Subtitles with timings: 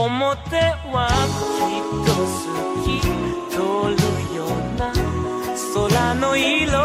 [0.00, 0.56] 表
[0.92, 2.40] はきっと好
[2.84, 3.00] き
[3.50, 3.56] 通
[3.94, 4.48] るよう
[4.78, 4.92] な
[5.74, 6.80] 空の色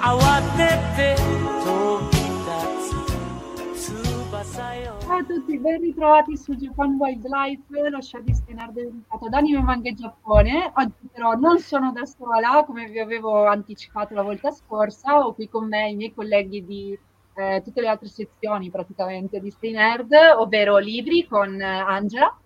[0.00, 1.16] 慌てて
[1.64, 1.66] 飛
[2.10, 9.60] び立つ翼よ Ciao a tutti, ben ritrovati su Japan Wildlife, lo show di Stenar dedicato ad anime,
[9.60, 10.72] manga e Giappone.
[10.74, 15.48] Oggi però non sono da sola, come vi avevo anticipato la volta scorsa, ho qui
[15.48, 16.98] con me i miei colleghi di
[17.39, 22.37] eh, tutte le altre sezioni praticamente di Stay Nerd, ovvero libri con eh, Angela.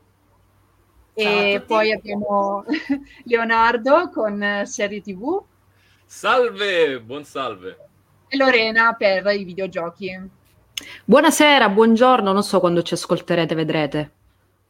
[1.15, 2.65] E poi abbiamo
[3.25, 5.43] Leonardo con eh, serie TV
[6.15, 7.77] Salve, buon salve.
[8.27, 10.29] e Lorena per i videogiochi.
[11.05, 14.11] Buonasera, buongiorno, non so quando ci ascolterete, vedrete.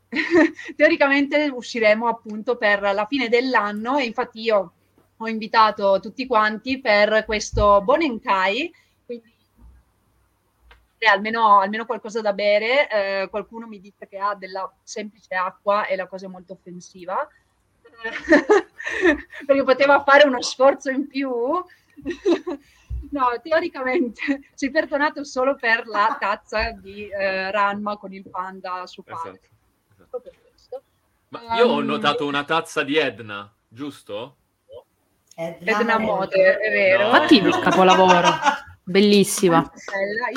[0.77, 4.73] Teoricamente usciremo appunto per la fine dell'anno e infatti io
[5.17, 8.71] ho invitato tutti quanti per questo Bonenkai, eh,
[11.05, 12.89] almeno, almeno qualcosa da bere.
[12.89, 17.27] Eh, qualcuno mi dice che ha della semplice acqua e la cosa è molto offensiva.
[19.45, 21.31] Perché poteva fare uno sforzo in più.
[23.11, 24.21] No, teoricamente
[24.55, 29.39] sei perdonato solo per la tazza di eh, Ranma con il panda su pane.
[29.91, 30.23] Esatto,
[30.55, 30.81] esatto.
[31.27, 34.37] Ma io ho Ehm, notato una tazza di Edna, giusto?
[35.35, 37.03] Edna Mode, è vero.
[37.03, 37.09] No.
[37.11, 38.29] Fatti il capolavoro,
[38.83, 39.71] bellissima.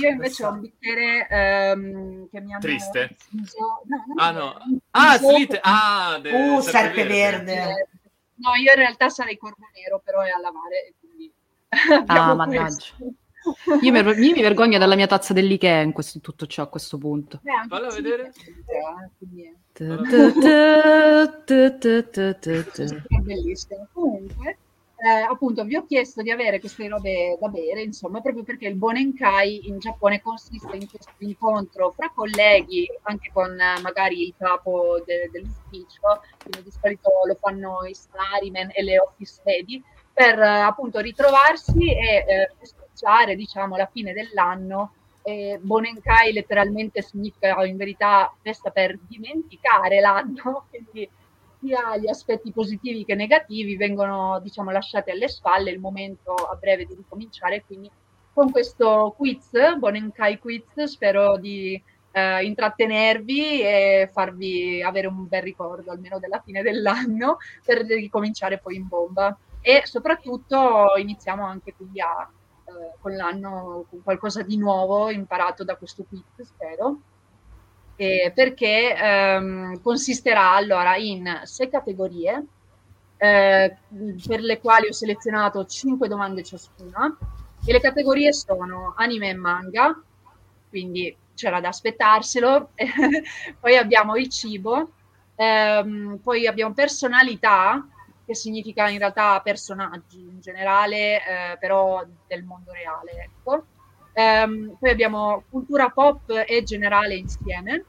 [0.01, 3.17] Io invece ho un bicchiere ehm, che mi hanno Triste?
[3.31, 3.83] no,
[4.17, 4.55] Ah no.
[4.91, 5.59] Ah, slite.
[5.63, 7.89] Ah, de- Uh, serpe serpe verde.
[8.37, 11.33] No, io in realtà sarei corvo nero, però è a lavare, e quindi
[12.07, 12.95] Ah, mannaggia.
[13.81, 16.99] Io mi, io mi vergogno della mia tazza dell'Ikea in questo, tutto ciò a questo
[16.99, 17.41] punto.
[17.45, 18.33] Anche Fallo vedere.
[19.75, 19.87] eh,
[23.09, 23.87] è bellissimo.
[23.93, 24.59] Comunque,
[24.99, 28.77] eh, appunto, vi ho chiesto di avere queste robe da bere, insomma, proprio perché il
[28.77, 35.03] Bonenkai in Giappone consiste in questo incontro fra colleghi, anche con eh, magari il capo
[35.05, 39.83] de- dell'ufficio, quindi di solito lo fanno i salaryman e le office lady,
[40.15, 44.93] per eh, appunto ritrovarsi e eh, festeggiare, diciamo, la fine dell'anno.
[45.23, 51.07] E Bonenkai letteralmente significa in verità festa per dimenticare l'anno, quindi
[51.67, 56.85] sia gli aspetti positivi che negativi vengono diciamo lasciati alle spalle, il momento a breve
[56.85, 57.91] di ricominciare, quindi
[58.33, 61.83] con questo quiz, Bonenkai quiz, spero di
[62.13, 68.77] eh, intrattenervi e farvi avere un bel ricordo almeno della fine dell'anno per ricominciare poi
[68.77, 69.37] in bomba.
[69.61, 72.31] E soprattutto iniziamo anche quindi a,
[72.67, 77.01] eh, con l'anno con qualcosa di nuovo imparato da questo quiz, spero.
[77.99, 82.45] Eh, perché ehm, consisterà allora in sei categorie
[83.17, 83.77] eh,
[84.27, 87.17] per le quali ho selezionato cinque domande ciascuna
[87.65, 89.99] e le categorie sono anime e manga,
[90.69, 92.71] quindi c'era da aspettarselo,
[93.59, 94.91] poi abbiamo il cibo,
[95.35, 97.87] ehm, poi abbiamo personalità,
[98.25, 101.17] che significa in realtà personaggi in generale,
[101.53, 103.67] eh, però del mondo reale, ecco.
[104.19, 107.85] Ehm, poi abbiamo cultura pop e generale insieme,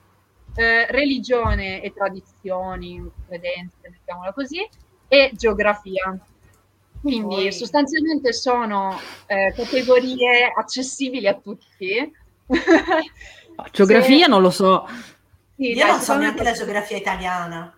[0.55, 4.68] eh, religione e tradizioni, credenze, mettiamola così,
[5.07, 6.19] e geografia.
[7.00, 12.12] Quindi Poi- sostanzialmente sono eh, categorie accessibili a tutti.
[13.71, 14.85] Geografia Se- non lo so.
[15.56, 17.73] sì, Io dai, non so neanche la geografia italiana.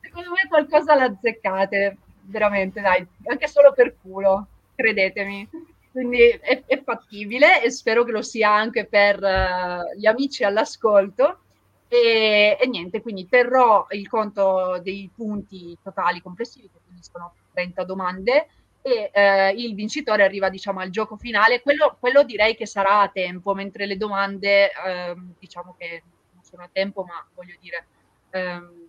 [0.00, 5.46] Secondo me qualcosa l'azzeccate, veramente, dai, anche solo per culo, credetemi.
[5.94, 11.38] Quindi è, è fattibile e spero che lo sia anche per eh, gli amici all'ascolto.
[11.86, 17.84] E, e niente, quindi terrò il conto dei punti totali complessivi, che quindi sono 30
[17.84, 18.48] domande,
[18.82, 21.62] e eh, il vincitore arriva diciamo al gioco finale.
[21.62, 26.02] Quello, quello direi che sarà a tempo, mentre le domande ehm, diciamo che
[26.32, 27.86] non sono a tempo, ma voglio dire...
[28.30, 28.88] ehm,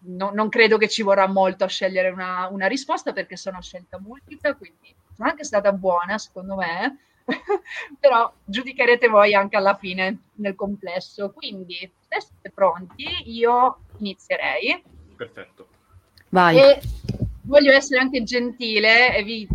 [0.00, 3.98] no- non credo che ci vorrà molto a scegliere una, una risposta perché sono scelta
[4.00, 6.98] multipla, quindi sono anche stata buona secondo me,
[8.00, 11.30] però giudicherete voi anche alla fine nel complesso.
[11.30, 11.76] Quindi,
[12.08, 14.82] se siete pronti, io inizierei
[15.14, 15.68] Perfetto.
[16.30, 16.56] Vai.
[16.56, 16.80] e
[17.42, 19.46] voglio essere anche gentile e vi,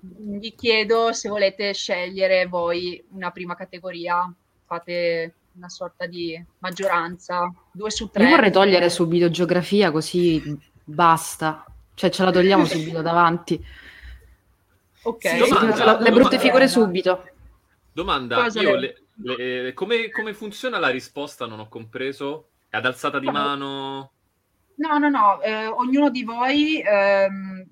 [0.00, 4.32] vi chiedo se volete scegliere voi una prima categoria,
[4.64, 8.24] fate una sorta di maggioranza, due su tre.
[8.24, 11.64] Io vorrei togliere subito geografia così basta.
[11.94, 13.64] Cioè ce la togliamo subito davanti.
[15.06, 15.28] Ok.
[15.28, 17.28] Sì, Domanda, la- le brutte figure subito.
[17.92, 21.46] Domanda, le- le- le- come, come funziona la risposta?
[21.46, 22.48] Non ho compreso.
[22.68, 23.32] È ad alzata di No.
[23.32, 24.10] mano?
[24.76, 27.64] No, no, no, eh, ognuno di voi ehm,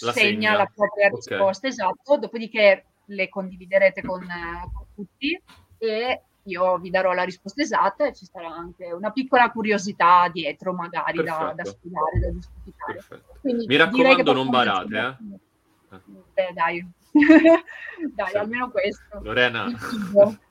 [0.00, 0.56] La segna, segna.
[0.56, 1.14] la propria Ok.
[1.28, 5.40] risposta, esatto, dopodiché le condividerete con, eh, con tutti
[5.78, 10.72] e io vi darò la risposta esatta e ci sarà anche una piccola curiosità dietro,
[10.72, 13.04] magari da, da spiegare, da giustificare.
[13.40, 15.98] Quindi Mi raccomando, non barate, eh.
[16.48, 16.86] Eh, dai,
[18.14, 18.36] dai, Sì.
[18.36, 19.20] almeno questo.
[19.22, 19.66] Lorena,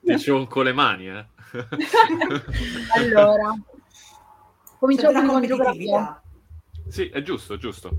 [0.00, 1.26] ti cionco le mani, eh?
[2.94, 3.54] allora,
[4.78, 6.22] cominciamo Serve la con geografia.
[6.88, 7.90] Sì, è giusto, giusto.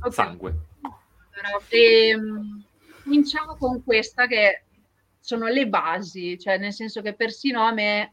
[0.00, 0.12] Ok.
[0.12, 0.54] Sangue.
[0.82, 2.62] Allora, ehm,
[3.02, 4.64] cominciamo con questa che
[5.20, 8.12] sono le basi, cioè nel senso che persino a me,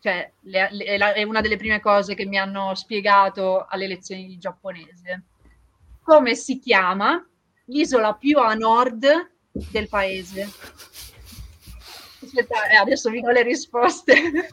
[0.00, 3.86] cioè, le- le- è, la- è una delle prime cose che mi hanno spiegato alle
[3.86, 5.22] lezioni di giapponese.
[6.02, 7.24] Come si chiama
[7.70, 9.06] l'isola più a nord
[9.50, 10.52] del paese?
[12.22, 14.50] Aspetta, eh, adesso vi do le risposte.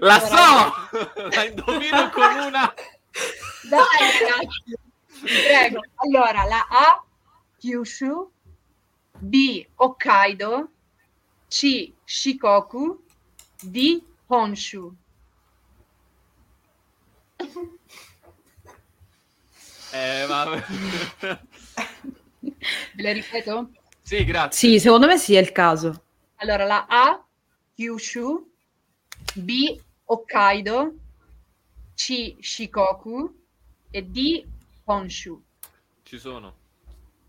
[0.00, 0.98] La so!
[1.34, 2.74] La indovino con una...
[3.68, 3.82] Dai,
[4.20, 4.76] ragazzi,
[5.20, 5.80] prego.
[5.96, 7.04] Allora, la A,
[7.58, 8.30] Kyushu,
[9.18, 10.70] B, Hokkaido,
[11.48, 13.02] C, Shikoku,
[13.62, 14.94] D, Honshu.
[19.92, 20.64] Eh, ma...
[22.94, 23.70] Ve le ripeto?
[24.02, 24.70] sì, grazie.
[24.70, 26.04] Sì, secondo me sì, è il caso.
[26.36, 27.24] Allora, la A,
[27.74, 28.50] Kyushu,
[29.34, 30.94] B, Hokkaido,
[31.94, 33.34] C, Shikoku
[33.90, 34.46] e D,
[34.84, 35.42] Honshu.
[36.02, 36.56] Ci sono.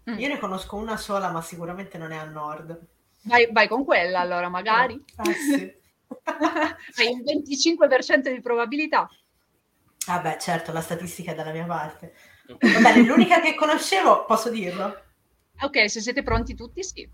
[0.09, 0.17] Mm.
[0.19, 2.79] Io ne conosco una sola, ma sicuramente non è a nord.
[3.23, 5.03] Vai, vai con quella allora, magari.
[5.17, 5.77] Ah, sì.
[6.25, 9.09] Hai un 25% di probabilità.
[10.05, 12.13] Vabbè, certo, la statistica è dalla mia parte.
[12.47, 15.08] Va bene, l'unica che conoscevo, posso dirlo?
[15.61, 17.07] Ok, se siete pronti tutti, sì.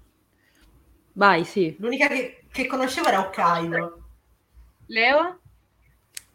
[1.13, 1.75] Vai, sì.
[1.79, 3.99] L'unica che, che conoscevo era Hokkaido.
[4.87, 5.39] Leo?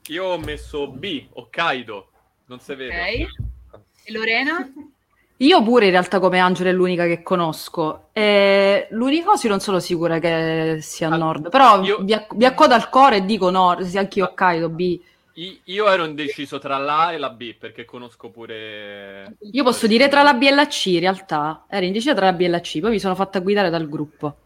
[0.09, 2.09] Io ho messo B, Hokkaido.
[2.47, 2.77] Non si Ok.
[2.77, 3.29] vede.
[4.05, 4.73] E Lorena?
[5.41, 8.09] Io pure in realtà come Angela è l'unica che conosco.
[8.13, 12.75] E l'Unicosi non sono sicura che sia a Ah, nord, però io- mi, acc- accodo
[12.75, 15.01] al core e dico nord, sia anche io Hokkaido, B.
[15.35, 19.37] Io ero indeciso tra la A e la B perché conosco pure...
[19.53, 21.65] Io posso dire tra la B e la C in realtà.
[21.69, 24.37] Ero indecisa tra la B e la C, poi mi sono fatta guidare dal gruppo.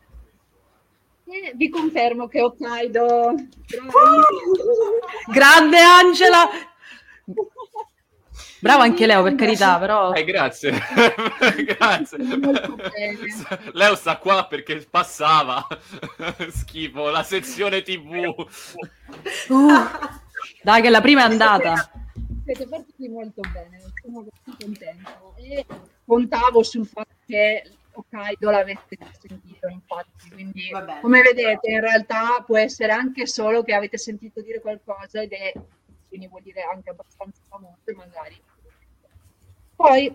[1.27, 3.35] Eh, vi confermo che Hokkaido.
[5.33, 6.49] Grande Angela!
[8.61, 10.13] Bravo anche Leo, per carità, però...
[10.13, 10.73] Eh, grazie.
[11.77, 12.19] grazie.
[13.73, 15.67] Leo sta qua perché passava.
[16.49, 18.35] Schifo, la sezione TV.
[19.49, 19.89] Uh,
[20.63, 21.91] dai, che la prima è andata.
[22.45, 25.35] Siete partiti molto bene, sono molto contento.
[25.37, 25.65] E
[26.05, 30.31] contavo sul fatto che Hokkaido l'avete sentito, infatti.
[30.31, 31.01] Quindi, bene.
[31.01, 35.53] come vedete, in realtà può essere anche solo che avete sentito dire qualcosa ed è,
[36.09, 38.43] quindi vuol dire anche abbastanza famoso, magari.
[39.77, 40.15] Poi,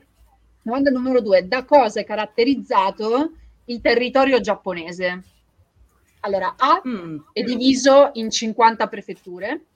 [0.62, 3.34] domanda numero due, da cosa è caratterizzato
[3.66, 5.24] il territorio giapponese?
[6.22, 7.20] Allora, A Mm.
[7.32, 9.68] è diviso in 50 prefetture,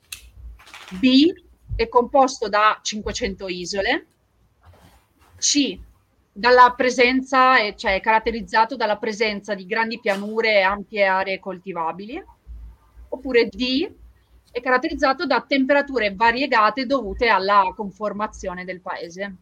[0.89, 1.33] B
[1.75, 4.05] è composto da 500 isole,
[5.37, 5.79] C
[6.31, 12.23] dalla presenza, è- cioè è caratterizzato dalla presenza di grandi pianure e ampie aree coltivabili,
[13.09, 13.91] oppure D
[14.51, 19.35] è caratterizzato da temperature variegate dovute alla conformazione del paese.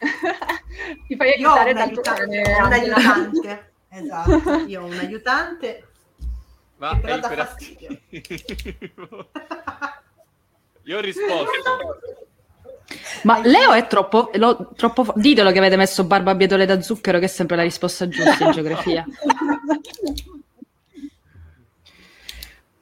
[1.06, 3.66] Ti fai aiutare un, dal tuo aiutante.
[3.94, 5.88] Esatto, io ho un aiutante.
[6.82, 7.96] Ma Che però è iperattivo.
[10.82, 12.00] Io ho risposto.
[13.22, 15.12] Ma Leo è troppo, lo- troppo...
[15.14, 18.50] Ditelo che avete messo barba bietole da zucchero, che è sempre la risposta giusta in
[18.58, 19.06] geografia.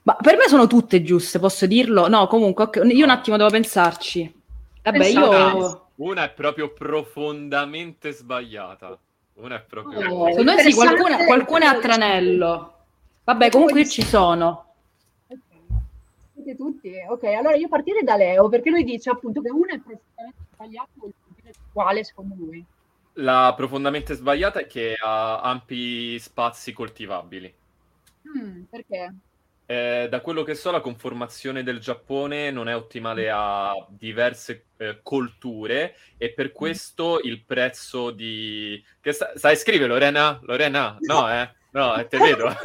[0.02, 2.08] Ma per me sono tutte giuste, posso dirlo?
[2.08, 4.34] No, comunque, io un attimo devo pensarci.
[4.82, 5.84] Vabbè, Pensavo- io...
[5.96, 8.98] Una è proprio profondamente sbagliata.
[9.34, 9.98] Una è proprio...
[10.10, 10.30] Oh.
[10.30, 11.02] Secondo me sì, Interessante.
[11.02, 12.74] qualcuno, qualcuno è a tranello.
[13.30, 14.74] Vabbè, comunque ci sono.
[16.34, 16.92] Siete tutti?
[17.08, 20.90] Ok, allora io partirei da Leo, perché lui dice appunto che uno è profondamente sbagliato,
[20.94, 22.64] vuol dire quale secondo lui?
[23.14, 27.54] La profondamente sbagliata è che ha ampi spazi coltivabili.
[28.36, 29.14] Mm, perché?
[29.64, 34.98] Eh, da quello che so, la conformazione del Giappone non è ottimale a diverse eh,
[35.04, 38.84] colture e per questo il prezzo di...
[39.00, 39.30] Che sta...
[39.36, 40.40] Sai scrivere, Lorena?
[40.42, 40.96] Lorena?
[40.98, 41.58] No, eh?
[41.72, 42.46] No, eh, te vedo.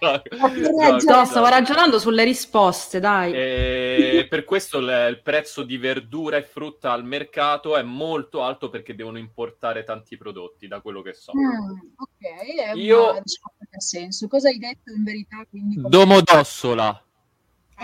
[0.00, 1.48] No, stavo gioco.
[1.48, 3.32] ragionando sulle risposte, dai.
[3.32, 8.68] E per questo il, il prezzo di verdura e frutta al mercato è molto alto
[8.70, 11.32] perché devono importare tanti prodotti, da quello che so.
[11.36, 14.26] Mm, ok, è Io- una risposta che ha senso.
[14.28, 15.44] Cosa hai detto in verità?
[15.48, 17.04] Quindi, come- Domodossola.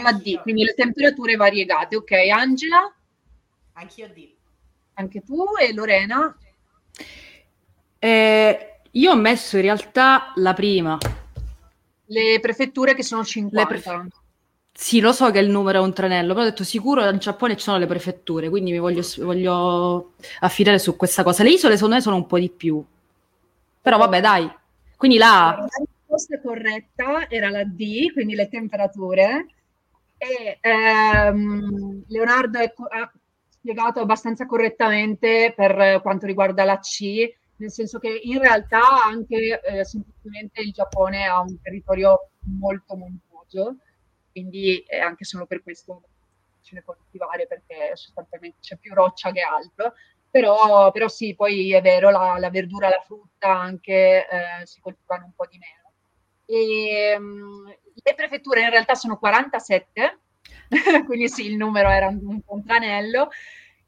[0.03, 1.97] la D, quindi le temperature variegate.
[1.97, 2.93] Ok, Angela,
[3.75, 4.33] Anch'io D.
[4.95, 6.37] anche tu e Lorena.
[7.99, 10.99] Eh, io ho messo in realtà la prima.
[12.07, 13.61] Le prefetture che sono 50.
[13.61, 14.09] Le prefe-
[14.73, 17.57] Sì, lo so che il numero è un tranello, però ho detto sicuro in Giappone
[17.57, 21.43] ci sono le prefetture, quindi mi voglio, voglio affidare su questa cosa.
[21.43, 22.83] Le isole secondo me sono un po' di più.
[23.83, 24.51] Però vabbè, dai.
[24.97, 29.47] Quindi la La risposta corretta era la D, quindi le temperature.
[30.19, 33.13] E ehm, Leonardo è ha
[33.49, 39.85] spiegato abbastanza correttamente per quanto riguarda la C, nel senso che in realtà anche eh,
[39.85, 43.77] semplicemente il Giappone ha un territorio molto montuoso,
[44.31, 46.03] quindi è anche solo per questo
[46.67, 49.95] difficile coltivare perché sostanzialmente c'è più roccia che altro.
[50.29, 55.25] Però, però sì, poi è vero, la, la verdura, la frutta anche eh, si coltivano
[55.27, 55.93] un po' di meno.
[56.45, 60.19] E, mm, le prefetture in realtà sono 47,
[61.07, 63.31] quindi sì, il numero era un, un tranello,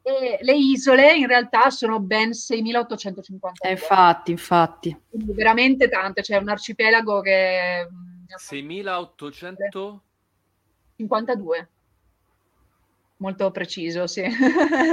[0.08, 3.66] e le isole in realtà sono ben 6.850.
[3.66, 4.96] Eh, infatti, infatti.
[5.08, 7.86] Quindi veramente tante, c'è un arcipelago che...
[7.90, 10.02] mm, ne ha 6800?
[10.96, 11.68] 52.
[13.18, 14.24] Molto preciso, sì.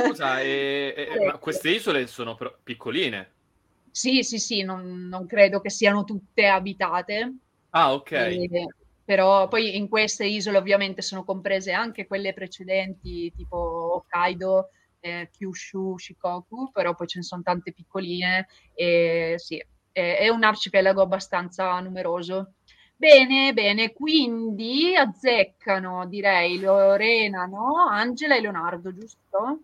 [0.08, 3.34] Scusa, e- e- ma queste isole sono pro- piccoline.
[3.92, 7.34] Sì, sì, sì, non, non credo che siano tutte abitate.
[7.70, 8.12] Ah, ok.
[8.12, 8.50] Eh,
[9.06, 14.72] però poi in queste isole ovviamente sono comprese anche quelle precedenti, tipo Hokkaido,
[15.06, 20.44] eh, Kyushu, Shikoku, però poi ce ne sono tante piccoline e sì, è, è un
[20.44, 22.54] arcipelago abbastanza numeroso.
[22.98, 27.76] Bene, bene, quindi azzeccano, direi, Lorena, no?
[27.88, 29.60] Angela e Leonardo, giusto?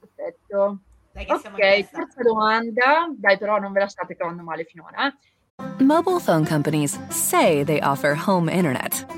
[0.00, 0.78] Perfetto.
[1.12, 3.08] Dai Ok, terza domanda.
[3.14, 5.12] Dai, però non ve la state cavando male finora.
[5.80, 9.17] Mobile phone companies say they offer home internet.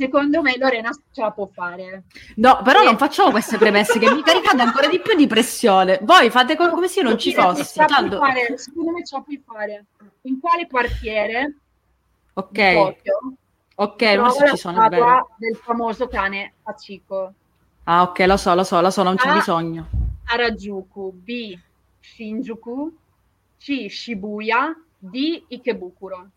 [0.00, 2.04] secondo me, Lorena ce la può fare.
[2.36, 2.84] No, però Eh.
[2.84, 5.98] non facciamo queste premesse che mi caricate ancora di più di pressione.
[6.02, 7.78] Voi fate co- come se io non ci fossi.
[7.86, 8.18] Tanto...
[8.18, 9.84] fare, secondo me ce la puoi fare.
[10.22, 11.56] In quale quartiere
[12.32, 13.18] Ok, Tokyo
[13.74, 17.32] ok, non so ci sono, statua del famoso cane Hachiko?
[17.84, 19.34] Ah, ok, lo so, lo so, lo so, non c'è Ah.
[19.34, 19.88] bisogno.
[20.24, 21.58] Harajuku, B.
[21.98, 22.96] Shinjuku,
[23.58, 23.88] C.
[23.90, 25.44] Shibuya, D.
[25.48, 26.28] Ikebukuro.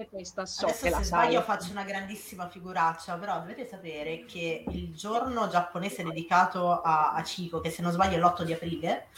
[0.00, 1.32] E questa so Adesso che la se sai.
[1.32, 7.22] sbaglio faccio una grandissima figuraccia, però dovete sapere che il giorno giapponese dedicato a, a
[7.22, 9.08] Chico, che se non sbaglio è l'8 di aprile,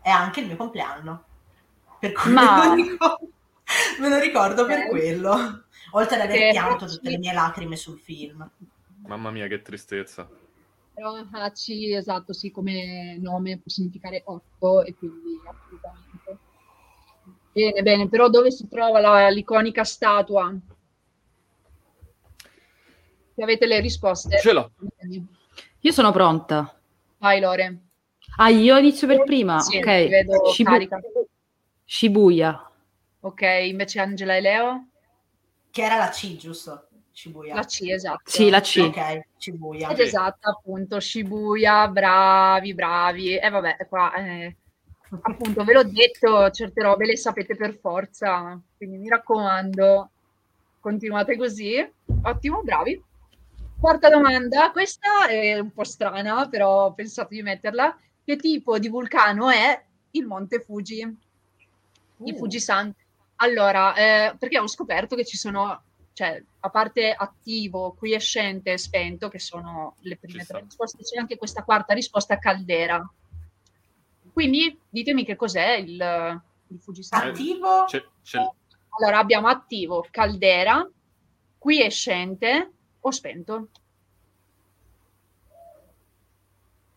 [0.00, 1.24] è anche il mio compleanno.
[1.98, 3.28] Per cui Ma- me, lo ricordo,
[4.00, 4.86] me lo ricordo per Ok.
[4.86, 5.64] quello.
[5.92, 8.48] Oltre ad aver Eh, pianto tutte le mie lacrime sul film.
[9.04, 10.26] Mamma mia, che tristezza.
[10.92, 16.09] Però Hachi, esatto, sì, come nome può significare otto e quindi assolutamente.
[17.52, 20.54] Bene, bene, però dove si trova la- l'iconica statua?
[23.34, 24.38] Se avete le risposte.
[24.38, 24.70] Ce l'ho.
[25.80, 26.78] Io sono pronta.
[27.18, 27.78] Vai Lore.
[28.36, 29.58] Ah, io inizio per prima.
[29.60, 29.84] Sì, ok.
[30.02, 31.00] ti vedo Shibu- carica.
[31.84, 32.70] Shibuya.
[33.20, 34.86] Ok, invece Angela e Leo?
[35.70, 36.88] Che era la C, giusto?
[37.12, 37.54] Shibuya.
[37.54, 38.22] La C, esatto.
[38.24, 38.76] Sì, la C.
[38.88, 39.90] Ok, Shibuya.
[39.90, 43.36] Ed esatto, appunto, Shibuya, bravi, bravi.
[43.36, 44.56] E vabbè, qua, eh,
[45.22, 50.10] appunto, ve l'ho detto, certe robe le sapete per forza, quindi mi raccomando,
[50.80, 51.76] continuate così.
[52.22, 53.02] Ottimo, bravi.
[53.80, 57.96] Quarta domanda, questa è un po' strana, però ho pensato di metterla.
[58.24, 61.00] Che tipo di vulcano è il Monte Fuji?
[62.24, 62.36] Il Uh.
[62.36, 62.94] Fujisan.
[63.36, 69.30] Allora, eh, perché ho scoperto che ci sono, cioè, a parte attivo, quiescente e spento,
[69.30, 70.58] che sono le prime Ci tre sta.
[70.58, 73.02] risposte, c'è anche questa quarta risposta, caldera.
[74.32, 77.28] Quindi ditemi che cos'è il, il Fujisan.
[77.28, 77.84] Attivo?
[77.86, 78.48] C'è- c'è-
[78.98, 80.86] Allora, abbiamo attivo, caldera,
[81.58, 82.70] quiescente
[83.00, 83.68] o spento.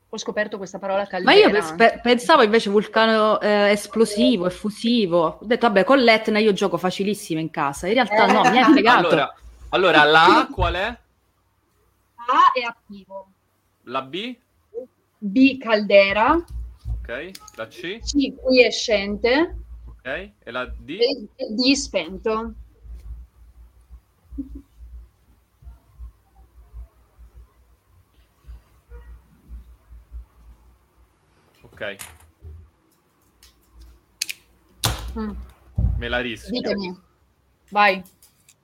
[0.10, 1.36] Ho scoperto questa parola Ma caldera.
[1.38, 5.38] io pens- pe- pensavo invece vulcano eh, esplosivo, effusivo.
[5.42, 7.88] Ho detto, vabbè, con l'Etna io gioco facilissimo in casa.
[7.88, 9.08] In realtà no, mi ha fregato.
[9.08, 9.36] Allora,
[9.70, 10.86] allora, la A qual è?
[10.88, 13.28] A è attivo,
[13.86, 14.38] La B?
[15.18, 16.38] B caldera,
[17.04, 17.32] Ok.
[17.58, 18.00] La C?
[18.02, 19.56] C quiescente
[19.88, 20.06] Ok.
[20.46, 20.90] E la D?
[21.00, 22.56] e, e D spento.
[31.64, 31.98] Ok.
[35.16, 35.32] Mm.
[35.98, 36.52] Me la rischio.
[36.52, 36.96] Ditemi.
[37.72, 38.04] Vai,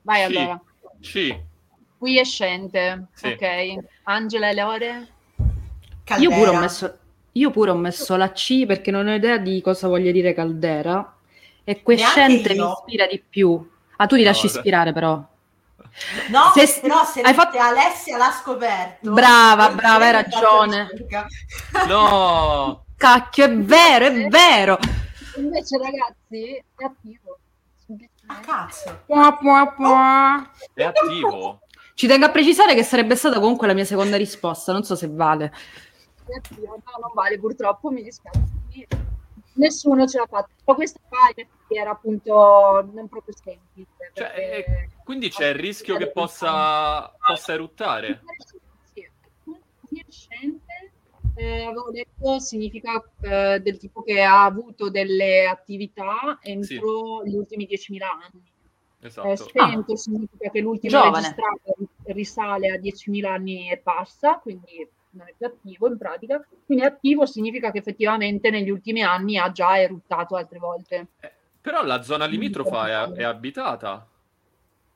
[0.03, 0.25] vai C.
[0.37, 0.61] allora.
[1.01, 1.43] C.
[1.97, 3.27] Quiescente, Sì.
[3.27, 3.77] ok.
[4.03, 5.07] Angela e Lore?
[6.17, 6.59] Io pure, ho Caldera.
[6.59, 6.99] messo,
[7.33, 11.13] io pure ho messo la C perché non ho idea di cosa voglia dire caldera.
[11.63, 13.69] E quiescente mi ispira di più.
[13.97, 15.21] Ah, tu ti No, lasci se- ispirare però.
[16.29, 19.11] No, Se- però se hai fatto- Alessia l'ha scoperto.
[19.11, 20.87] Brava, brava, hai ragione.
[21.87, 22.85] No!
[22.97, 24.77] Cacchio, è vero, è vero.
[25.37, 27.37] Invece ragazzi è attivo.
[28.27, 29.01] Ah, cazzo.
[29.05, 30.51] Pua, pua, pua.
[30.73, 31.61] È attivo.
[31.93, 35.07] Ci tengo a precisare che sarebbe stata comunque la mia seconda risposta, non so se
[35.11, 35.51] vale.
[36.61, 38.47] No, non vale purtroppo, mi dispiace.
[39.53, 40.49] Nessuno ce l'ha fatta.
[40.65, 43.89] Ma questa effetti era appunto non proprio semplice.
[44.13, 48.21] Cioè, perché- eh, quindi c'è il rischio che possa, possa eruttare.
[48.93, 49.09] Sì.
[49.87, 50.91] Quiescente,
[51.35, 57.65] eh, avevo detto, significa eh, del tipo che ha avuto delle attività entro gli ultimi
[57.67, 58.43] 10.000 anni.
[59.01, 59.35] Eh, Esatto.
[59.35, 61.15] spento significa che l'ultimo Giovane.
[61.21, 66.45] registrato risale a 10.000 anni e passa, quindi non è più attivo in pratica.
[66.65, 71.07] Quindi attivo significa che effettivamente negli ultimi anni ha già eruttato altre volte.
[71.21, 74.07] Eh, Però la zona limitrofa è, è abitata.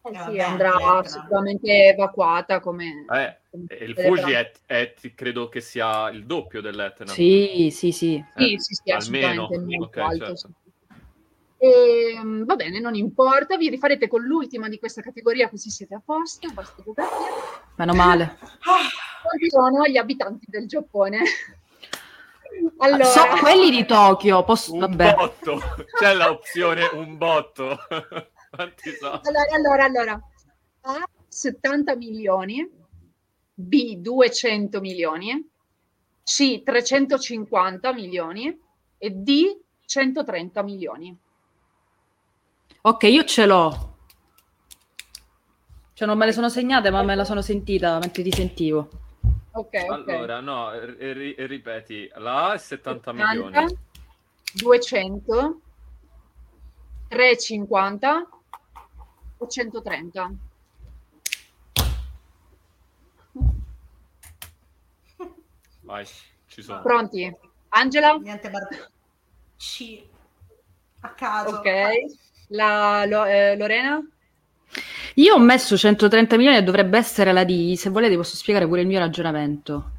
[0.06, 3.06] Eh Eh, sì, vabbè, andrà sicuramente evacuata come...
[3.16, 7.06] Eh, come il Fuji è, è- credo che sia il doppio dell'Etna.
[7.06, 8.24] Sì, sì, sì.
[8.36, 9.44] Sì, Eh, sì, sì, almeno.
[9.44, 10.26] assolutamente molto Ok, alto.
[10.26, 10.50] certo.
[11.64, 12.16] Sì.
[12.16, 16.02] Ehm, va bene, non importa, vi rifarete con l'ultima di questa categoria così siete a
[16.04, 16.84] posto, basta.
[17.76, 18.38] Meno male.
[18.62, 21.22] Quanti sono gli abitanti del Giappone?
[22.78, 24.74] Allora, So quelli di Tokyo, posso...
[24.74, 25.16] Un vabbè.
[25.16, 25.60] botto.
[25.98, 27.80] C'è l'opzione un botto.
[29.00, 29.22] Sono?
[29.24, 30.30] allora, allora, allora,
[30.82, 32.70] A 70 milioni,
[33.56, 35.50] B 200 milioni,
[36.24, 38.56] C 350 milioni
[39.00, 41.18] e D 130 milioni.
[42.86, 43.96] Ok, io ce l'ho.
[45.94, 48.90] Cioè non me le sono segnate, ma me la sono sentita mentre ti sentivo.
[49.52, 49.74] Ok.
[49.76, 53.78] Allora, no, ri- ri- ripeti, la A è 70 70, milioni.
[54.56, 55.62] 200,
[57.08, 58.28] 350
[59.38, 60.32] o 130.
[65.82, 66.06] Vai,
[66.48, 66.82] ci sono.
[66.82, 67.34] Pronti?
[67.70, 68.18] Angela?
[68.18, 68.90] Niente, guarda.
[69.58, 70.06] C.
[71.02, 71.58] A caso.
[71.58, 71.68] Ok.
[72.54, 74.00] La, Lo- eh, Lorena?
[75.16, 77.74] Io ho messo 130 milioni e dovrebbe essere la D.
[77.74, 79.92] Se volete posso spiegare pure il mio ragionamento.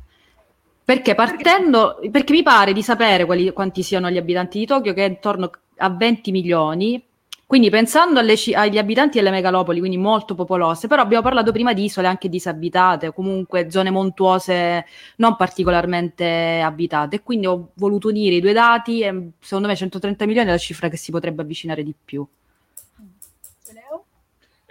[0.84, 5.04] Perché partendo, perché mi pare di sapere quali- quanti siano gli abitanti di Tokyo, che
[5.04, 7.02] è intorno a 20 milioni.
[7.46, 11.84] Quindi pensando alle agli abitanti delle megalopoli, quindi molto popolose, però abbiamo parlato prima di
[11.84, 14.86] isole anche disabitate, o comunque zone montuose
[15.16, 17.20] non particolarmente abitate.
[17.22, 20.88] Quindi ho voluto unire i due dati e secondo me 130 milioni è la cifra
[20.88, 22.26] che si potrebbe avvicinare di più.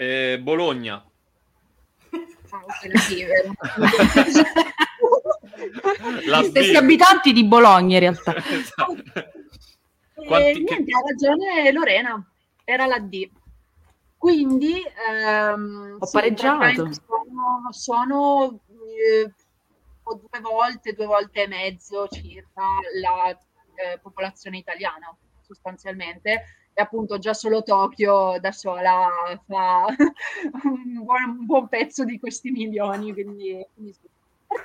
[0.03, 0.99] Eh, Bologna.
[6.25, 8.35] La stessi abitanti di Bologna in realtà.
[8.51, 8.95] Esatto.
[10.15, 12.31] Eh, Quanti- che- niente, ha ragione Lorena,
[12.65, 13.29] era la D.
[14.17, 16.89] Quindi ehm, Ho sì, pareggiato.
[16.93, 19.31] Sono, sono, eh,
[20.03, 22.63] due volte, due volte e mezzo circa
[23.01, 23.29] la
[23.75, 26.43] eh, popolazione italiana, sostanzialmente.
[26.75, 29.07] E appunto già solo Tokyo da sola
[29.45, 29.86] fa
[30.63, 33.13] un buon, un buon pezzo di questi milioni.
[33.13, 34.07] Quindi, quindi sì.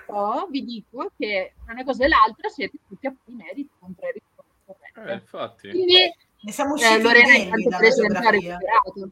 [0.07, 4.13] Però vi dico che una cosa e l'altra siete tutti a pari meriti con tre
[4.13, 5.11] risposte corrette.
[5.11, 5.69] Eh, infatti.
[5.71, 8.59] Quindi Ne siamo eh, usciti Lorena intanto dalla presentare geografia.
[8.59, 9.11] recuperato.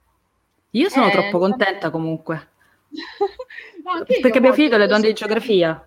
[0.70, 2.48] Io sono Eh, troppo contenta comunque.
[3.86, 5.86] No, anche io Perché abbiamo finito le domande di geografia.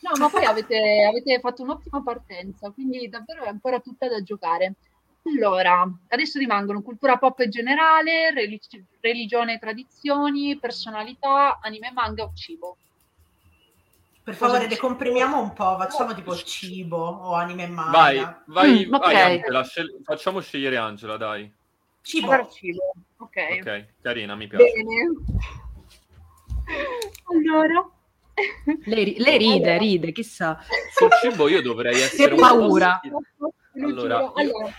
[0.00, 4.74] No, ma poi avete, avete fatto un'ottima partenza, quindi davvero è ancora tutta da giocare.
[5.22, 12.32] Allora, adesso rimangono cultura pop generale, relig- religione e tradizioni, personalità, anime e manga o
[12.34, 12.76] cibo.
[14.22, 17.90] Per favore, decomprimiamo un po', facciamo tipo cibo o anime e manga.
[17.90, 19.14] Vai, vai, Mm, vai ok.
[19.14, 21.52] Angela, scel- facciamo scegliere Angela, dai.
[22.02, 22.30] Cibo.
[22.32, 23.36] Allora, cibo, ok.
[23.60, 24.64] Ok, carina, mi piace.
[24.72, 25.12] Bene.
[27.24, 27.88] Allora.
[28.84, 29.76] Lei, ri- lei ride, Allora.
[29.76, 30.58] ride, chissà.
[30.92, 33.00] Sul cibo io dovrei essere po' paura.
[33.74, 34.70] Allora, allora,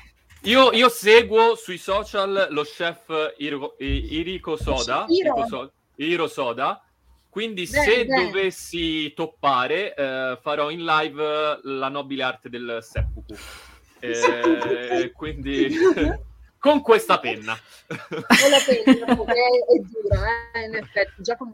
[0.44, 5.46] Io, io seguo sui social lo chef Iro- I- Iriko Soda, Iro.
[5.48, 6.84] So- Iro Soda,
[7.30, 8.26] quindi Bene, se bene.
[8.26, 13.36] dovessi toppare eh, farò in live la nobile arte del seppuku.
[14.04, 15.70] Eh, quindi
[16.58, 17.54] con questa penna.
[17.54, 21.54] Ho la penna, perché è, dura, eh, in effetti, già come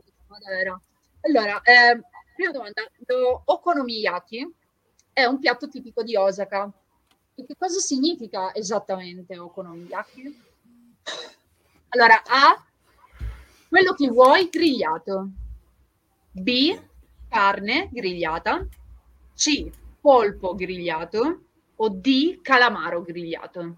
[0.57, 0.79] era.
[1.23, 1.99] Allora, eh,
[2.33, 4.49] prima domanda, lo okonomiyaki
[5.11, 6.71] è un piatto tipico di Osaka.
[7.39, 10.41] E che cosa significa esattamente okonomiyaki?
[11.89, 12.65] Allora, A,
[13.69, 15.29] quello che vuoi grigliato.
[16.31, 16.79] B,
[17.29, 18.67] carne grigliata.
[19.35, 19.69] C,
[20.01, 21.41] polpo grigliato.
[21.75, 23.75] O D, calamaro grigliato.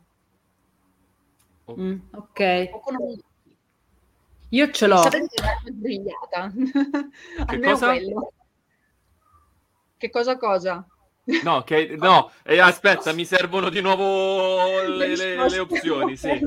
[1.69, 3.23] Mm, ok, Okonomiyaki.
[4.51, 5.01] io ce l'ho.
[5.01, 6.43] Sapete che è grigliata.
[7.45, 7.87] Almeno cosa?
[7.87, 8.33] quello.
[9.97, 10.87] Che cosa cosa?
[11.43, 16.39] No, che, no eh, aspetta, mi servono di nuovo le, le- le opzioni, sì.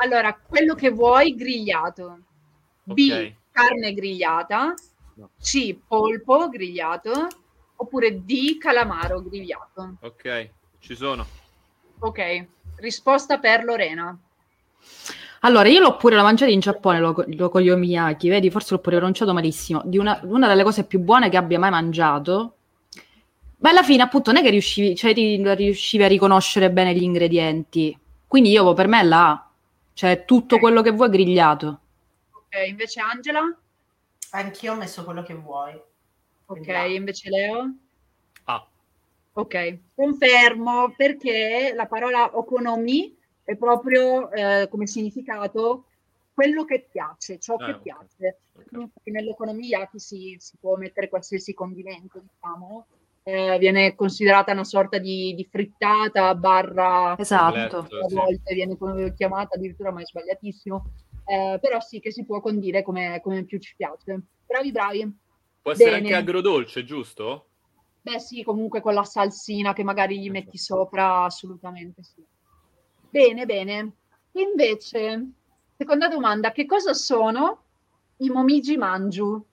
[0.00, 2.18] Allora, quello che vuoi grigliato.
[2.82, 3.34] B, Ok.
[3.50, 4.74] carne grigliata.
[5.40, 7.26] C, polpo grigliato.
[7.76, 9.96] Oppure D, calamaro grigliato.
[10.00, 10.50] Ok,
[10.80, 11.26] ci sono.
[12.00, 14.16] Ok, risposta per Lorena.
[15.40, 18.74] Allora, io l'ho pure la mangiata in Giappone, lo, lo con gli omiyaki, vedi, forse
[18.74, 19.82] l'ho pure pronunciato malissimo.
[19.84, 22.54] Di una, una delle cose più buone che abbia mai mangiato.
[23.58, 27.96] Ma alla fine, appunto, non è che riuscivi, cioè, riuscivi a riconoscere bene gli ingredienti.
[28.26, 29.50] Quindi io, per me, è la A.
[29.94, 30.60] Cioè, tutto Ok.
[30.60, 31.80] quello che vuoi grigliato.
[32.32, 33.42] Ok, invece Angela?
[34.30, 35.78] Anch'io ho messo quello che vuoi.
[36.46, 37.74] Ok, invece Leo?
[38.46, 38.66] Ah,
[39.32, 45.86] Ok, confermo perché la parola okonomi è proprio eh, come significato
[46.32, 47.80] quello che piace, ciò Ah, che ok.
[47.80, 48.40] piace.
[48.54, 48.72] ok.
[48.72, 52.88] Infatti Nell'economia si, si può mettere qualsiasi condimento, diciamo,
[53.28, 57.80] eh, viene considerata una sorta di, di frittata barra Esatto.
[57.80, 58.14] A sì.
[58.14, 60.84] volte viene co- chiamata addirittura, ma è sbagliatissimo.
[61.26, 64.18] Eh, però sì che si può condire come, come più ci piace.
[64.46, 65.18] Bravi, bravi.
[65.60, 66.02] Può essere Bene.
[66.06, 67.48] anche agrodolce, giusto?
[68.00, 72.24] Beh, sì, comunque con la salsina che magari gli metti sopra, assolutamente sì.
[73.10, 73.92] Bene, bene.
[74.32, 75.32] Invece,
[75.76, 77.64] seconda domanda, che cosa sono
[78.18, 79.44] i momiji manju?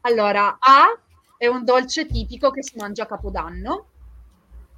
[0.00, 0.98] Allora, A
[1.42, 3.86] è un dolce tipico che si mangia a Capodanno.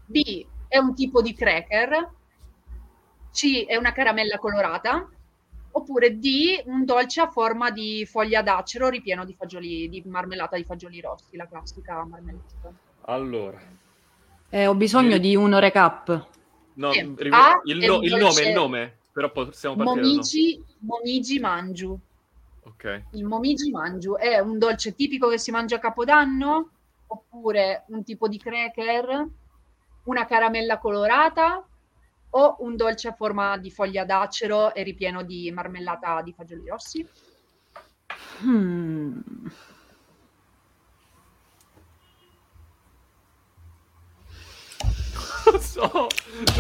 [0.07, 2.11] B è un tipo di cracker.
[3.31, 5.07] C è una caramella colorata.
[5.73, 10.65] Oppure D, un dolce a forma di foglia d'acero ripieno di fagioli, di marmellata di
[10.65, 12.73] fagioli rossi, la classica marmellata.
[13.03, 13.61] Allora,
[14.49, 16.27] Eh, ho bisogno di un recap.
[16.77, 17.15] no, Sì.
[17.19, 20.01] ri- A il, è no- il nome, il nome, però possiamo partire.
[20.01, 21.99] Momiji, momiji manju.
[22.67, 26.71] Ok, Il momiji manju è un dolce tipico che si mangia a Capodanno,
[27.07, 29.29] oppure un tipo di cracker,
[30.05, 31.67] una caramella colorata
[32.31, 37.07] o un dolce a forma di foglia d'acero e ripieno di marmellata di fagioli rossi?
[38.41, 39.21] Hmm.
[45.51, 46.07] non so.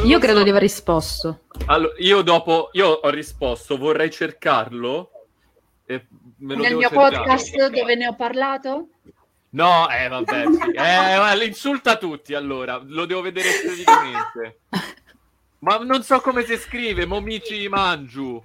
[0.05, 0.45] Io credo so.
[0.45, 1.40] di aver risposto.
[1.67, 5.11] Allora, io dopo, io ho risposto, vorrei cercarlo.
[5.87, 6.07] E
[6.38, 7.16] me lo Nel devo mio cercare.
[7.16, 8.88] podcast dove ne ho parlato?
[9.51, 10.70] No, eh, vabbè, sì.
[10.75, 14.59] Eh, le insulta tutti allora, lo devo vedere esteticamente.
[15.64, 18.42] Ma non so come si scrive, Momici Mangiu.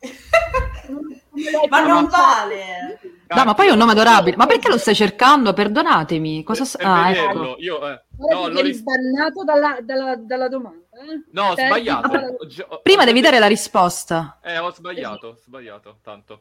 [1.68, 2.98] Ma non vale!
[3.28, 4.36] No, ma poi è un nome adorabile.
[4.36, 5.54] Ma perché lo stai cercando?
[5.54, 6.42] Perdonatemi.
[6.42, 7.54] Cosa s- per ah, ecco.
[7.58, 10.84] io, eh, Ora no, l'ho ris- sbannato dalla, dalla- dalla domanda.
[11.00, 11.22] eh?
[11.30, 12.80] no, ho sbagliato.
[12.82, 14.38] Prima devi dare la risposta.
[14.42, 16.40] Eh, ho sbagliato, ho sbagliato, tanto.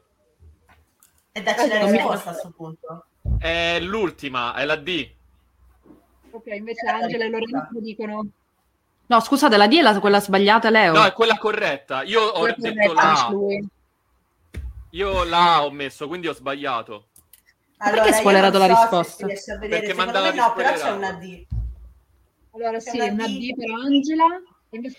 [1.34, 3.06] E dacci la risposta a questo punto.
[3.40, 5.10] È l'ultima, è la D.
[6.32, 8.26] Ok, invece Angela e Lorenzo dicono
[9.08, 10.94] No, scusate, la D è la- quella sbagliata, Leo.
[10.94, 12.04] No, è quella corretta.
[12.04, 13.34] Io ho quella detto la A.
[14.92, 17.08] Io la A ho messo, quindi ho sbagliato.
[17.78, 19.26] perché hai io spoilerato non la so risposta?
[19.26, 21.46] Perché Secondo mandava me no, però c'è una D.
[22.54, 23.38] Allora C'è sì, una una D.
[23.38, 24.26] D per Angela.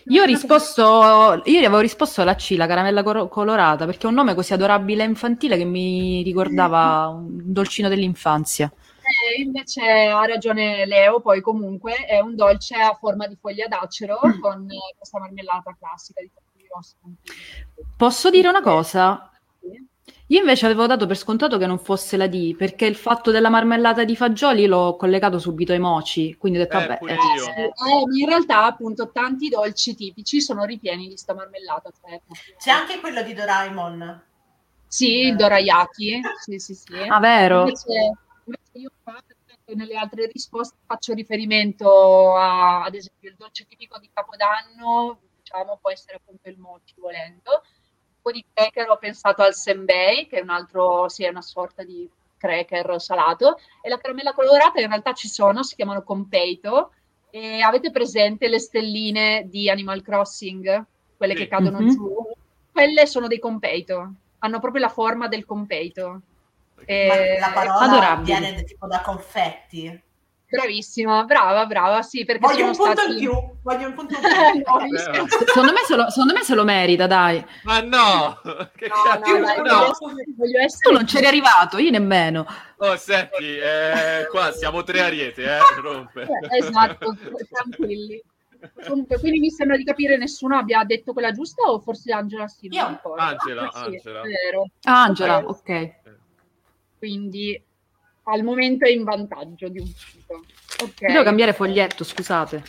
[0.09, 4.09] Io ho risposto, io gli avevo risposto alla C, la caramella cor- colorata, perché è
[4.09, 8.71] un nome così adorabile e infantile che mi ricordava un dolcino dell'infanzia.
[8.75, 14.19] Eh, invece ha ragione Leo, poi comunque è un dolce a forma di foglia d'acero
[14.25, 14.39] Mm.
[14.39, 16.95] con questa marmellata classica di rossi.
[17.97, 19.31] Posso dire una cosa?
[20.33, 23.49] Io invece avevo dato per scontato che non fosse la D, perché il fatto della
[23.49, 27.63] marmellata di fagioli l'ho collegato subito ai moci, quindi ho detto, Eh, vabbè, eh.
[27.65, 27.71] Eh,
[28.19, 31.91] in realtà appunto tanti dolci tipici sono ripieni di sta marmellata.
[32.01, 32.19] cioè,
[32.57, 34.23] C'è anche quello di Doraemon.
[34.87, 36.93] Sì, il dorayaki, sì sì sì.
[36.93, 37.59] ah, vero?
[37.59, 37.91] Invece,
[38.45, 38.91] invece io
[39.75, 45.91] nelle altre risposte faccio riferimento a, ad esempio, il dolce tipico di Capodanno, diciamo, può
[45.91, 47.63] essere appunto il mochi volendo.
[48.25, 51.41] Un po' di cracker ho pensato al senbei, che è un altro, sì, è una
[51.41, 56.93] sorta di cracker salato, e la caramella colorata in realtà ci sono, si chiamano compeito,
[57.29, 60.85] e avete presente le stelline di Animal Crossing,
[61.17, 61.39] quelle Sì.
[61.41, 61.89] che cadono Mhm.
[61.89, 62.31] giù?
[62.71, 66.21] Quelle sono dei compeito, hanno proprio la forma del compeito.
[66.85, 68.39] Eh, Ma la parola adorabili.
[68.39, 70.01] viene tipo da confetti.
[70.57, 73.11] Bravissima, brava, brava, sì, perché Voglio un punto stati...
[73.13, 73.31] in più.
[73.63, 74.19] Voglio un punto in
[74.61, 74.97] più.
[74.97, 75.27] Eh.
[75.47, 77.43] Secondo me, se lo, secondo me se lo merita, dai.
[77.63, 78.39] Ma no!
[78.75, 79.31] Che No, cazzo?
[79.37, 79.91] no, dai, no.
[80.37, 82.45] voglio essere, Tu non c'eri arrivato, io nemmeno.
[82.77, 86.21] Oh, senti, eh, qua siamo tre ariete, eh, rompe.
[86.21, 87.17] Eh, Esatto,
[87.51, 88.21] tranquilli.
[88.87, 92.67] Comunque, quindi mi sembra di capire nessuno abbia detto quella giusta o forse Angela sì,
[92.67, 92.87] non Io.
[92.89, 93.21] ricordo.
[93.21, 94.21] Angela, Ah, sì, Angela.
[94.21, 94.69] è vero.
[94.83, 95.47] Ah, Angela, Ok.
[95.49, 95.95] ok.
[96.99, 97.61] Quindi
[98.23, 100.45] al momento è in vantaggio di un punto.
[100.83, 101.01] Ok.
[101.01, 102.63] Io devo cambiare foglietto, scusate.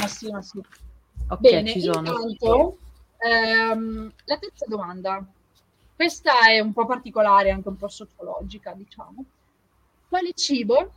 [0.00, 0.58] Ma sì, ma sì.
[1.28, 1.98] Ok, Bene, ci sono.
[1.98, 2.78] intanto
[3.18, 5.24] ehm, la terza domanda.
[5.94, 9.24] Questa è un po' particolare, anche un po' sociologica, diciamo.
[10.08, 10.92] Quale cibo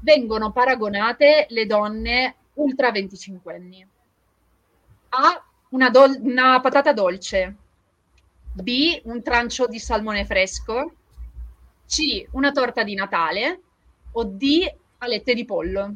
[0.00, 3.86] vengono paragonate le donne ultra 25 anni?
[5.10, 5.44] A.
[5.70, 7.56] Una, dol- una patata dolce.
[8.52, 9.00] B.
[9.04, 10.94] Un trancio di salmone fresco.
[11.90, 12.24] C.
[12.32, 13.60] Una torta di Natale.
[14.12, 14.72] O D.
[14.98, 15.94] Alette di pollo.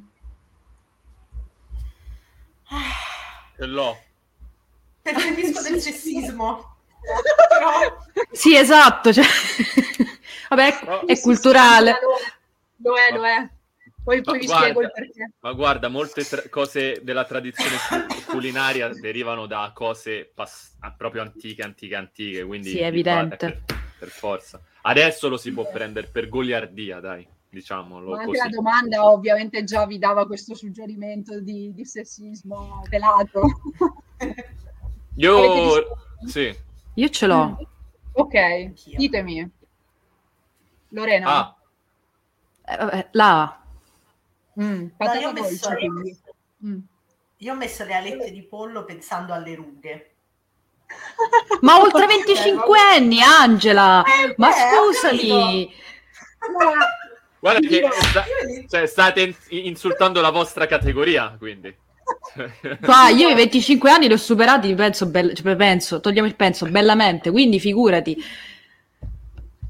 [3.56, 3.96] Ce l'ho.
[5.02, 6.76] Percepisco del sessismo.
[7.48, 7.96] Però
[8.32, 9.12] Sì, esatto.
[9.12, 9.24] cioè-
[10.48, 11.00] Vabbè, è, No.
[11.06, 11.94] è culturale.
[12.78, 13.48] Lo è, lo è.
[14.02, 15.30] Poi, poi Ma vi guarda, spiego il perché.
[15.40, 21.62] Ma guarda, molte tra- cose della tradizione cu- culinaria derivano da cose pass- proprio antiche,
[21.62, 22.44] antiche, antiche.
[22.44, 23.36] Quindi Sì, è evidente.
[23.36, 23.62] Per,
[23.98, 24.60] per forza.
[24.86, 28.38] Adesso lo si può prendere per goliardia, dai, diciamolo Ma anche così.
[28.38, 33.40] la domanda ovviamente già vi dava questo suggerimento di, di sessismo velato.
[34.18, 34.56] Avete
[35.16, 36.54] Io, sì.
[36.94, 37.68] Io ce l'ho.
[38.12, 38.98] Ok, Anch'io.
[38.98, 39.50] ditemi.
[40.90, 41.56] Lorena, Ah,
[42.66, 43.64] Eh, vabbè, la A.
[44.62, 45.70] Mm, patata io ho messo-.
[46.64, 46.78] Mm.
[47.38, 50.13] io ho messo le alette di pollo pensando alle rughe.
[51.60, 54.04] Ma oltre 25 anni, Angela!
[54.36, 55.74] Ma Eh, ho scusami!
[56.52, 56.72] Ma-
[57.38, 58.24] guarda che sta-
[58.68, 59.34] cioè, state in-
[59.66, 61.74] insultando la vostra categoria, quindi.
[62.84, 66.66] Qua, io i 25 anni li ho superati, penso, bell- cioè, penso, togliamo il penso,
[66.66, 68.16] bellamente, quindi figurati.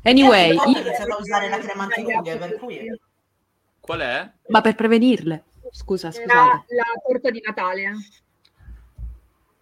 [0.02, 3.00] Anyway, Io ho io- iniziato a usare la crema antirughe, per cui...
[3.80, 4.30] Qual è?
[4.48, 5.44] ma per prevenirle.
[5.70, 6.64] Scusa, la, scusate.
[6.74, 7.92] la torta di Natale.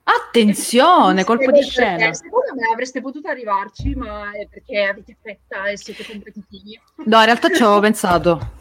[0.04, 2.12] Attenzione, colpo di scena.
[2.12, 6.80] Secondo me avreste potuto arrivarci, ma è perché avete fretta e siete competitivi.
[7.04, 8.60] No, in realtà ci avevo pensato.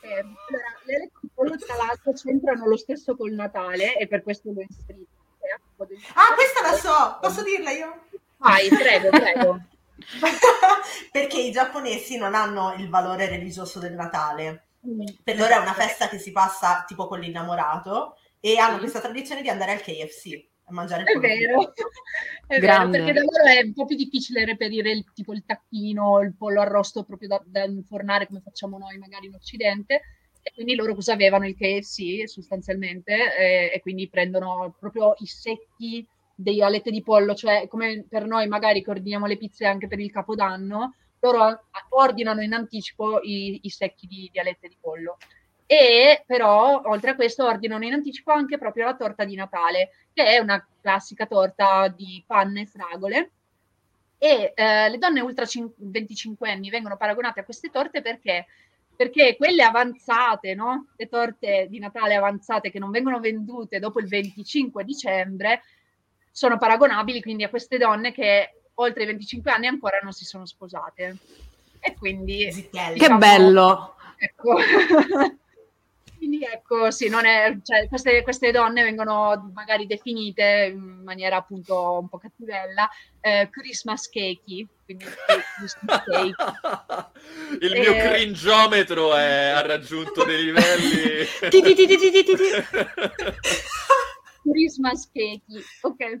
[0.00, 4.22] Eh, allora, le alette di pollo tra l'altro c'entrano lo stesso col Natale e per
[4.22, 5.10] questo l'ho inserito.
[5.40, 5.60] Eh,
[6.14, 7.18] Ah, questa la so!
[7.20, 8.00] Posso dirla io?
[8.38, 9.60] Vai, prego, prego.
[11.12, 14.64] Perché i giapponesi non hanno il valore religioso del Natale.
[14.86, 15.00] Mm.
[15.22, 18.80] Per loro è una festa che si passa tipo con l'innamorato e hanno Sì.
[18.80, 21.72] questa tradizione di andare al KFC a mangiare il È pollo vero,
[22.46, 22.98] è Grande.
[22.98, 26.34] vero, perché da loro è un po' più difficile reperire il, tipo il tacchino, il
[26.36, 30.02] pollo arrosto proprio da, da infornare come facciamo noi magari in Occidente.
[30.42, 31.46] E quindi loro cosa avevano?
[31.46, 37.66] Il KFC sostanzialmente, e, e quindi prendono proprio i secchi dei alette di pollo, cioè
[37.68, 42.52] come per noi magari che ordiniamo le pizze anche per il Capodanno, loro ordinano in
[42.52, 45.16] anticipo i, i secchi di, di alette di pollo.
[45.70, 50.24] E però, oltre a questo, ordinano in anticipo anche proprio la torta di Natale, che
[50.24, 53.30] è una classica torta di panne e fragole.
[54.16, 58.46] E eh, le donne ultra cin- 25 anni vengono paragonate a queste torte perché?
[58.96, 60.86] Perché quelle avanzate, no?
[60.96, 65.64] Le torte di Natale avanzate che non vengono vendute dopo il 25 dicembre,
[66.30, 70.46] sono paragonabili quindi a queste donne che oltre i 25 anni ancora non si sono
[70.46, 71.14] sposate.
[71.78, 72.98] E quindi Zittelli.
[72.98, 73.96] Che bello!
[74.16, 74.56] Ecco.
[76.28, 82.00] quindi ecco, sì, non è, cioè, queste, queste, donne vengono magari definite in maniera appunto
[82.00, 82.86] un po' cattivella
[83.20, 84.68] eh, Christmas cakey.
[84.84, 86.34] Christmas cake.
[87.64, 87.80] Il e...
[87.80, 91.24] mio cringiometro è, ha raggiunto dei livelli.
[94.44, 96.20] Christmas cakey, ok.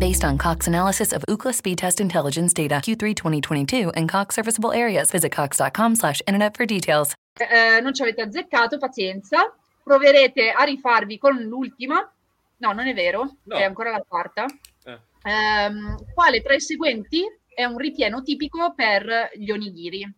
[0.00, 4.72] Based on Cox analysis of Ookla speed test intelligence data Q3 2022 and Cox serviceable
[4.72, 7.12] areas, visit cox.com slash internet for details.
[7.34, 9.54] Eh, non ci avete azzeccato, pazienza.
[9.84, 12.10] Proverete a rifarvi con l'ultima.
[12.56, 13.56] No, non è vero, no.
[13.56, 14.46] è ancora la quarta.
[14.84, 14.92] Eh.
[15.22, 15.70] Eh,
[16.14, 20.14] quale tra i seguenti è un ripieno tipico per gli onigiri?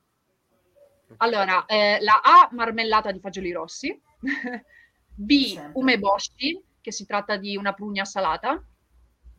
[1.16, 4.00] Allora, eh, la A, marmellata di fagioli rossi.
[5.12, 8.64] B, umeboshi, che si tratta di una prugna salata.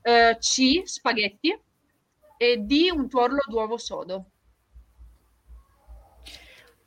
[0.03, 1.57] Uh, C, spaghetti.
[2.37, 4.25] E D, un tuorlo d'uovo sodo.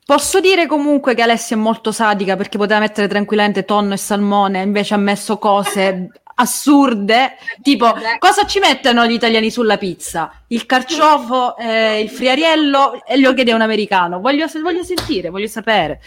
[0.05, 4.61] Posso dire comunque che Alessia è molto sadica perché poteva mettere tranquillamente tonno e salmone,
[4.61, 10.43] invece ha messo cose assurde, tipo cosa ci mettono gli italiani sulla pizza?
[10.47, 14.19] Il carciofo, eh, il friariello e gli occhi di un americano.
[14.19, 15.99] Voglio, voglio sentire, voglio sapere.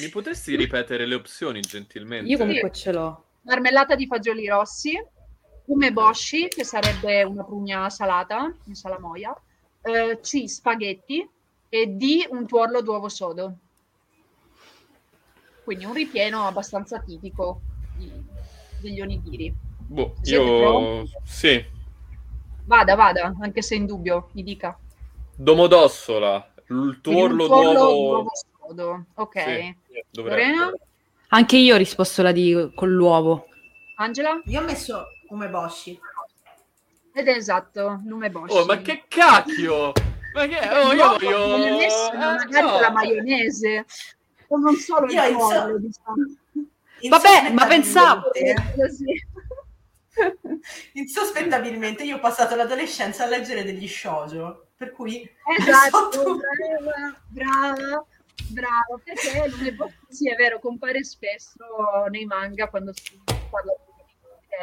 [0.00, 2.30] Mi potresti ripetere le opzioni gentilmente?
[2.30, 3.24] Io comunque ce l'ho.
[3.42, 4.92] Marmellata di fagioli rossi,
[5.70, 9.34] umeboshi, che sarebbe una prugna salata, in salamoia,
[9.82, 11.28] eh, C, spaghetti,
[11.68, 13.54] e D un tuorlo d'uovo sodo.
[15.62, 17.60] Quindi un ripieno abbastanza tipico
[17.96, 18.10] di,
[18.80, 19.54] degli onigiri.
[19.78, 21.64] Boh, io sì.
[22.64, 24.76] Vada, vada, anche se in dubbio, mi dica.
[25.36, 28.30] Domodossola, il tuorlo, tuorlo d'uovo...
[28.66, 29.04] sodo.
[29.14, 29.42] Ok.
[29.42, 29.76] Sì,
[30.12, 30.72] Lorena?
[31.28, 33.46] Anche io ho risposto la D con l'uovo.
[33.96, 34.40] Angela?
[34.46, 35.98] Io ho messo umeboshi.
[37.12, 38.56] Ed è esatto, l'umeboshi.
[38.56, 39.92] Oh, ma che cacchio!
[40.34, 40.68] Ma che?
[40.68, 41.76] Oh, io voglio...
[41.76, 42.80] Messo, magari no.
[42.80, 43.84] la maionese.
[44.48, 46.16] O non solo il io pollo, diciamo.
[47.08, 48.30] Vabbè, ma pensavo...
[50.92, 55.28] Insospettabilmente io ho passato l'adolescenza a leggere degli shoujo, per cui...
[55.58, 58.04] Esatto, brava, brava,
[58.48, 59.76] brava, perché l'une
[60.08, 61.64] sì, è vero, compare spesso
[62.10, 63.18] nei manga quando si
[63.50, 63.72] parla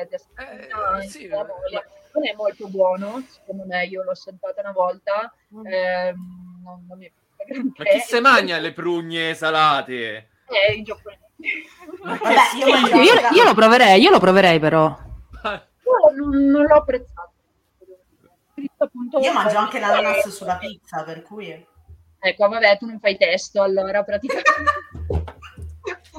[0.08, 5.66] di eh, sì, non è molto buono, secondo me, io l'ho assaggiata una volta, mm.
[5.66, 6.14] eh,
[6.64, 7.12] non, non mi
[7.76, 10.30] Ma chi se mangia le prugne salate?
[10.48, 11.22] Eh, in giapponese.
[12.04, 15.06] Vabbè, io, io, io, lo proverei, io lo proverei però.
[15.88, 17.32] Io non, non l'ho apprezzato.
[18.78, 21.66] Appunto, io mangio anche l'ananas sulla pizza, per cui...
[22.20, 24.52] Ecco, vabbè, tu non fai testo, allora praticamente...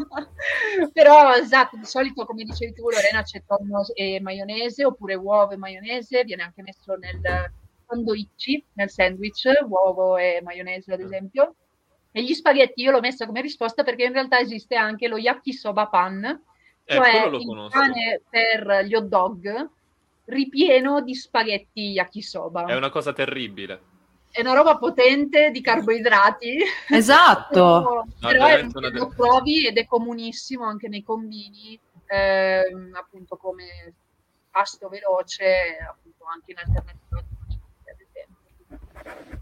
[0.92, 5.56] Però esatto, di solito come dicevi tu Lorena c'è tonno e maionese oppure uovo e
[5.56, 7.20] maionese, viene anche messo nel
[7.86, 11.54] sandwich, nel sandwich, uovo e maionese ad esempio.
[12.10, 15.86] E gli spaghetti io l'ho messa come risposta perché in realtà esiste anche lo yakisoba
[15.88, 16.24] pan,
[16.84, 19.70] eh, cioè il pane per gli hot dog
[20.24, 22.64] ripieno di spaghetti yakisoba.
[22.66, 23.96] È una cosa terribile
[24.38, 26.58] è una roba potente di carboidrati.
[26.90, 28.06] Esatto.
[28.20, 33.94] però, è, lo trovi ed è comunissimo anche nei combini, ehm, appunto come
[34.48, 37.24] pasto veloce, appunto anche in alternativa.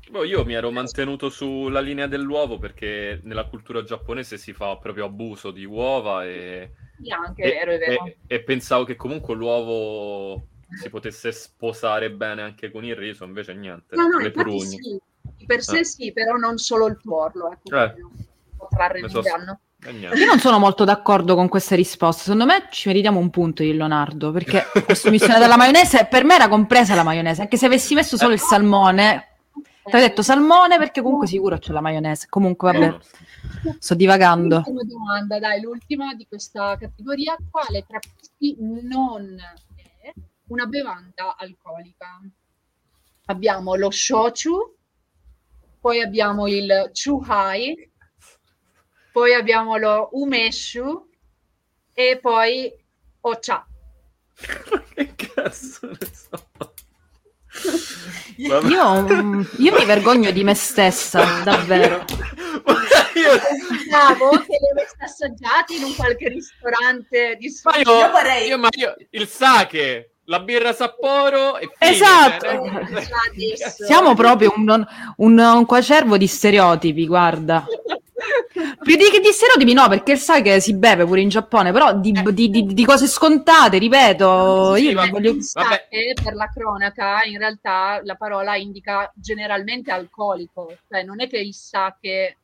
[0.08, 5.06] Boh, io mi ero mantenuto sulla linea dell'uovo perché nella cultura giapponese si fa proprio
[5.06, 6.70] abuso di uova e,
[7.02, 8.04] sì, anche, e, vero, vero.
[8.06, 13.54] E, e pensavo che comunque l'uovo si potesse sposare bene anche con il riso, invece
[13.54, 13.94] niente.
[13.94, 14.66] No, no, le prugne.
[14.66, 15.00] Sì.
[15.46, 15.84] Per sé eh.
[15.84, 17.94] sì, però non solo il tuorlo, ecco, eh.
[18.56, 19.60] può trarre il danno.
[19.88, 22.22] Io non sono molto d'accordo con queste risposte.
[22.22, 26.34] Secondo me ci meritiamo un punto di Leonardo perché questa missione della maionese per me
[26.34, 29.28] era compresa la maionese, anche se avessi messo solo il salmone.
[29.84, 32.26] Ti ho detto salmone perché comunque sicuro c'è la maionese.
[32.28, 32.98] Comunque vabbè,
[33.78, 34.56] sto divagando.
[34.56, 37.36] L'ultima domanda, dai, l'ultima di questa categoria.
[37.48, 39.36] Quale tra questi non
[40.48, 42.20] una bevanda alcolica.
[43.26, 44.76] Abbiamo lo shochu,
[45.80, 47.90] poi abbiamo il chuhai,
[49.12, 51.08] poi abbiamo lo umeshu
[51.92, 52.72] e poi
[53.20, 53.66] ocha.
[54.94, 56.44] che cazzo ne so?
[58.36, 62.04] Io, io, mi vergogno di me stessa, davvero.
[63.16, 68.48] io pensavo che le avessi assaggiate in un qualche ristorante di ma io, io, vorrei...
[68.48, 72.46] io, ma io il sake la birra Sapporo e fine, Esatto.
[72.46, 73.08] eh.
[73.32, 73.84] Adesso.
[73.84, 77.64] Siamo proprio un, un, un quacervo di stereotipi, guarda.
[78.82, 81.94] Più di che di stereotipi no, perché sai che si beve pure in Giappone, però
[81.94, 85.40] di, di- di- di cose scontate, ripeto, Sì, io ma- voglio...
[85.42, 91.38] Sake, per la cronaca, in realtà la parola indica generalmente alcolico, cioè non è che
[91.38, 92.36] il sake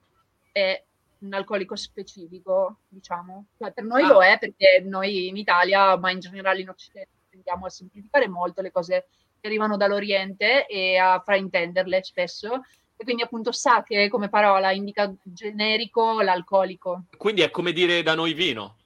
[0.52, 0.82] è
[1.20, 3.46] un alcolico specifico, diciamo.
[3.58, 4.08] Cioè, per noi Ah.
[4.08, 8.60] lo è perché noi in Italia, ma in generale in Occidente, tendiamo a semplificare molto
[8.60, 9.06] le cose
[9.40, 12.60] che arrivano dall'Oriente e a fraintenderle spesso.
[12.94, 17.04] E quindi appunto sake come parola indica generico l'alcolico.
[17.16, 18.76] Quindi è come dire da noi vino.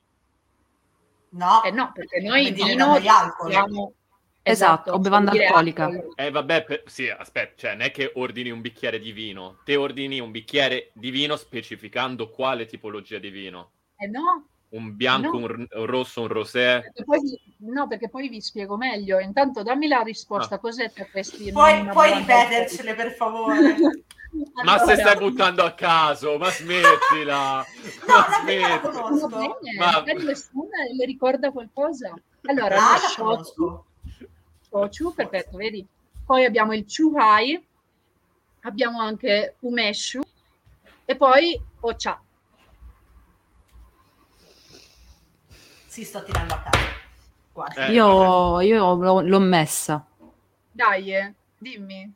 [1.30, 3.46] No, Eh no, perché noi vino da noi alcol.
[3.48, 3.92] diciamo-
[4.48, 5.84] Esatto, o bevanda vuol dire alcolica.
[5.86, 6.12] alcol.
[6.14, 9.74] Eh vabbè, per- sì, aspetta, cioè non è che ordini un bicchiere di vino, te
[9.74, 13.72] ordini un bicchiere di vino specificando quale tipologia di vino.
[13.96, 14.46] Eh no,
[14.76, 15.46] Un bianco, No.
[15.46, 16.80] un, un rosso, un rosé.
[16.82, 19.18] perché poi, no, perché poi vi spiego meglio.
[19.18, 20.58] Intanto dammi la risposta, Ah.
[20.58, 21.50] cos'è per questi?
[21.50, 23.56] puoi, puoi ripetercele per favore.
[23.74, 24.04] alcolica?
[24.64, 27.64] Ma se Allora, stai buttando a caso, ma smettila!
[28.06, 28.86] No, ma la prima la smetti.
[28.86, 29.28] Va conosco.
[29.28, 32.14] bene, Ma- magari nessuno le ricorda qualcosa.
[32.44, 33.82] Allora, Ah, shochu,
[34.68, 35.86] shochu, perfetto, vedi?
[36.26, 37.64] Poi abbiamo il chuhai,
[38.62, 40.20] abbiamo anche umeshu
[41.06, 42.20] e poi ocha.
[45.96, 46.62] Sì, sto tirando a.
[47.54, 47.86] Guarda.
[47.86, 50.04] Eh, Io, io l'ho, l'ho messa.
[50.70, 52.12] Dai, eh, dimmi.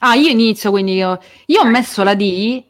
[0.00, 2.64] Ah, io inizio, quindi io, io ho messo la D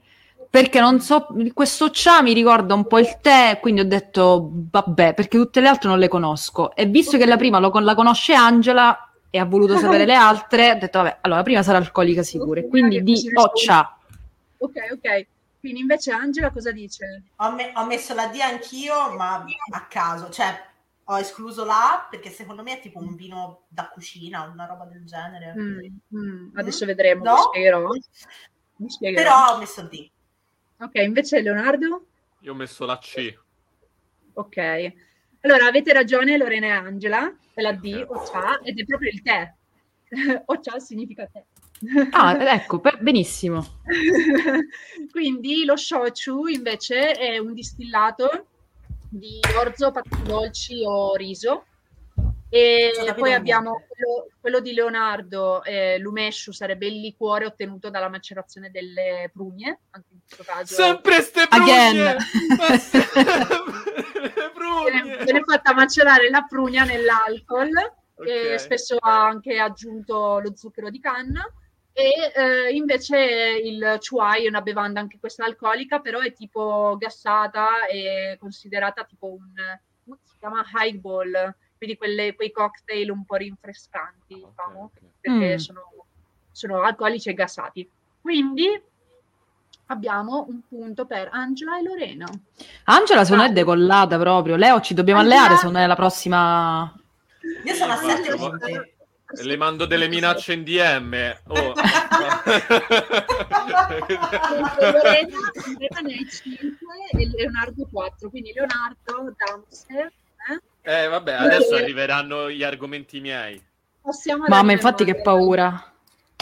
[0.50, 5.14] perché non so, questo Cha mi ricorda un po' il tè, quindi ho detto vabbè,
[5.14, 6.76] perché tutte le altre non le conosco.
[6.76, 10.14] E visto che la prima lo con- la conosce Angela e ha voluto sapere le
[10.14, 13.96] altre, ho detto vabbè, allora la prima sarà alcolica sicura, quindi di Così o Cha.
[14.58, 15.26] Ok, ok.
[15.64, 17.22] Quindi invece Angela cosa dice?
[17.36, 20.28] Ho, me- ho messo la D anch'io, ma a caso.
[20.28, 20.62] Cioè,
[21.04, 24.84] ho escluso la A perché secondo me è tipo un vino da cucina, una roba
[24.84, 25.54] del genere.
[25.56, 25.78] Mm,
[26.18, 27.36] mm, adesso vedremo, No?
[27.38, 27.88] spiegherò.
[28.86, 29.22] Spiegherò.
[29.22, 30.10] Però ho messo D.
[30.80, 32.04] Ok, invece Leonardo?
[32.40, 33.34] Io ho messo la C.
[34.34, 34.92] Ok.
[35.40, 38.16] Allora, avete ragione Lorena e Angela, è la D, Ok.
[38.20, 39.50] Ocha, ed è proprio il tè.
[40.44, 41.42] Ocha significa tè.
[42.12, 43.80] Ah, ecco, per- benissimo.
[45.10, 48.46] Quindi lo shochu invece è un distillato
[49.10, 51.66] di orzo, patate dolci o riso.
[52.48, 58.70] E poi abbiamo quello, quello di Leonardo, eh, l'umeshu, sarebbe il liquore ottenuto dalla macerazione
[58.70, 60.74] delle prugne, anche in questo caso.
[60.74, 62.16] Sempre ste prugne!
[62.56, 63.24] Ma sempre
[64.22, 65.24] le Viene, prugne!
[65.24, 67.70] viene fatta macerare la prugna nell'alcol
[68.16, 68.26] Ok.
[68.28, 71.44] e spesso ha anche aggiunto lo zucchero di canna
[71.96, 73.16] e eh, invece
[73.62, 79.26] il chuai è una bevanda anche questa alcolica però è tipo gassata e considerata tipo
[79.28, 79.52] un
[80.04, 85.00] come si chiama highball quindi quelle- quei cocktail un po' rinfrescanti Ok, diciamo ok.
[85.20, 85.56] perché Mm.
[85.58, 85.80] sono,
[86.50, 87.88] sono alcolici e gassati
[88.20, 88.68] quindi
[89.86, 92.26] abbiamo un punto per Angela e Lorena
[92.84, 94.56] Angela secondo me è decollata proprio.
[94.56, 96.94] Leo, ci dobbiamo Angela- alleare secondo me la prossima...
[97.64, 98.93] Io sono a Guarda, 7 ma- punti.
[99.42, 101.38] Le mando delle minacce in DM.
[101.48, 101.72] Oh.
[104.80, 105.38] Lorena,
[105.94, 106.78] hai 5
[107.12, 110.12] e Leonardo 4, quindi Leonardo, Damser,
[110.82, 111.02] eh?
[111.04, 113.60] eh, vabbè, adesso arriveranno gli argomenti miei.
[114.48, 115.92] Mamma, infatti che paura.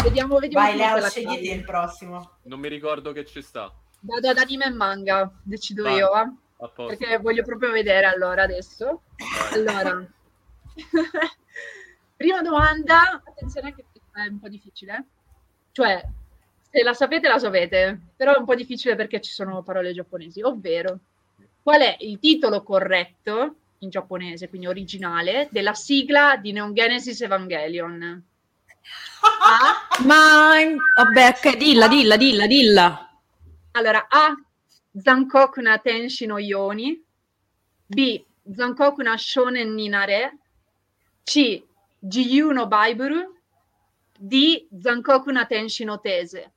[0.02, 1.48] Vediamo, vediamo Vai Leo, la scegli cavi.
[1.48, 2.30] te il prossimo.
[2.42, 3.72] Non mi ricordo che ci sta.
[4.00, 5.96] Vado ad anime e manga, decido Vai.
[5.96, 6.32] io, va?
[6.86, 9.02] Perché voglio proprio vedere allora adesso.
[9.16, 9.52] Vai.
[9.60, 10.04] Allora,
[12.22, 15.06] prima domanda, attenzione che è un po' difficile,
[15.72, 16.00] cioè
[16.70, 20.40] se la sapete la sapete, però è un po' difficile perché ci sono parole giapponesi,
[20.40, 21.00] ovvero
[21.60, 28.22] qual è il titolo corretto in giapponese, quindi originale, della sigla di Neon Genesis Evangelion?
[29.22, 30.54] A, Ma
[30.96, 33.18] vabbè, ok, dilla, dilla, dilla, dilla.
[33.72, 34.32] allora, A.
[34.94, 37.02] Zankoku na Tenshi no Yoni
[37.86, 38.24] B.
[38.54, 40.38] Zankoku na Shonen Ninare
[41.24, 41.70] C.
[42.02, 43.34] Jiyu no Baiburu
[44.18, 44.68] D.
[44.72, 46.50] Zankoku na Tenshi no Tese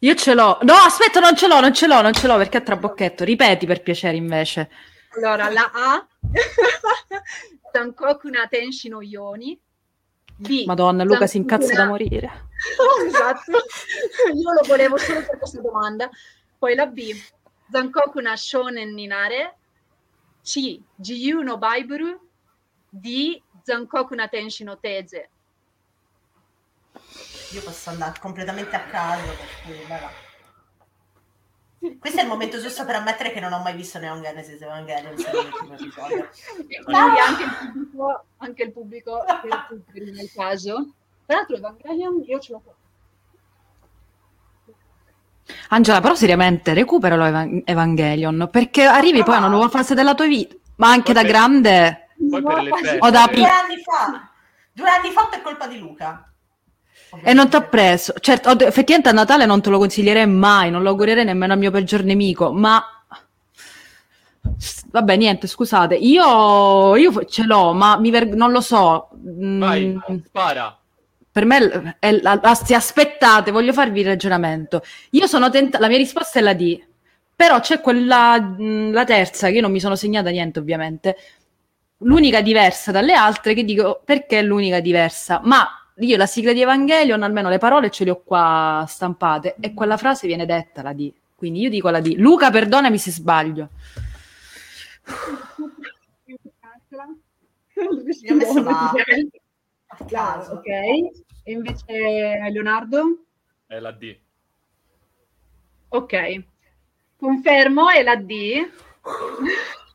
[0.00, 0.58] Io ce l'ho.
[0.62, 3.24] No, aspetta, non ce l'ho, non ce l'ho, non ce l'ho perché è trabocchetto.
[3.24, 4.70] Ripeti per piacere invece.
[5.16, 6.06] Allora, la A
[7.72, 9.58] Zankoku na Tenshi no Yoni
[10.38, 10.64] B.
[10.66, 12.48] Madonna, Luca si Zankoku incazza da na- morire.
[13.06, 13.52] esatto,
[14.34, 16.08] io lo volevo solo per questa domanda.
[16.58, 17.14] Poi la B,
[17.70, 19.56] Zankoku na Shonen Ninare,
[20.42, 22.18] C, Jiyu no Baiburu,
[23.66, 25.28] D, Zankoku na Tenshi no Teze.
[27.52, 30.24] Io posso andare completamente a caso perché, vabbè.
[31.98, 35.14] Questo è il momento giusto per ammettere che non ho mai visto Neon Genesis Evangelion.
[35.18, 40.94] E quindi anche il pubblico, anche il pubblico per tutti nel caso.
[41.26, 42.74] Tra l'altro Evangelion io ce l'ho qua.
[45.68, 50.26] Angela, però seriamente recuperalo Evan- Evangelion, perché arrivi poi a una nuova fase della tua
[50.26, 52.05] vita, ma anche da Poi per- grande.
[52.30, 52.98] Poi per le feste.
[53.00, 54.30] O da Due anni fa,
[54.72, 56.30] due anni fa per colpa di Luca.
[57.22, 58.14] E non ti ha preso.
[58.20, 61.58] Certo, od- effettivamente a Natale non te lo consiglierei mai, non lo augurerei nemmeno al
[61.58, 62.82] mio peggior nemico, ma...
[64.90, 65.94] Vabbè, niente, scusate.
[65.96, 69.08] Io, io ce l'ho, ma mi ver- non lo so.
[69.16, 70.78] Mm, Vai, spara.
[71.30, 74.82] per me è la, la- se aspettate, voglio farvi il ragionamento.
[75.10, 76.80] Io sono tentata, la mia risposta è la D,
[77.34, 81.16] però c'è quella, mh, la terza, che io non mi sono segnata niente ovviamente,
[81.98, 85.66] l'unica diversa dalle altre, che dico perché è l'unica diversa, ma
[85.98, 89.96] io la sigla di Evangelion, almeno le parole ce le ho qua stampate, e quella
[89.96, 92.14] frase viene detta la D, quindi io dico la D.
[92.16, 93.68] Luca, perdonami se sbaglio.
[98.34, 98.92] Messo la-
[100.08, 100.52] caso.
[100.52, 100.66] ok.
[100.68, 101.84] E invece
[102.50, 103.24] Leonardo?
[103.66, 104.16] È la D.
[105.88, 106.44] Ok.
[107.16, 108.68] Confermo, è la D.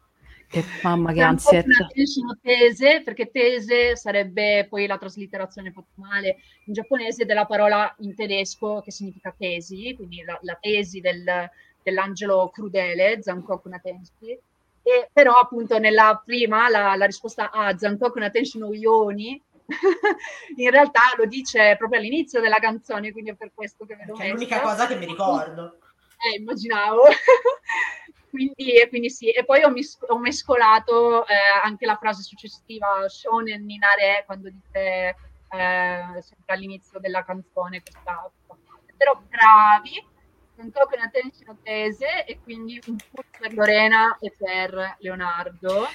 [0.52, 1.88] Che mamma che ansietta.
[1.94, 8.14] tension tese, perché tese sarebbe poi la traslitterazione fatta male in giapponese della parola in
[8.14, 11.50] tedesco che significa tesi, quindi la, la tesi del-
[11.82, 14.38] dell'angelo crudele, Zankoku no Tenshi.
[14.84, 19.42] E però appunto nella prima, la, la risposta A, Zankoku no Tenshi no Yoni,
[20.58, 24.24] in realtà lo dice proprio all'inizio della canzone, quindi è per questo che vedo Che
[24.26, 25.78] è l'unica cosa che mi ricordo.
[26.30, 27.04] eh, immaginavo.
[28.32, 33.08] quindi, e quindi sì, e poi ho, mis- ho mescolato eh, anche la frase successiva,
[33.08, 35.16] Shonen Ninare, quando dice
[35.50, 38.32] eh, sempre all'inizio della canzone questa.
[38.98, 40.04] Però bravi,
[40.56, 45.88] un tocco in attenzione tese e quindi un punto per Lorena e per Leonardo.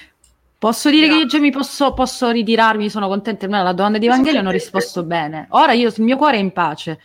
[0.59, 1.39] Posso dire che io Grazie.
[1.39, 5.03] già mi posso, posso ritirarmi, sono contenta, almeno alla domanda di Evangelio non ho risposto
[5.03, 5.47] bene.
[5.51, 6.99] Ora io, il mio cuore è in pace.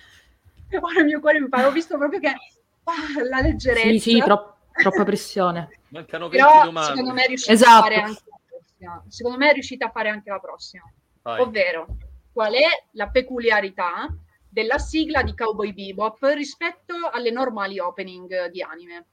[0.81, 3.89] Ora il mio cuore mi pare, ho visto proprio che ah, la leggerezza.
[3.89, 5.81] Sì, sì, tro- troppa pressione.
[5.89, 6.89] Mancano 20 Però domande.
[6.91, 7.79] secondo me è riuscita Esatto.
[7.79, 9.05] a fare anche la prossima.
[9.09, 10.93] Secondo me è riuscita a fare anche la prossima.
[11.23, 11.41] Vai.
[11.41, 11.87] Ovvero,
[12.33, 14.09] qual è la peculiarità
[14.49, 19.07] della sigla di Cowboy Bebop rispetto alle normali opening di anime?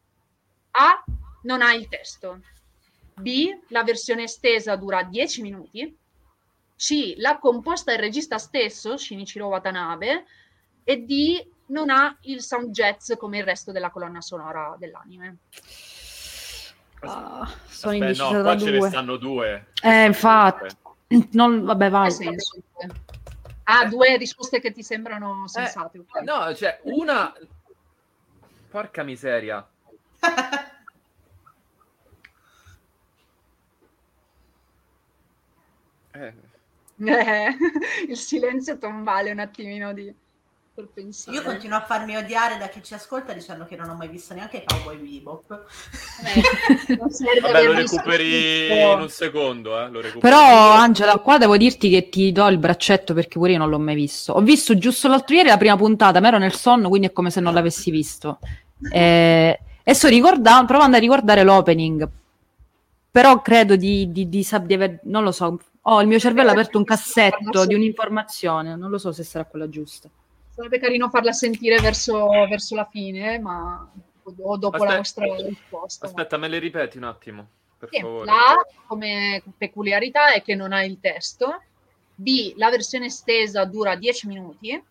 [0.72, 1.04] A.
[1.44, 2.42] Non ha il testo.
[3.16, 3.58] B.
[3.70, 5.98] La versione estesa dura 10 minuti.
[6.76, 7.14] C.
[7.18, 10.26] L'ha composta il regista stesso, Shinichiro Watanabe.
[10.84, 11.48] E D.
[11.70, 15.38] Non ha il sound jazz come il resto della colonna sonora dell'anime.
[17.02, 18.90] Ah, sono Aspetta, indecisa no, da qua ce ne due.
[18.90, 19.66] stanno due.
[19.84, 20.76] Eh, infatti.
[21.32, 22.12] Non, vabbè, vai.
[22.12, 22.62] senso?
[23.64, 26.00] Ah, due risposte che ti sembrano sensate.
[26.00, 26.16] ok.
[26.16, 27.34] Eh, No, cioè, una...
[28.70, 29.68] Porca miseria.
[36.14, 36.34] Eh,
[37.02, 37.56] Eh,
[38.10, 40.14] il silenzio tombale un attimino di
[40.80, 41.36] per pensare.
[41.36, 44.34] Io continuo a farmi odiare da chi ci ascolta dicendo che non ho mai visto
[44.34, 45.66] neanche Cowboy Bebop.
[46.24, 47.10] Eh, non
[47.42, 48.80] Vabbè, lo recuperi tutto.
[48.80, 50.18] in un secondo, eh.
[50.20, 53.80] Però, Angela, qua devo dirti che ti do il braccetto perché pure io non l'ho
[53.80, 54.34] mai visto.
[54.34, 57.30] Ho visto giusto l'altro ieri la prima puntata, ma ero nel sonno, quindi è come
[57.30, 58.40] se non l'avessi visto.
[58.92, 62.08] E, e sto ricordando, provando a ricordare l'opening.
[63.12, 66.52] Però credo di, di, di, di aver, non lo so, ho il mio cervello ha
[66.54, 70.10] aperto un cassetto di un'informazione, non lo so se sarà quella giusta.
[70.60, 73.90] Sarebbe carino farla sentire verso, verso la fine, ma
[74.24, 74.92] o dopo Aspetta.
[74.92, 76.06] la vostra risposta.
[76.06, 77.48] Aspetta, me le ripeti un attimo,
[77.78, 78.26] per Sì, favore.
[78.26, 78.56] la
[78.86, 81.62] come peculiarità è che non ha il testo.
[82.14, 84.84] B, la versione estesa dura 10 minuti.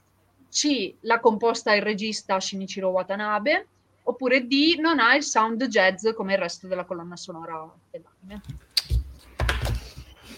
[0.50, 3.66] C, l'ha composta il regista Shinichiro Watanabe.
[4.04, 8.40] Oppure D, non ha il sound jazz come il resto della colonna sonora dell'anime.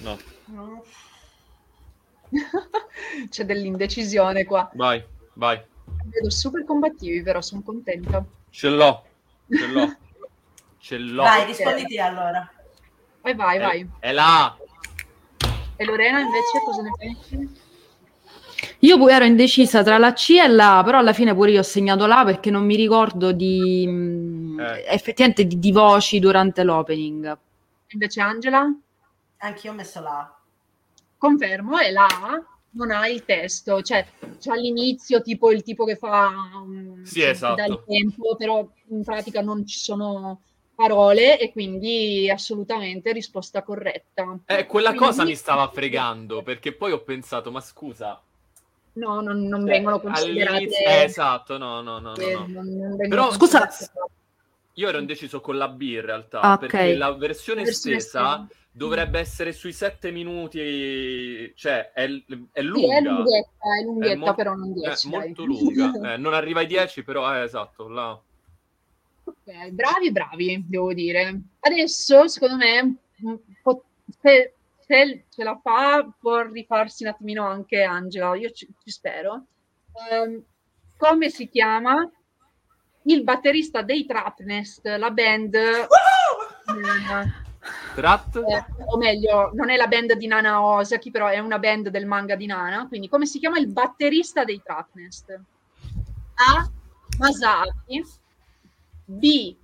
[0.00, 0.18] No,
[3.28, 4.68] C'è dell'indecisione qua.
[4.74, 5.04] vai,
[5.40, 5.58] vai.
[6.04, 8.22] Vedo super combattivi, però sono contenta.
[8.50, 9.04] Ce l'ho,
[9.48, 9.96] ce l'ho,
[10.78, 11.22] ce l'ho.
[11.22, 12.50] Dai, rispondi te allora.
[13.22, 13.90] Vai, vai, È- vai.
[14.00, 14.56] È là.
[15.76, 17.68] E Lorena invece cosa ne pensi?
[18.80, 21.60] Io pure ero indecisa tra la C e la A, però alla fine pure io
[21.60, 24.84] ho segnato la perché non mi ricordo di mh, Eh.
[24.88, 27.38] effettivamente di, di voci durante l'opening.
[27.88, 28.70] Invece Angela?
[29.38, 30.34] Anch'io ho messo la
[31.16, 32.42] Confermo, è la A,
[32.72, 34.06] non ha il testo, cioè
[34.38, 37.56] c'è all'inizio tipo il tipo che fa um, Sì, esatto.
[37.56, 40.42] dà il tempo, però in pratica non ci sono
[40.74, 44.38] parole e quindi assolutamente risposta corretta.
[44.46, 48.20] Eh, quella Quindi- cosa mi stava fregando, perché poi ho pensato, ma scusa...
[48.92, 50.64] No, non, non cioè, vengono considerate.
[50.64, 52.46] eh, esatto, no, no, no, no, no.
[52.48, 53.68] non- non Però, scusa,
[54.74, 58.46] Io ero indeciso con la B in realtà, Ah, perché la versione La versione stessa
[58.46, 58.48] estesa.
[58.72, 62.08] Dovrebbe essere sui sette minuti, cioè è, è
[62.60, 62.96] Sì, lunga.
[62.96, 65.08] è lunghetta, è lunghetta, È mo- però non È 10.
[65.10, 65.20] dai.
[65.20, 65.90] molto lunga.
[66.14, 68.20] Eh, non arriva ai 10, però eh, esatto, là.
[69.24, 71.40] Ok, bravi, bravi, devo dire.
[71.60, 72.96] Adesso, secondo me,
[73.62, 73.84] po-
[74.20, 74.54] se,
[74.86, 79.44] se ce la fa, può rifarsi un attimino anche Angela, io ci, ci spero.
[80.10, 80.42] Ehm,
[80.96, 82.08] come si chiama
[83.04, 85.86] il batterista dei Trapnest, la band, eh,
[87.94, 88.36] Trat?
[88.36, 92.06] eh, o meglio, non è la band di Nana Osaki, però è una band del
[92.06, 92.86] manga di Nana.
[92.88, 95.40] Quindi, come si chiama il batterista dei Trapnest?
[96.34, 96.70] A.
[97.18, 98.04] Masaki,
[99.04, 99.56] B.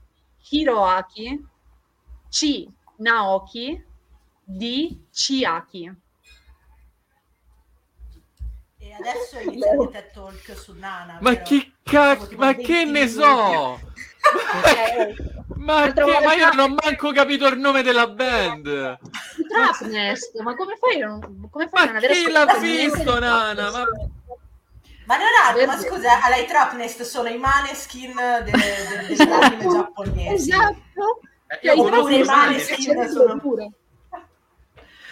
[0.51, 1.47] Hiroaki,
[2.29, 2.67] C.
[2.97, 3.83] Naoki,
[4.45, 4.99] D.
[5.11, 5.95] Chiaki.
[8.89, 11.19] E adesso inizia il TED Talk su Nana.
[11.21, 11.43] Ma però.
[11.43, 13.81] chi cacchio, ma che ne so?
[15.57, 18.99] Ma, che- ma io non ho manco capito il nome della band.
[19.49, 23.71] Trapnest, ma come fai, a non- come fai a Ma non chi l'ha visto, Nana?
[23.71, 23.85] Ma-
[25.07, 28.15] Ma Leonardo, ma scusa, alla Trapnest sono i maneskin
[28.45, 30.51] de- de- degli anime giapponesi.
[30.51, 31.21] Esatto.
[31.49, 33.71] Eh, Cioè, io i conosco pure i Trapnest Maneskin sono- pure.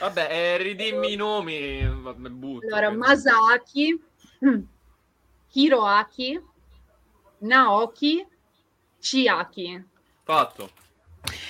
[0.05, 2.67] Vabbè, eh, ridimmi i nomi, ma me butto.
[2.67, 4.03] Allora, che- Masaki,
[5.53, 6.41] Hiroaki,
[7.39, 8.27] Naoki,
[9.01, 9.83] Chiaki.
[10.23, 10.69] Fatto.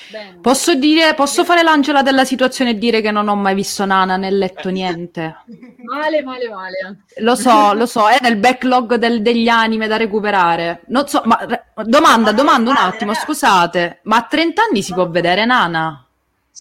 [0.09, 0.39] Bene.
[0.41, 4.17] Posso dire, posso fare l'angela della situazione e dire che non ho mai visto Nana
[4.17, 5.37] né letto niente?
[5.83, 7.05] Male, male, male.
[7.19, 10.83] Lo so, lo so, è nel backlog del- degli anime da recuperare.
[10.89, 11.45] Non so, ma
[11.83, 16.04] domanda, domanda un attimo, scusate, ma a 30 anni si può vedere Nana?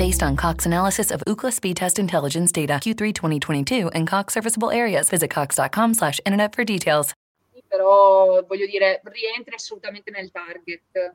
[0.00, 4.70] Based on Cox analysis of Ookla speed test intelligence data Q3 2022 and Cox serviceable
[4.70, 7.12] areas, visit cox.com slash internet for details.
[7.68, 11.12] Però voglio dire, rientri assolutamente nel target.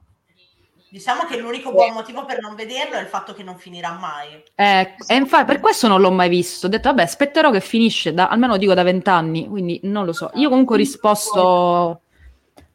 [0.91, 4.43] Diciamo che l'unico buon motivo per non vederlo è il fatto che non finirà mai.
[4.53, 6.67] Eh, e infatti per questo non l'ho mai visto.
[6.67, 10.29] Ho detto, vabbè, aspetterò che finisce, da, almeno dico da vent'anni, quindi non lo so.
[10.35, 12.01] Io comunque ho risposto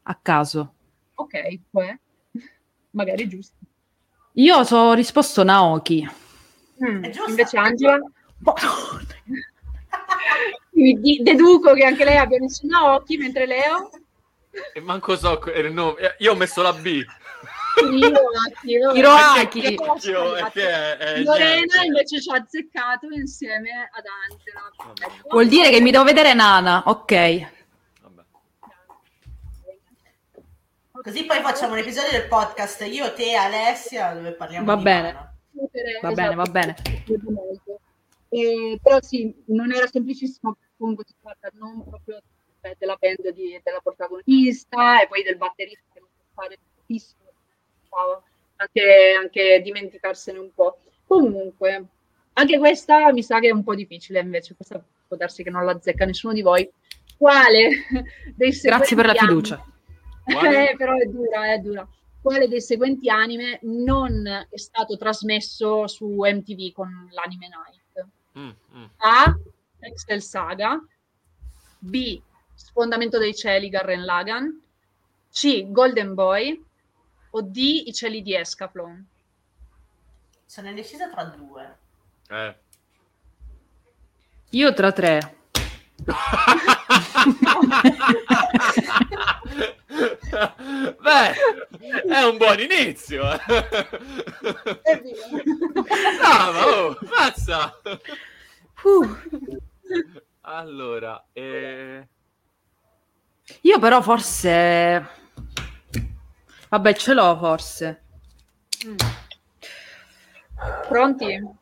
[0.03, 0.75] a caso.
[1.15, 1.97] Ok, poi
[2.91, 3.60] magari è giusto.
[4.35, 6.09] Io so- ho risposto Naoki.
[6.85, 7.05] Mm.
[7.29, 7.99] Invece Angela,
[10.71, 13.91] quindi di- deduco che anche lei abbia messo Naoki, mentre Leo
[14.75, 16.01] E manco so il nome.
[16.01, 17.05] Eh, Io ho messo la B.
[17.81, 18.75] Hiroaki.
[20.55, 25.23] è Lorena invece ci ha azzeccato insieme ad Angela.
[25.29, 27.13] Vuol dire che mi devo vedere Nana, ok.
[28.03, 28.23] Vabbè.
[31.03, 35.13] Così poi facciamo un episodio del podcast io, te, Alessia, dove parliamo Va di bene.
[35.13, 35.35] Nana.
[36.03, 36.75] Va bene, va bene.
[38.29, 42.21] Eh, però sì, non era semplicissimo, comunque si tratta non proprio
[42.61, 47.23] eh, della band di- della protagonista e poi del batterista che non può fare tantissimo,
[48.57, 50.79] anche, anche dimenticarsene un po'.
[51.07, 51.85] Comunque,
[52.35, 55.65] anche questa mi sa che è un po' difficile invece, questa può darsi che non
[55.65, 56.71] la azzecca nessuno di voi.
[57.17, 57.71] Quale
[58.37, 59.65] dei Grazie per la fiducia.
[60.33, 60.71] Quale?
[60.71, 61.89] eh, però è dura, è dura.
[62.21, 68.09] Quale dei seguenti anime non è stato trasmesso su MTV con l'anime Night?
[68.39, 68.85] Mm, mm.
[68.99, 69.39] A.
[69.81, 70.79] Excel Saga
[71.79, 72.21] B.
[72.55, 74.63] Sfondamento dei cieli Garren Lagan
[75.33, 75.71] C.
[75.71, 76.63] Golden Boy
[77.31, 77.57] o D.
[77.87, 79.07] I cieli di Escaflon
[80.45, 81.79] Sono indecisa tra due.
[82.29, 82.55] Eh.
[84.51, 85.37] Io tra tre.
[91.01, 91.33] Beh,
[92.09, 93.31] è un buon inizio.
[93.33, 93.39] eh.
[96.19, 97.81] Brava, oh, mazza.
[98.83, 99.17] Uh,
[100.43, 102.09] Allora, eh...
[103.61, 105.07] io però forse...
[106.69, 108.03] Vabbè, ce l'ho forse.
[110.89, 111.59] Pronti?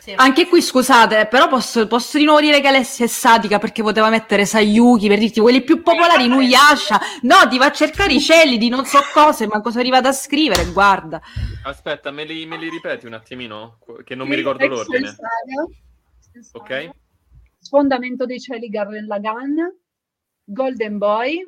[0.00, 0.14] Sì.
[0.16, 4.08] Anche qui scusate, però posso, posso di nuovo dire che Alessia è satica perché poteva
[4.08, 6.98] mettere Sayuki per dirti quelli più popolari, Nuyasha.
[7.22, 10.08] No, ti va a cercare i cieli di non so cose, ma cosa è arrivata
[10.08, 11.20] a scrivere, guarda.
[11.64, 13.78] aspetta, me li, me li ripeti un attimino?
[14.02, 15.08] Che non mi ricordo l'ordine.
[15.08, 15.66] Saga,
[16.52, 16.90] Ok?
[17.58, 19.54] Sfondamento dei cieli Garren Lagan
[20.44, 21.46] Golden Boy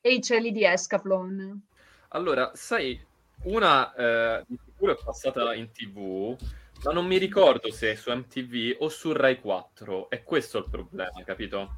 [0.00, 1.60] e i cieli di Escaflon
[2.08, 3.00] Allora, sai,
[3.44, 6.36] una eh, di sicuro è passata in tv,
[6.84, 10.10] ma non mi ricordo se è su MTV o su Rai 4.
[10.10, 11.76] E questo è il problema, capito?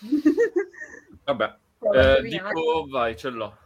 [1.24, 1.56] Vabbè,
[1.94, 3.56] eh, dico vai, ce l'ho.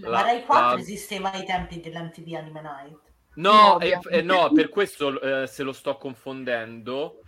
[0.00, 0.80] La, la Rai 4 la...
[0.80, 3.00] esisteva ai tempi dell'MTV Anime Night.
[3.34, 7.20] No, eh, eh, no, per questo eh, se lo sto confondendo.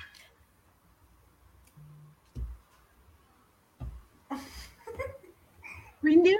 [5.98, 6.32] Quindi?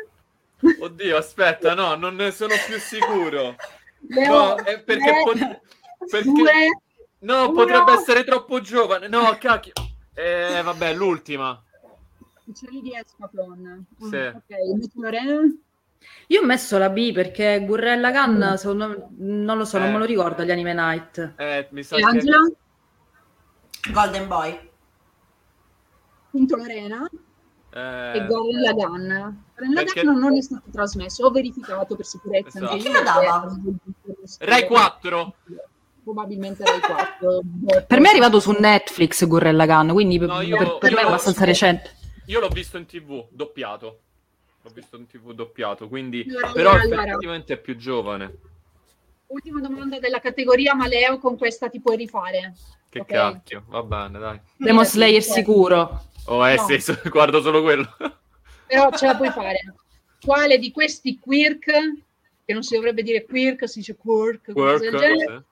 [0.81, 3.57] Oddio, aspetta, no, non ne sono più sicuro.
[4.09, 5.61] No, è perché, pot-
[6.11, 6.81] perché...
[7.21, 9.09] No, potrebbe essere troppo giovane.
[9.09, 9.73] No, cacchio.
[10.15, 11.61] Eh, vabbè, l'ultima.
[12.45, 13.85] Uccelli di Escaflon.
[13.99, 14.17] Sì.
[14.17, 15.41] Mm, ok, Lorena?
[16.29, 18.55] Io ho messo la B perché Gurrella Gun, mm.
[18.55, 19.81] secondo me, non lo so, eh.
[19.81, 21.35] non me lo ricordo gli Anime Night.
[21.37, 22.05] Eh, mi sa e che...
[22.05, 22.39] Angela?
[23.93, 24.71] Golden Boy.
[26.31, 27.09] Punto Lorena?
[27.77, 28.17] Eh...
[28.17, 29.45] E Gorilla Gun.
[29.55, 30.03] Gorilla perché...
[30.03, 32.59] Gun non è stato trasmesso, ho verificato per sicurezza.
[32.59, 32.73] Esatto.
[32.73, 33.03] Anche io.
[33.03, 33.57] dava?
[34.39, 35.35] Rai 4
[36.07, 37.41] probabilmente Rai 4.
[37.85, 41.05] Per me è arrivato su Netflix Gurrella Gun, quindi no, io, per, per me è
[41.05, 41.97] abbastanza recente.
[42.27, 44.01] Io l'ho visto in tv, doppiato.
[44.63, 46.25] L'ho visto in tv doppiato, quindi...
[46.29, 47.05] Allora, però allora.
[47.07, 48.39] effettivamente è più giovane.
[49.27, 52.55] Ultima domanda della categoria, ma Leo con questa ti puoi rifare.
[52.89, 53.33] Che okay.
[53.33, 54.41] cacchio, va bene, dai.
[54.57, 56.05] Demon Slayer sicuro.
[56.27, 56.79] Oh, eh no.
[56.79, 57.97] sì, guardo solo quello.
[58.67, 59.75] Però ce la puoi fare.
[60.21, 61.65] Quale di questi quirk,
[62.45, 65.45] che non si dovrebbe dire quirk, si dice quirk, quirk genere,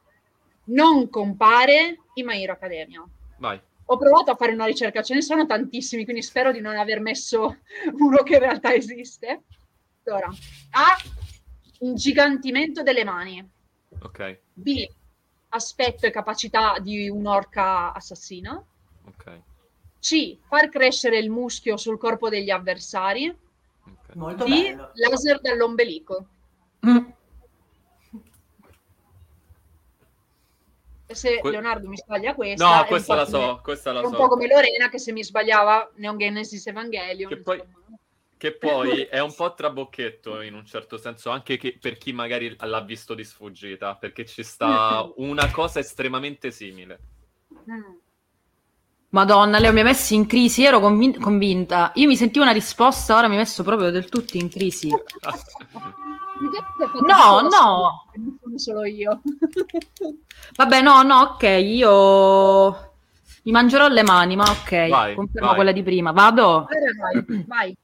[0.65, 3.05] non compare in My Hero Academia?
[3.39, 3.61] Vai.
[3.87, 7.01] Ho provato a fare una ricerca, ce ne sono tantissimi, quindi spero di non aver
[7.01, 7.59] messo
[7.99, 9.43] uno che in realtà esiste.
[10.05, 10.29] Allora,
[10.71, 10.97] A.
[11.81, 13.47] Ingigantimento delle mani.
[14.01, 14.39] Ok.
[14.55, 14.87] B.
[15.51, 18.61] Aspetto e capacità di un'orca assassina.
[19.05, 19.41] Ok.
[20.05, 20.37] C.
[20.47, 23.27] Far crescere il muschio sul corpo degli avversari.
[23.27, 24.17] Okay.
[24.17, 24.49] Molto D.
[24.49, 24.91] Bello.
[24.93, 26.29] Laser dall'ombelico.
[26.87, 27.13] Mm.
[31.07, 32.81] se que- Leonardo mi sbaglia questa...
[32.81, 34.09] No, questa la so, come, questa la so.
[34.09, 37.31] un po' come Lorena che se mi sbagliava Neon Genesis Evangelion.
[37.31, 37.63] Che poi,
[38.37, 42.55] che poi è un po' trabocchetto in un certo senso, anche che, per chi magari
[42.59, 46.99] l'ha visto di sfuggita, perché ci sta una cosa estremamente simile.
[47.71, 48.04] Mm.
[49.15, 51.93] Madonna, Leo mi ha messo in crisi, ero convin- convinta.
[51.95, 54.91] Io mi sentivo una risposta, ora mi ha messo proprio del tutto in crisi.
[57.07, 58.07] No, no.
[58.45, 59.23] Non solo io.
[60.57, 62.93] Vabbè, no, no, ok, io
[63.45, 65.57] mi mangerò le mani, ma ok, vai, confermo vai.
[65.57, 66.11] quella di prima.
[66.11, 66.67] Vado?
[66.99, 67.77] Vai, vai.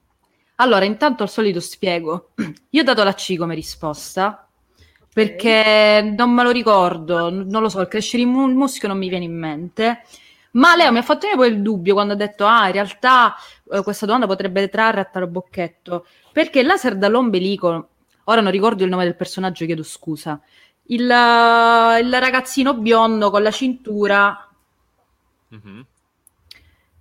[0.57, 2.33] Allora, intanto al solito spiego.
[2.71, 4.47] Io ho dato la C come risposta
[5.13, 9.25] perché non me lo ricordo, non lo so, il crescere il muschio non mi viene
[9.25, 10.03] in mente.
[10.53, 13.35] Ma Leo mi ha fatto poi il dubbio quando ha detto: Ah, in realtà
[13.71, 17.89] eh, questa domanda potrebbe trarre a Tarobocchetto perché il laser dall'ombelico
[18.25, 20.41] ora non ricordo il nome del personaggio, chiedo scusa.
[20.85, 24.49] Il, il ragazzino biondo con la cintura.
[25.55, 25.81] Mm-hmm.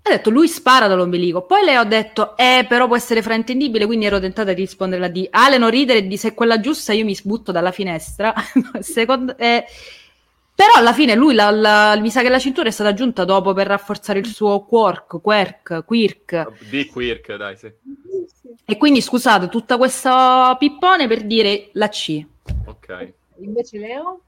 [0.02, 1.46] Ha detto lui spara dall'ombelico.
[1.46, 3.86] Poi le ho detto, eh, però può essere fraintendibile.
[3.86, 6.94] Quindi ero tentata di rispondere a di Ale, non ridere di se è quella giusta,
[6.94, 8.34] io mi sbutto dalla finestra.
[8.80, 9.66] Secondo, eh,
[10.60, 13.54] però alla fine lui, la, la, mi sa che la cintura è stata aggiunta dopo
[13.54, 16.68] per rafforzare il suo quirk, quirk, quirk.
[16.70, 17.72] Di quirk, dai, sì.
[18.66, 22.26] E quindi scusate, tutta questa pippone per dire la C.
[22.66, 23.14] Ok.
[23.38, 24.20] Invece Leo?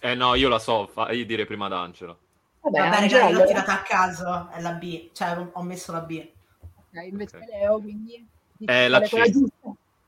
[0.00, 1.10] Eh no, io la so, fa...
[1.10, 2.18] io direi prima d'Angelo.
[2.60, 6.22] Vabbè, Vabbè Angelo l'ho tirata a caso, è la B, cioè ho messo la B.
[6.60, 7.48] Ok, invece okay.
[7.48, 8.28] Leo, quindi...
[8.62, 9.14] È la C.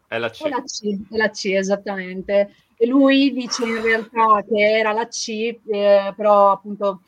[0.08, 0.42] È la C.
[0.42, 2.54] È la C, è la C, esattamente.
[2.82, 7.02] E lui dice in realtà che era la C, eh, però appunto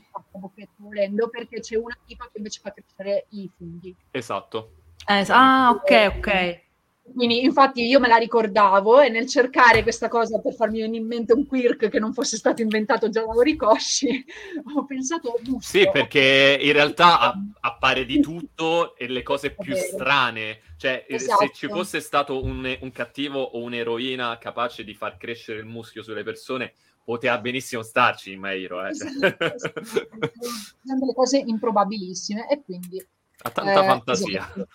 [0.76, 3.92] volendo perché c'è una tipa che invece fa crescere i funghi.
[4.12, 4.70] Esatto.
[5.04, 6.63] Eh, ah, ok, ok.
[7.12, 11.34] Quindi, infatti, io me la ricordavo e nel cercare questa cosa per farmi in mente
[11.34, 14.24] un quirk che non fosse stato inventato già da Horikoshi,
[14.74, 15.60] ho pensato giusto.
[15.60, 20.60] Sì, perché in realtà appare di tutto e le cose più strane.
[20.78, 21.44] Cioè, esatto.
[21.44, 26.02] se ci fosse stato un, un, cattivo o un'eroina capace di far crescere il muschio
[26.02, 26.72] sulle persone,
[27.04, 28.84] poteva benissimo starci in Mairo.
[28.84, 28.88] Eh.
[28.88, 33.06] Esatto, Sono delle cose improbabilissime e quindi...
[33.42, 34.40] Ha tanta eh, fantasia.
[34.40, 34.68] Esatto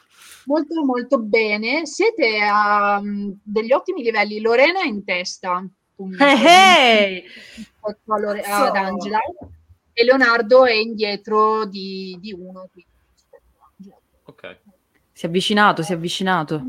[0.50, 1.86] molto molto bene.
[1.86, 4.42] Siete a um, degli ottimi livelli.
[4.42, 5.64] Lorena è in testa.
[6.18, 7.24] Hey, hey.
[8.06, 9.20] Lore- ad Angela
[9.94, 12.70] e Leonardo è indietro di, di uno.
[14.24, 14.58] Ok.
[15.12, 16.66] Si è avvicinato, si è avvicinato.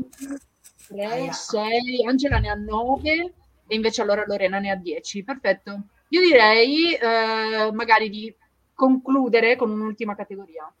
[0.87, 3.33] 3, 6, Angela ne ha 9
[3.67, 5.23] e invece allora Lorena ne ha 10.
[5.23, 5.83] Perfetto.
[6.09, 8.35] Io direi eh, magari di
[8.73, 10.71] concludere con un'ultima categoria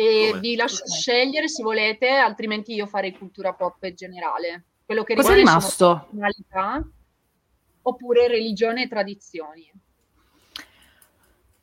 [0.00, 0.40] e Come?
[0.40, 0.96] vi lascio okay.
[0.96, 4.66] scegliere se volete, altrimenti io farei cultura pop generale.
[4.86, 6.06] quello che Cosa è rimasto?
[6.08, 6.88] personalità
[7.82, 9.72] oppure religione e tradizioni.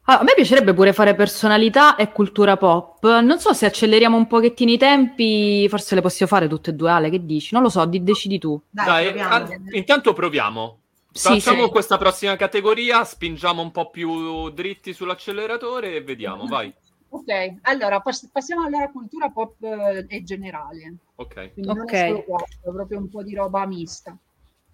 [0.07, 3.05] Ah, a me piacerebbe pure fare personalità e cultura pop.
[3.21, 6.91] Non so se acceleriamo un pochettino i tempi, forse le possiamo fare tutte e due,
[6.91, 7.53] Ale, che dici?
[7.53, 8.61] Non lo so, di- decidi tu.
[8.69, 9.33] Dai, Dai, proviamo.
[9.33, 10.79] an- intanto proviamo.
[11.09, 11.69] Sì, Facciamo sì.
[11.69, 16.71] questa prossima categoria, spingiamo un po' più dritti sull'acceleratore e vediamo, vai.
[17.15, 20.95] Ok, allora pass- passiamo alla cultura pop eh, e generale.
[21.15, 21.53] Ok.
[21.53, 21.91] Quindi non Ok.
[21.91, 24.17] è solo questo, è proprio un po' di roba mista.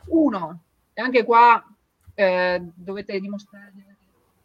[0.07, 0.63] Uno,
[0.93, 1.63] e anche qua
[2.15, 3.95] eh, dovete dimostrare le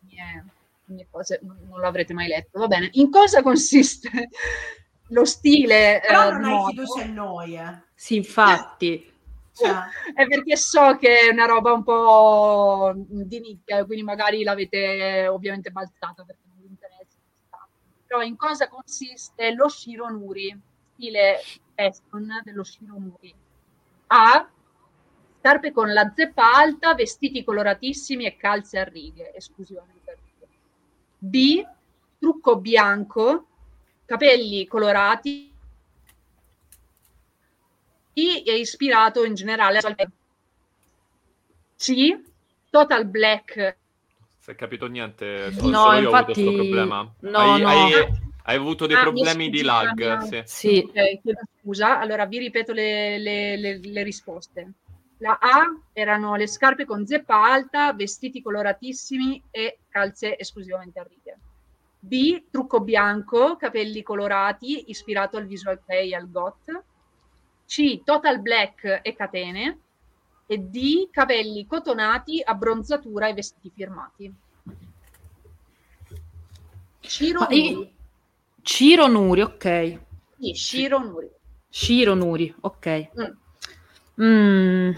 [0.01, 0.45] mie,
[0.85, 2.91] le mie cose, non, non l'avrete mai letto, va bene.
[2.93, 4.11] In cosa consiste
[5.09, 7.83] lo stile eh, Però non di hai fiducia in noi, eh.
[7.95, 9.11] Sì, infatti.
[9.57, 9.73] Cioè,
[10.13, 15.71] È perché so che è una roba un po' di nicchia, quindi magari l'avete ovviamente
[15.71, 16.46] balzata perché non.
[18.07, 20.59] Però in cosa consiste lo Shironuri,
[20.95, 21.39] stile
[21.75, 23.35] fashion dello Shironuri?
[24.09, 24.49] A.
[25.39, 30.49] Scarpe con la zeppa alta, vestiti coloratissimi e calze a righe, esclusivamente a righe.
[31.19, 31.67] B.
[32.19, 33.47] Trucco bianco,
[34.07, 35.53] capelli colorati
[38.13, 39.95] e è ispirato in generale al
[41.77, 42.19] C.
[42.71, 43.77] Total Black
[44.47, 47.13] Se hai capito niente, No, solo, solo io ho avuto infatti- questo problema.
[47.19, 47.69] no, hai, no.
[47.69, 47.93] hai-
[48.45, 50.43] hai avuto dei Ah, mi problemi di scusi, lag, sì.
[50.45, 50.85] Sì.
[50.87, 51.99] Ok, chiedo scusa.
[51.99, 54.73] Allora vi ripeto le, le- le- le risposte.
[55.19, 61.39] La A erano le scarpe con zeppa alta, vestiti coloratissimi e calze esclusivamente a righe.
[61.99, 66.85] B, trucco bianco, capelli colorati, ispirato al visual play e al goth.
[67.67, 69.79] C, total black e catene.
[70.47, 74.33] E D, capelli cotonati, abbronzatura e vestiti firmati.
[77.01, 77.95] Ciro Ma io- Nuri.
[78.63, 79.99] Ciro Nuri, ok.
[80.39, 81.31] Sì, Ciro Nuri.
[81.69, 83.09] Ciro Nuri, ok.
[83.19, 84.25] Mm.
[84.25, 84.91] Mm,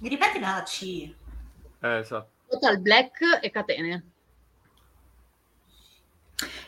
[0.00, 0.82] mi ripeti la C?
[1.80, 2.30] Eh, esatto.
[2.48, 4.10] Total Black e catene.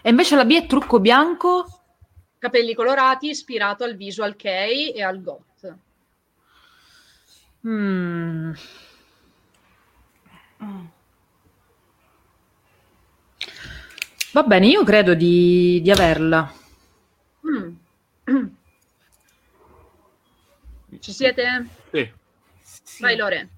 [0.02, 1.66] E invece la B è trucco bianco?
[2.38, 5.48] Capelli colorati, ispirato al visual kei e al goth.
[7.64, 8.54] Mm.
[14.32, 16.52] Va bene, io credo di, di averla.
[17.46, 18.44] Mm.
[21.00, 21.66] Ci siete?
[21.92, 22.10] Sì.
[22.62, 23.02] Sì.
[23.02, 23.48] Vai Lore.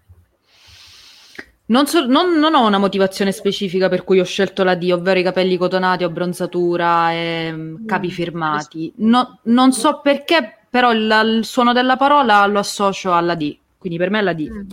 [1.66, 5.18] Non, so- non- non ho una motivazione specifica per cui ho scelto la D, ovvero
[5.18, 8.92] i capelli cotonati, abbronzatura e mm, capi firmati.
[8.96, 13.98] No- non so perché, però il, il suono della parola lo associo alla D, quindi
[13.98, 14.48] per me è la D.
[14.48, 14.70] Mm.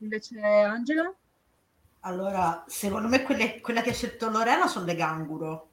[0.00, 1.10] Invece Angela?
[2.00, 5.68] Allora, secondo me quelle- quella che ha scelto Lorena sono le ganguro.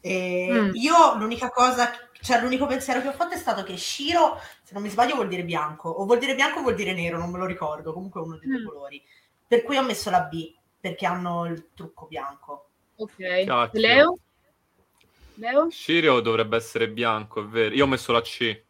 [0.00, 0.70] E Mm.
[0.74, 1.90] io l'unica cosa,
[2.22, 5.28] cioè l'unico pensiero che ho fatto è stato che Shiro, se non mi sbaglio, vuol
[5.28, 8.22] dire bianco, o vuol dire bianco o vuol dire nero, non me lo ricordo, comunque
[8.22, 8.66] uno dei due Mm.
[8.66, 9.02] colori.
[9.46, 12.70] Per cui ho messo la B, perché hanno il trucco bianco.
[12.96, 13.44] Ok.
[13.44, 13.80] Cacchio.
[13.80, 14.18] Leo?
[15.34, 15.70] Leo?
[15.70, 17.74] Shirio dovrebbe essere bianco, è vero.
[17.74, 18.64] Io ho messo la C.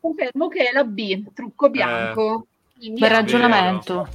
[0.00, 2.46] Confermo che è la B, trucco bianco.
[2.74, 4.08] Quindi Bel ragionamento.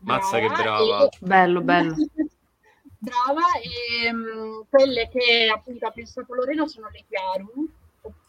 [0.00, 1.94] Mazza che Brava, e- Bello, bello.
[3.00, 7.68] Brava, e mm, quelle che appunto ha pensato Lorena sono le Chiaru,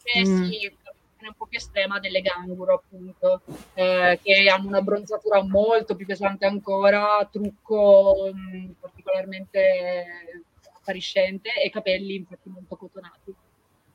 [0.02, 0.48] che Mm.
[0.48, 3.42] sì, è un po' più estrema delle Ganguro, appunto,
[3.74, 10.32] eh, che hanno una bronzatura molto più pesante ancora, trucco mm, particolarmente
[10.76, 13.34] appariscente e capelli infatti molto cotonati.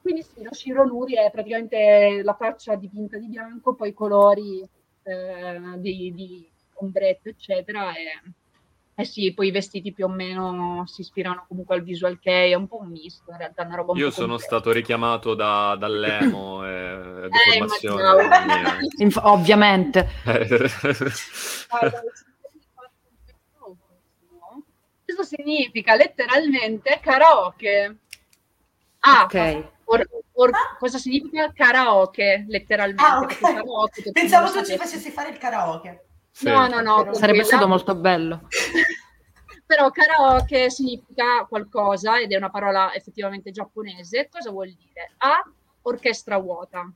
[0.05, 4.61] Quindi sì, lo Shiro Nuri è praticamente la faccia dipinta di bianco, poi i colori
[5.01, 8.21] eh, di, di ombretto, eccetera, e
[8.93, 12.55] eh sì, poi i vestiti più o meno si ispirano comunque al visual kei, è
[12.55, 14.45] un po' un misto, in realtà è una roba un Io sono complessa.
[14.57, 16.69] stato richiamato da, dall'emo e
[17.25, 18.03] Eh, deformazione.
[18.21, 18.77] immaginavo.
[19.01, 20.07] Inf- ovviamente.
[25.03, 27.97] Questo significa letteralmente karaoke.
[28.99, 29.73] Ah, Ok.
[29.85, 33.03] Or- or- cosa significa karaoke letteralmente?
[33.03, 33.27] Ah, ok.
[33.27, 36.05] Perché karaoke, Pensavo tu ci facessi fare il karaoke.
[36.31, 36.45] Sì.
[36.49, 36.95] No, no, no.
[36.97, 37.43] Sarebbe tranquilla.
[37.43, 38.47] stato molto bello.
[39.65, 44.27] Però karaoke significa qualcosa ed è una parola effettivamente giapponese.
[44.29, 45.13] Cosa vuol dire?
[45.17, 45.41] A.
[45.83, 46.91] Orchestra vuota.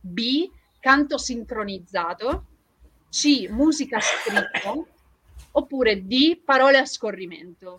[0.00, 0.50] B.
[0.80, 2.44] Canto sincronizzato.
[3.10, 3.46] C.
[3.48, 4.74] Musica scritta.
[5.52, 6.40] Oppure D.
[6.44, 7.78] Parole a scorrimento.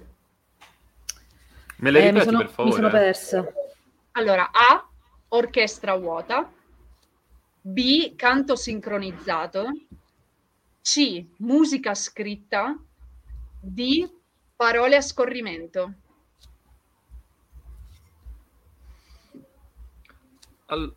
[1.77, 2.73] Me le Eh, mi, ripeti sono, per mi favore?
[2.75, 3.45] sono persa.
[4.17, 4.87] Allora, A.
[5.29, 6.49] Orchestra vuota.
[7.61, 8.15] B.
[8.15, 9.65] Canto sincronizzato.
[10.81, 11.25] C.
[11.37, 12.77] Musica scritta.
[13.59, 14.09] D.
[14.55, 15.93] Parole a scorrimento.
[20.67, 20.95] Al-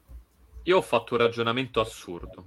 [0.62, 2.44] Io ho fatto un ragionamento assurdo.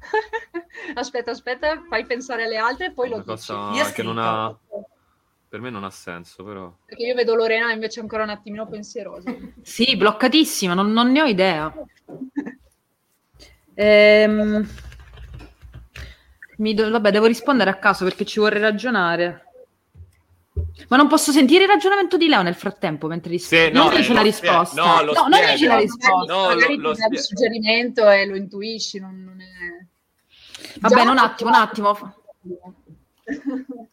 [0.94, 3.46] aspetta, aspetta, fai pensare alle altre e poi lo Una dici.
[3.52, 4.58] cosa Io che non ha...
[5.50, 6.72] Per me non ha senso, però...
[6.86, 9.34] Perché io vedo Lorena invece ancora un attimino pensierosa.
[9.62, 11.72] Sì, bloccatissima, non, non ne ho idea.
[13.72, 14.68] Ehm,
[16.58, 19.44] mi do- vabbè, devo rispondere a caso perché ci vorrei ragionare.
[20.88, 23.64] Ma non posso sentire il ragionamento di Leo nel frattempo mentre rispondo.
[23.64, 24.82] Sì, no, non eh, dici la risposta.
[24.82, 25.74] no, lo non spiega.
[25.74, 26.34] la risposta.
[26.34, 29.86] No, magari lo- lo ti dà il suggerimento e lo intuisci, non, non è...
[30.80, 32.14] Va Già- bene, un attimo, un attimo.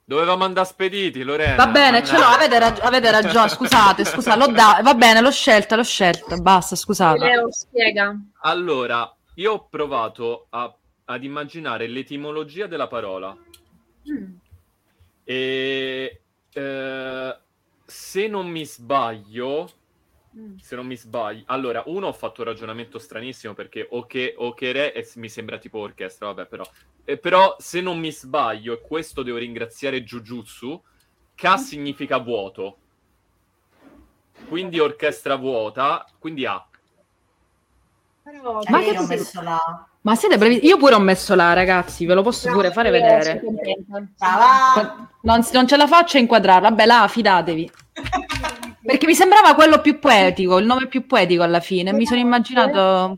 [0.03, 1.55] Dovevamo andare spediti, Lorena.
[1.55, 5.31] Va bene, ce l'ho, avete, rag- avete ragione, scusate, scusate, l'ho da- va bene, l'ho
[5.31, 7.19] scelta, l'ho scelta, basta, scusate.
[7.19, 8.15] Leo, spiega.
[8.41, 10.73] Allora, io ho provato a-
[11.05, 13.35] ad immaginare l'etimologia della parola
[14.09, 14.33] Mm.
[15.23, 16.21] e
[16.53, 17.38] eh,
[17.85, 19.69] se non mi sbaglio,
[20.35, 20.57] Mm.
[20.57, 25.07] se non mi sbaglio, allora, uno ho fatto un ragionamento stranissimo perché oche, okere e
[25.15, 26.63] mi sembra tipo orchestra, vabbè, però.
[27.09, 30.83] Eh, però se non mi sbaglio, e questo devo ringraziare Jujutsu,
[31.35, 32.77] Ka significa vuoto.
[34.49, 36.67] Quindi orchestra vuota, quindi A.
[38.23, 39.87] Però, Ma io che ho sei- messo la...
[40.01, 40.65] Ma siete bravi?
[40.65, 43.41] Io pure ho messo là, ragazzi, ve lo posso pure fare vedere.
[45.21, 47.71] Non, non ce la faccio a inquadrarla, vabbè, là, fidatevi.
[48.83, 51.93] Perché mi sembrava quello più poetico, il nome più poetico alla fine.
[51.93, 53.17] Mi sono immaginato.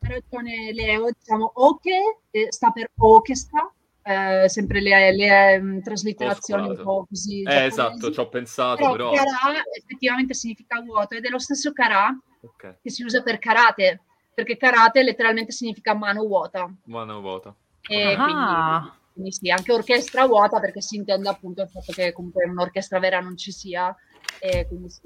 [0.00, 3.70] Ragione Leo, diciamo Oche eh, sta per orchestra,
[4.02, 7.42] eh, sempre le, le, mm, traslitterazioni un po' così.
[7.42, 9.12] Eh, esatto, ci ho pensato, Però però...
[9.12, 14.02] Kara effettivamente significa vuoto ed è lo stesso Kara Ok, che si usa per karate,
[14.32, 16.72] perché karate letteralmente significa mano vuota.
[16.84, 17.54] buona vuota.
[17.88, 18.24] E Ah.
[18.24, 22.98] quindi, quindi sì, anche orchestra vuota perché si intende appunto il fatto che comunque un'orchestra
[23.00, 23.94] vera non ci sia.
[24.38, 25.02] E quindi sì.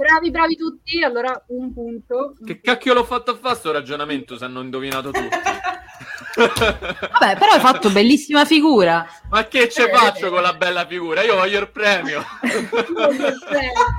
[0.00, 1.02] Bravi, bravi tutti.
[1.04, 2.34] Allora, un punto.
[2.42, 5.28] Che cacchio l'ho fatto a fare sto ragionamento se hanno indovinato tutti?
[6.40, 9.06] Vabbè, però hai fatto bellissima figura.
[9.28, 10.30] Ma che ce Eh, faccio eh.
[10.30, 11.22] con la bella figura?
[11.22, 12.22] Io voglio il premio.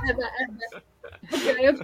[0.02, 1.70] Eh, beh, eh beh.
[1.70, 1.80] Ok,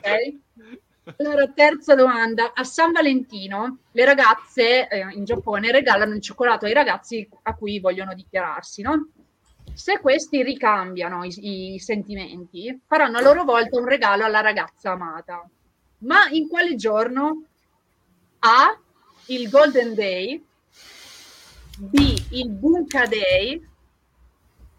[1.05, 1.17] ok.
[1.19, 2.53] Allora, terza domanda.
[2.55, 7.79] A San Valentino le ragazze eh, in Giappone regalano il cioccolato ai ragazzi a cui
[7.79, 9.11] vogliono dichiararsi, no?
[9.79, 15.49] Se questi ricambiano i, i sentimenti, faranno a loro volta un regalo alla ragazza amata.
[15.99, 17.45] Ma in quale giorno?
[18.41, 18.77] A.
[19.27, 20.45] Il Golden Day.
[21.77, 22.25] B.
[22.31, 23.65] Il Bunka Day.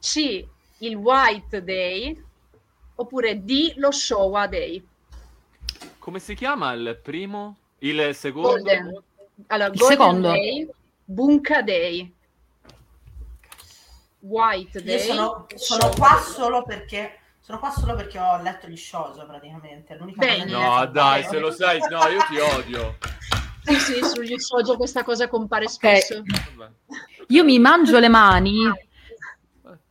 [0.02, 0.46] C.
[0.80, 2.22] Il White Day.
[2.96, 3.76] Oppure D.
[3.78, 4.86] Lo Showa Day.
[5.98, 7.56] Come si chiama il primo?
[7.80, 8.50] Il secondo?
[8.50, 9.02] Golden.
[9.48, 10.32] Allora, Il Golden secondo.
[10.32, 10.70] Day,
[11.06, 12.12] Bunka Day,
[14.20, 14.96] White Day.
[14.96, 17.16] Io sono, sono qua solo perché...
[17.40, 19.96] Sono qua solo perché ho letto gli shoujo praticamente.
[19.98, 20.52] L'unica Bene.
[20.52, 22.98] No, dai, se lo sai, no, io ti odio.
[23.62, 26.24] Sì, sì, sugli shoujo questa cosa compare spesso.
[26.56, 26.72] Vabbè.
[27.28, 28.64] Io mi mangio le mani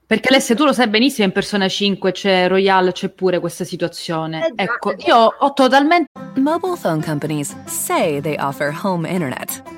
[0.09, 4.55] perché Alessia, tu lo sai benissimo, in Persona 5 c'è Royale, c'è pure questa situazione.
[4.55, 5.07] Già, Ecco, già.
[5.07, 9.78] io ho totalmente Mobile phone companies say they offer home internet.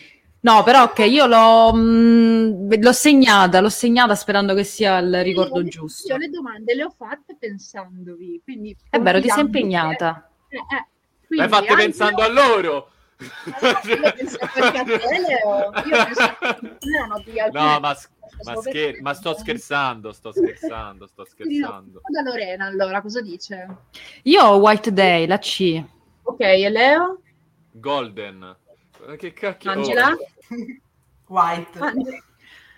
[0.43, 5.61] No, però ok, io l'ho, mh, l'ho segnata, l'ho segnata sperando che sia il ricordo
[5.61, 6.11] Io- giusto.
[6.11, 8.75] Io le domande le ho fatte pensandovi, quindi...
[8.89, 10.27] È vero, ti sei impegnata.
[10.49, 10.87] eh, eh, L'hai
[11.27, 12.89] quindi fatte anche- pensando a loro.
[13.21, 13.29] Io
[13.67, 15.71] a te, Leo.
[15.85, 16.05] Io
[17.23, 19.01] che alcune- No, ma, ma, scher- pensando.
[19.01, 22.01] ma sto scherzando, sto scherzando, sto scherzando.
[22.07, 23.67] Da Lorena, allora, cosa dice?
[24.23, 25.83] Io ho White Day, la C.
[26.23, 27.21] Ok, e Leo?
[27.73, 28.55] Golden.
[29.07, 29.71] Eh, Che cacchio...
[29.71, 30.15] Angela?
[31.27, 31.79] White.
[31.79, 32.17] Angela.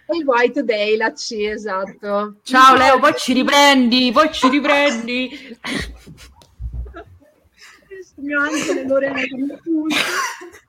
[0.06, 2.40] E il White Day, la C, esatto.
[2.44, 5.58] Ciao Leo, poi ci riprendi, poi ci riprendi.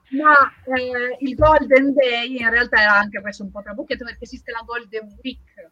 [0.09, 0.33] Ma
[0.73, 4.63] eh, il Golden Day in realtà era anche questo un po' trabocchetto perché esiste la
[4.65, 5.71] Golden Week,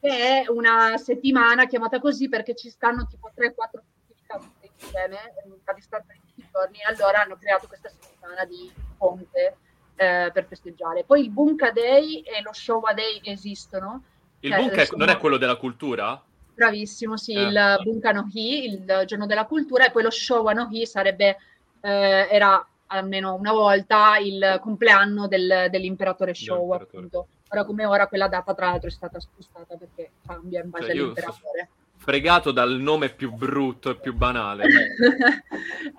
[0.00, 5.16] che è una settimana chiamata così perché ci stanno tipo 3-4 attività tutte insieme
[5.64, 6.20] a distanza di
[6.54, 9.56] 20 giorni e allora hanno creato questa settimana di ponte
[9.96, 11.04] eh, per festeggiare.
[11.04, 14.02] Poi il Bunka Day e lo Showa Day esistono.
[14.40, 16.20] Il Cioè, sono- non è quello della cultura?
[16.54, 17.42] Bravissimo, sì, Eh.
[17.42, 21.36] il Bunka no Hi, il giorno della cultura, e poi lo Showa no Hi sarebbe,
[21.80, 27.26] eh, era almeno una volta il compleanno del- dell'imperatore Showa, appunto.
[27.48, 30.94] Ora come ora quella data tra l'altro è stata spostata perché cambia in base Cioè,
[30.94, 31.68] io all'imperatore.
[32.04, 34.64] Fregato dal nome più brutto e più banale.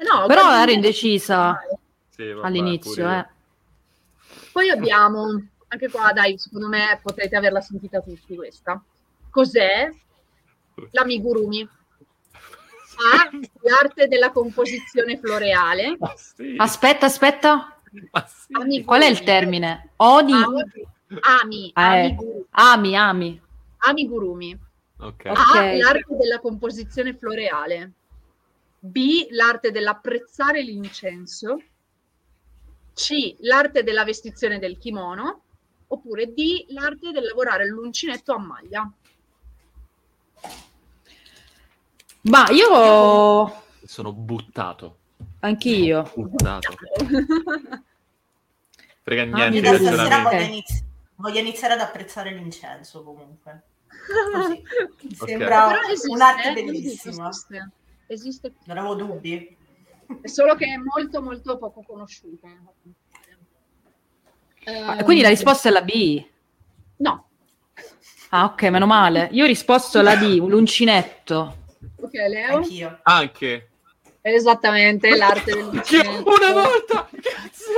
[0.08, 1.60] no, Però ero indecisa
[2.10, 3.26] Sì, vabbè, all'inizio, eh.
[4.52, 8.80] Poi abbiamo, anche qua dai, secondo me potrete averla sentita tutti questa.
[9.32, 9.90] Cos'è?
[10.92, 11.68] L'amigurumi.
[12.98, 13.30] A,
[13.62, 15.98] l'arte della composizione floreale.
[16.00, 17.78] Ma sì, Aspetta, aspetta.
[18.12, 18.84] ma sì.
[18.84, 19.90] Qual è il termine?
[19.98, 20.54] Oni, Ami,
[21.20, 22.06] ami, Ah, eh.
[22.06, 22.46] amigurumi.
[22.52, 23.42] ami, ami.
[23.78, 24.60] amigurumi.
[24.98, 25.26] Ok.
[25.26, 27.92] A, l'arte della composizione floreale.
[28.80, 31.62] B, l'arte dell'apprezzare l'incenso.
[32.94, 35.42] C, l'arte della vestizione del kimono.
[35.88, 38.92] Oppure D, l'arte del lavorare l'uncinetto a maglia.
[42.22, 43.64] Ma io...
[43.84, 44.98] Sono buttato.
[45.42, 46.12] Anch'io.
[46.16, 46.76] Buttato.
[49.04, 49.80] Frega Ah, niente Ok.
[50.32, 50.84] voglio, inizi-
[51.16, 53.62] voglio iniziare ad apprezzare l'incenso comunque.
[54.34, 54.64] Così.
[55.02, 55.28] Mi Ok.
[55.28, 57.30] sembra esiste, un'arte eh, bellissima.
[57.30, 57.70] Esiste.
[58.08, 58.54] esiste.
[58.66, 59.58] Non avevo dubbi.
[60.22, 62.48] È solo che è molto molto poco conosciuta.
[62.48, 62.74] Ah,
[64.98, 66.24] Ehm, Quindi la risposta è la B.
[66.98, 67.30] No.
[68.30, 69.30] Ah, ok, meno male.
[69.32, 71.58] Io ho risposto la D, l'uncinetto.
[71.98, 72.56] Ok, Leo?
[72.58, 73.00] Anch'io.
[73.04, 73.70] Anche.
[74.22, 77.08] Esattamente, l'arte del una volta!
[77.22, 77.72] Cazzo!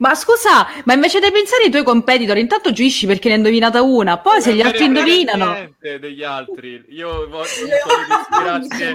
[0.00, 3.82] Ma scusa, ma invece di pensare ai tuoi competitor, intanto giuisci perché ne hai indovinata
[3.82, 5.52] una, poi se gli altri indovinano...
[5.52, 6.82] niente degli altri.
[6.88, 8.94] Io voglio Leo, le disgrazie.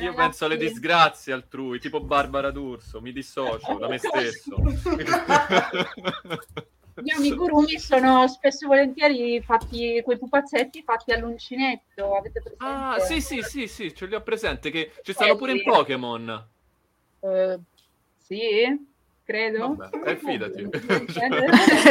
[0.00, 4.56] Io penso alle disgrazie altrui, tipo Barbara D'Urso, mi dissocio da me stesso.
[6.98, 12.64] Gli amigurumi sono spesso e volentieri fatti, quei pupazzetti fatti all'uncinetto, avete presente?
[12.64, 15.62] Ah, sì, sì, sì, sì, ce li ho presente che ci stanno pure in.
[15.62, 16.48] Pokémon.
[17.20, 17.58] Eh,
[18.16, 18.94] sì,
[19.26, 19.74] credo.
[19.74, 20.68] Vabbè, eh, fidati.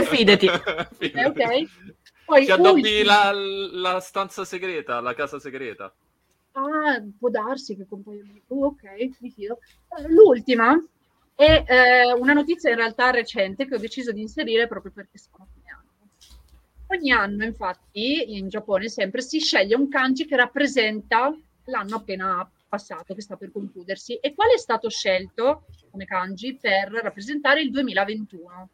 [0.06, 0.48] Fidati.
[0.48, 1.64] Eh, ok.
[2.26, 5.94] Poi Ci addobbi la, la stanza segreta, la casa segreta.
[6.54, 8.84] Ah, può darsi che compaia di oh, ok,
[9.20, 9.60] mi fido.
[9.98, 10.74] Eh, L'ultima
[11.36, 15.46] è eh, una notizia in realtà recente che ho deciso di inserire proprio perché a
[15.54, 16.10] fine anno.
[16.88, 23.14] Ogni anno, infatti, in Giappone sempre si sceglie un kanji che rappresenta l'anno appena passato,
[23.14, 24.16] che sta per concludersi.
[24.16, 28.70] E quale è stato scelto come kanji per rappresentare il 2021?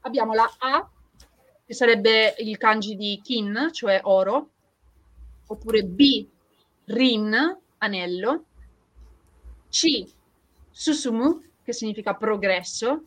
[0.00, 0.88] Abbiamo la A,
[1.64, 4.50] che sarebbe il kanji di kin, cioè oro,
[5.46, 6.26] oppure B,
[6.86, 8.44] rin, anello,
[9.68, 10.04] C,
[10.70, 13.02] susumu, che significa progresso,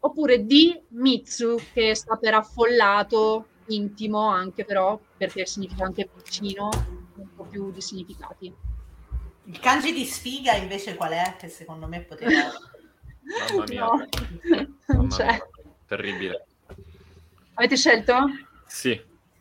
[0.00, 6.68] oppure D, mitsu, che sta per affollato, intimo anche però, perché significa anche vicino,
[7.16, 8.73] un po' più di significati.
[9.46, 11.36] Il kanji di sfiga invece qual è?
[11.38, 12.30] Che secondo me poteva...
[13.50, 13.84] Mamma mia.
[13.84, 13.96] No,
[14.86, 15.24] non Mamma c'è.
[15.24, 15.48] mia.
[15.86, 16.46] Terribile.
[17.54, 18.16] Avete scelto?
[18.66, 19.00] Sì.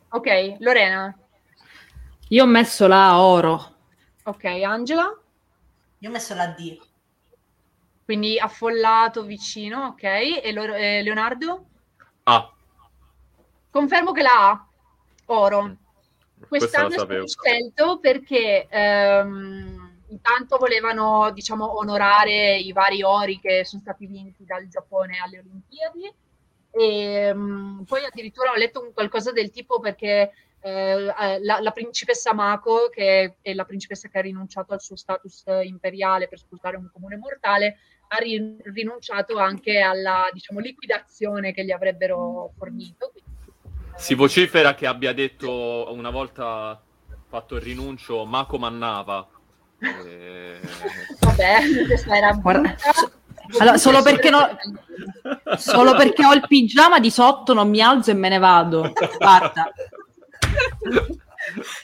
[0.09, 1.17] Ok, Lorena.
[2.29, 3.75] Io ho messo la oro.
[4.23, 5.05] Ok, Angela.
[5.99, 6.79] Io ho messo la D.
[8.05, 10.03] Quindi affollato, vicino, ok.
[10.03, 11.65] E Lo- eh, Leonardo?
[12.23, 12.53] Ah,
[13.69, 14.67] Confermo che la A,
[15.25, 15.63] oro.
[15.63, 15.73] Mm.
[16.47, 19.82] Quest'anno è stato scelto perché ehm,
[20.13, 26.13] intanto volevano, diciamo, onorare i vari ori che sono stati vinti dal Giappone alle Olimpiadi.
[26.71, 32.33] E mm, poi addirittura ho letto qualcosa del tipo perché eh, eh, la, la principessa
[32.33, 36.77] Mako, che è la principessa che ha rinunciato al suo status eh, imperiale per sposare
[36.77, 43.11] un comune mortale, ha ri- rinunciato anche alla diciamo, liquidazione che gli avrebbero fornito.
[43.11, 43.31] Quindi,
[43.95, 46.81] eh, Si vocifera che abbia detto una volta
[47.27, 49.27] fatto il rinuncio ma comandava.
[49.83, 50.59] Eh,
[51.19, 52.75] Vabbè, questa era Guarda,
[53.59, 54.57] allora, solo perché no-
[55.57, 58.93] Solo perché ho il pigiama di sotto non mi alzo e me ne vado.
[59.17, 59.71] Guarda.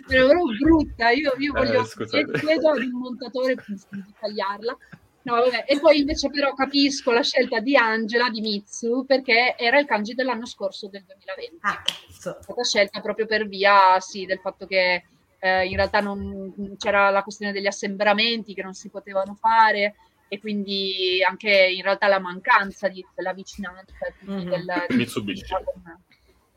[0.08, 2.32] Era proprio brutta, io, io Eh, voglio scusate.
[2.40, 3.76] chiedo ad un montatore di
[4.20, 4.78] tagliarla.
[5.22, 5.66] No, vabbè.
[5.68, 10.14] E poi invece però capisco la scelta di Angela di Mitsu perché era il kanji
[10.16, 11.58] dell'anno scorso del 2020.
[11.62, 12.40] Ah, cazzo.
[12.40, 15.04] È stata scelta proprio per via sì, del fatto che
[15.40, 19.96] eh, in realtà non, c'era la questione degli assembramenti che non si potevano fare
[20.28, 24.50] e quindi anche in realtà la mancanza di, della vicinanza Mhm.
[24.50, 25.46] del, Mitsubishi.
[25.52, 26.02] con,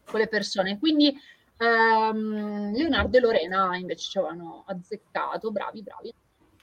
[0.04, 0.78] con le persone.
[0.78, 1.14] Quindi
[1.56, 6.12] ehm, Leonardo e Lorena invece ci avevano azzeccato, bravi, bravi.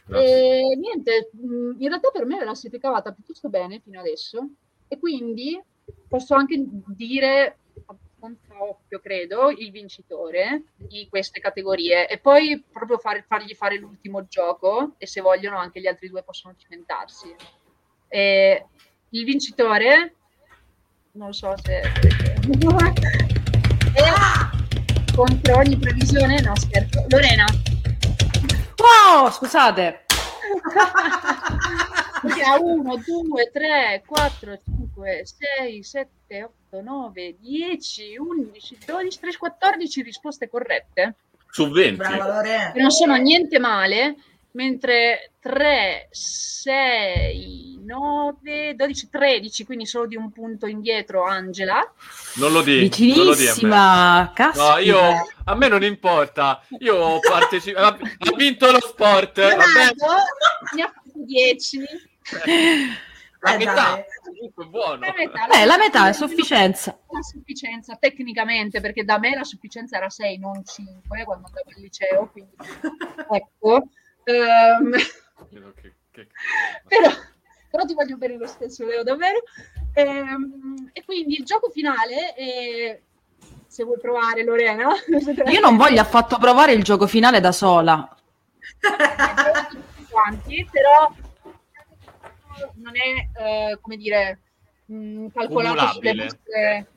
[0.05, 0.71] Grazie.
[0.71, 4.47] E niente, mh, in realtà per me ve la siete cavata piuttosto bene fino adesso
[4.87, 5.59] e quindi
[6.07, 7.58] posso anche dire
[8.19, 14.27] abbastanza occhio, credo, il vincitore di queste categorie e poi proprio far- fargli fare l'ultimo
[14.27, 17.33] gioco e se vogliono anche gli altri due possono cimentarsi.
[18.09, 18.65] E
[19.09, 20.15] il vincitore,
[21.13, 21.79] non so se...
[21.79, 21.91] è
[25.15, 27.45] contro ogni previsione, no scherzo, Lorena.
[28.77, 30.05] Oh, scusate.
[32.21, 35.23] Perché ha 1, 2, 3, 4, 5,
[35.57, 41.15] 6, 7, 8, 9, 10, 11, 12, 13, 14 risposte corrette.
[41.49, 41.95] Su 20.
[41.95, 42.41] Brava
[42.75, 44.15] non sono niente male,
[44.51, 51.81] mentre 3, 6, 9, 12, 13, quindi solo di un punto indietro Angela.
[52.35, 53.53] Non lo di, non lo di a me.
[53.53, 54.31] Vicinissima.
[54.35, 54.73] Caspita.
[54.73, 54.99] No, io
[55.45, 56.61] a me non importa.
[56.79, 58.03] Io ho partecipato.
[58.03, 59.39] ha vinto lo sport.
[59.39, 59.95] Va bene.
[60.75, 62.08] Ne ha fatto 10.
[63.41, 64.03] La Eh, metà.
[64.69, 64.99] buono.
[64.99, 66.99] La metà, Eh, la metà è sufficienza.
[67.09, 71.81] La sufficienza tecnicamente, perché da me la sufficienza era 6, non 5 quando andavo al
[71.81, 72.51] liceo, quindi
[73.31, 73.87] ecco.
[74.25, 76.27] Che- che-
[76.87, 77.09] però,
[77.71, 79.41] però ti voglio bene lo stesso, Leo, davvero.
[79.93, 83.01] Ehm, e quindi il gioco finale, è-
[83.67, 84.89] se vuoi provare Lorena,
[85.49, 88.13] Io non voglio affatto provare il gioco finale da sola.
[88.79, 91.09] tutti quanti, però
[92.75, 94.39] non è, eh, come dire,
[94.85, 96.87] mh, calcolato sulle vostre...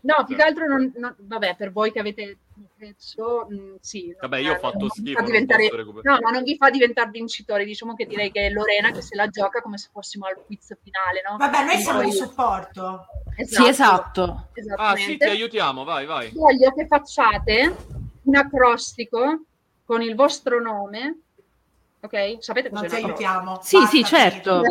[0.00, 2.38] No, più che altro, non, non- vabbè, per voi che avete
[2.76, 4.14] messo, mh, sì.
[4.18, 5.22] Vabbè, io ho fatto schifo.
[5.22, 5.70] diventare-.
[6.02, 9.16] No, ma non vi fa diventare vincitori, diciamo che direi che è Lorena che se
[9.16, 11.36] la gioca come se fossimo al quiz finale, no?
[11.36, 13.06] Vabbè, noi siamo di supporto.
[13.44, 14.48] Sì, esatto.
[14.76, 15.84] Ah, sì, ti aiutiamo.
[15.84, 16.30] Vai, vai.
[16.30, 17.76] Voglio che facciate
[18.22, 19.42] un acrostico
[19.84, 21.22] con il vostro nome,
[22.00, 22.36] ok?
[22.40, 23.06] Sapete ti l'acrostico?
[23.06, 23.58] aiutiamo.
[23.62, 24.62] Sì, Basta, sì, certo.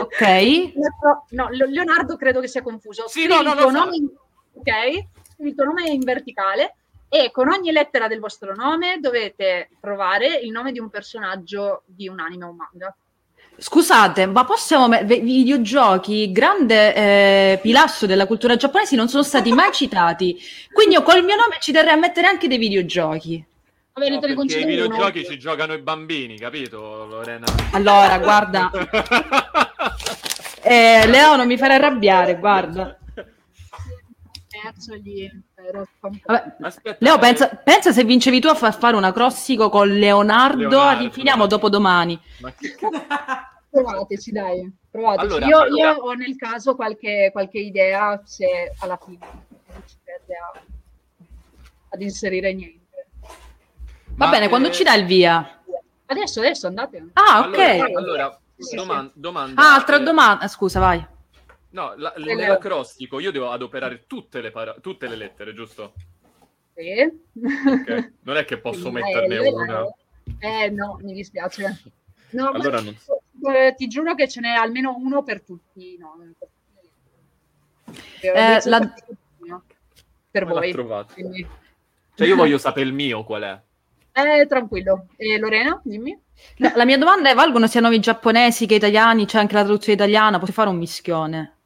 [0.00, 0.72] Ok.
[1.30, 3.06] No, Leonardo credo che sia confuso.
[3.08, 3.84] Sì, Scrivi no, no, il tuo lo so.
[3.84, 4.08] nome in-
[4.54, 5.04] ok?
[5.38, 6.74] Il tuo nome in verticale
[7.08, 12.08] e con ogni lettera del vostro nome dovete trovare il nome di un personaggio di
[12.08, 12.94] un anime o un manga.
[13.60, 19.50] Scusate, ma possiamo me- ve- videogiochi, grande eh, pilastro della cultura giapponese, non sono stati
[19.52, 20.38] mai citati.
[20.72, 23.44] Quindi io col mio nome ci terrei a mettere anche dei videogiochi.
[23.98, 24.74] Va bene, No, te ne perché i concedo uno.
[24.88, 27.46] videogiochi ci giocano i bambini, capito, Lorena?
[27.72, 28.70] Allora, guarda,
[30.62, 32.96] eh, Leo non mi farà arrabbiare, guarda.
[36.24, 39.88] Vabbè, Aspetta, Leo, eh, pensa, pensa se vincevi tu a far fare un acrostico con
[39.88, 41.02] Leonardo, Leonardo.
[41.02, 42.18] rifiniamo dopo domani.
[42.40, 42.74] ma che
[43.70, 44.72] Provateci, dai.
[44.90, 45.26] Provateci.
[45.26, 50.32] Allora, io, allora- io ho nel caso qualche, qualche idea se alla fine non riuscirete
[50.34, 50.60] a,
[51.90, 52.77] ad inserire niente.
[54.18, 55.62] Va Ma, bene, eh, quando ci dai il via?
[56.06, 57.10] Adesso, adesso andate.
[57.12, 57.56] Ah, ok.
[57.58, 58.74] Allora, allora, Sì, sì.
[58.76, 59.62] doman- domanda.
[59.62, 60.48] Ah, altra eh, domanda.
[60.48, 61.06] Scusa, vai.
[61.70, 62.34] No, la- Leo.
[62.34, 65.92] nell'acrostico io devo adoperare tutte le, para- tutte le lettere, giusto?
[66.74, 67.00] Sì.
[67.00, 68.12] Ok.
[68.22, 69.84] Non è che posso Eh, metterne eh, una.
[70.40, 71.80] Eh, no, mi dispiace.
[72.30, 72.96] No, ma- Allora non
[73.54, 75.96] eh, ti giuro che ce n'è almeno uno per tutti.
[75.96, 76.34] No, per,
[77.84, 78.26] tutti.
[78.26, 78.94] Eh, la-
[80.30, 80.72] per voi.
[82.14, 83.60] Cioè io voglio sapere il mio qual è.
[84.18, 85.06] Eh, tranquillo.
[85.16, 86.18] E Lorena, dimmi.
[86.58, 89.26] No, la mia domanda è: valgono sia nomi giapponesi che italiani?
[89.26, 90.38] C'è anche la traduzione italiana?
[90.38, 91.56] Posso fare un mischione?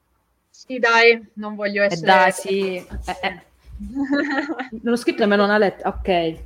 [0.50, 2.06] Sì, dai, non voglio Eh, essere...
[2.06, 2.76] dai, sì.
[2.76, 3.42] Eh, eh.
[4.82, 5.88] Non ho scritto nemmeno una lettera.
[5.88, 6.40] Ok.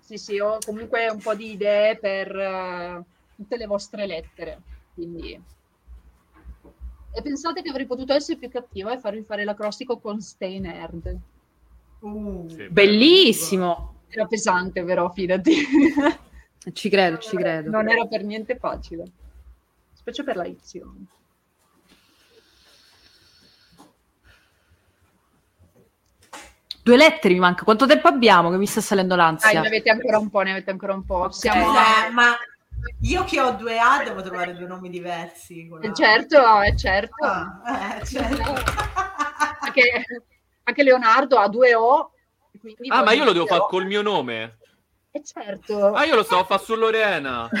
[0.00, 3.02] Sì, sì, ho comunque un po' di idee per eh,
[3.36, 4.60] tutte le vostre lettere,
[4.94, 5.40] quindi...
[7.16, 11.16] E pensate che avrei potuto essere più cattiva e farvi fare l'acrostico con Stay Nerd.
[12.04, 12.68] Uh, Sì.
[12.68, 14.02] Bellissimo.
[14.08, 15.52] Era pesante, però, fidati.
[16.72, 17.68] Ci credo, ci credo.
[17.68, 19.04] Non era per niente facile.
[19.92, 20.56] Specie per la Y.
[26.82, 27.64] Due lettere mi manca.
[27.64, 28.50] Quanto tempo abbiamo?
[28.50, 29.60] Che mi sta salendo Dai, l'ansia.
[29.60, 31.30] ne avete ancora un po', ne avete ancora un po'.
[31.30, 31.72] Siamo...
[31.74, 32.34] eh, ma
[33.00, 35.68] io che ho due A devo trovare due nomi diversi.
[35.82, 35.92] Eh.
[35.94, 37.26] Certo, eh, certo.
[37.26, 38.42] Ah, eh, certo.
[39.60, 40.04] Anche,
[40.64, 42.10] anche Leonardo ha due O.
[42.88, 44.58] Ah, ma io lo devo fare col mio nome.
[45.10, 47.48] Eh certo, Ah, io lo so, fa su Lorena.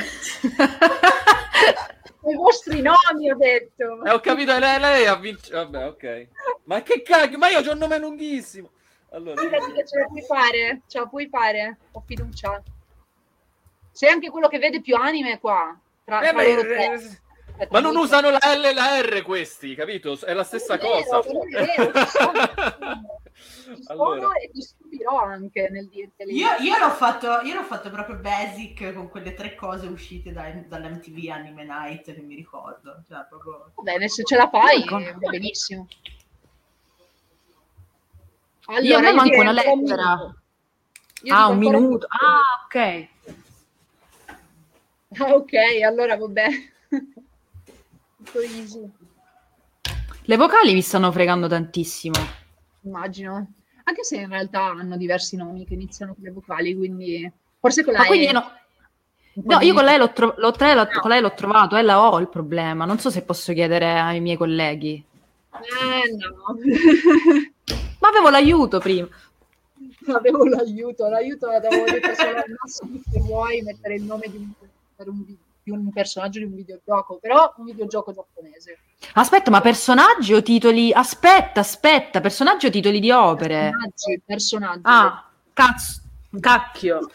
[2.26, 4.02] i vostri nomi ho detto.
[4.04, 5.50] Eh, ho capito, lei, lei ha vinto.
[5.52, 6.28] Vabbè, ok.
[6.64, 8.70] Ma che cacchio, ma io ho un nome lunghissimo.
[9.10, 12.60] Allora, Fidati che ce la puoi fare, ce la puoi fare, ho fiducia.
[13.92, 15.78] Sei anche quello che vede più anime qua.
[16.04, 16.42] Tra, Eh, tra ma,
[17.70, 20.18] ma non usano la L e la R questi, capito?
[20.18, 21.32] È la stessa Non è vero, cosa.
[21.32, 23.22] non è vero, ci sono.
[23.86, 26.34] Allora, e ti stupirò anche nel dirteli.
[26.34, 30.66] Io, io l'ho fatto, io l'ho fatto proprio basic con quelle tre cose uscite dai-
[30.66, 33.02] dall'MTV Anime Night che mi ricordo.
[33.06, 33.72] Cioè, proprio...
[33.74, 35.88] Va bene, se ce la fai, va benissimo.
[38.80, 40.34] Io a me io manca direi una un lettera.
[41.22, 42.06] Io ah, un minuto.
[42.08, 43.08] Ah, ok.
[45.16, 45.52] Ah, ok,
[45.84, 46.48] allora vabbè.
[48.32, 48.90] Easy,
[50.22, 52.14] Le vocali vi stanno fregando tantissimo.
[52.82, 53.52] immagino.
[53.84, 57.30] Anche se in realtà hanno diversi nomi che iniziano con le vocali, quindi
[57.60, 58.50] forse con la Ma quindi E no,
[59.34, 61.00] no, io con lei l'ho, tro- l'ho- tra- l'ho- No.
[61.00, 62.84] con lei l'ho trovato, è la ho il problema.
[62.86, 65.04] Non so se posso chiedere ai miei colleghi.
[65.52, 66.56] Eh, no.
[68.00, 69.08] Ma avevo l'aiuto prima.
[70.14, 74.50] Avevo l'aiuto, l'aiuto l'avevo detto solo al massimo se vuoi mettere il nome di un,
[74.96, 78.78] per un vi- di un personaggio di un videogioco, però un videogioco giapponese.
[79.14, 80.92] Aspetta, ma personaggi o titoli?
[80.92, 83.70] Aspetta, aspetta, personaggi o titoli di opere?
[83.70, 84.80] Personaggi, personaggi.
[84.84, 86.00] Ah, cazzo,
[86.38, 87.00] cacchio.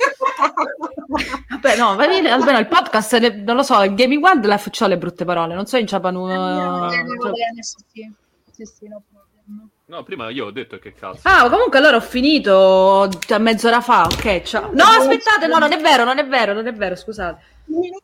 [1.50, 4.88] Vabbè, no, va bene, almeno il podcast, le- non lo so, il Gaming Wildlife c'ha
[4.88, 5.86] le brutte parole, non so in.
[5.86, 6.00] Eh, cioè-
[7.62, 8.14] sì, sì.
[8.52, 9.02] Sì, sì, no.
[9.86, 11.22] No, prima io ho detto che cazzo.
[11.24, 14.70] Ah, comunque allora ho finito a mezz'ora fa, ok, ciao.
[14.74, 17.42] No, aspettate, no, non è vero, non è vero, non è vero, scusate.
[17.66, 18.04] Un minuto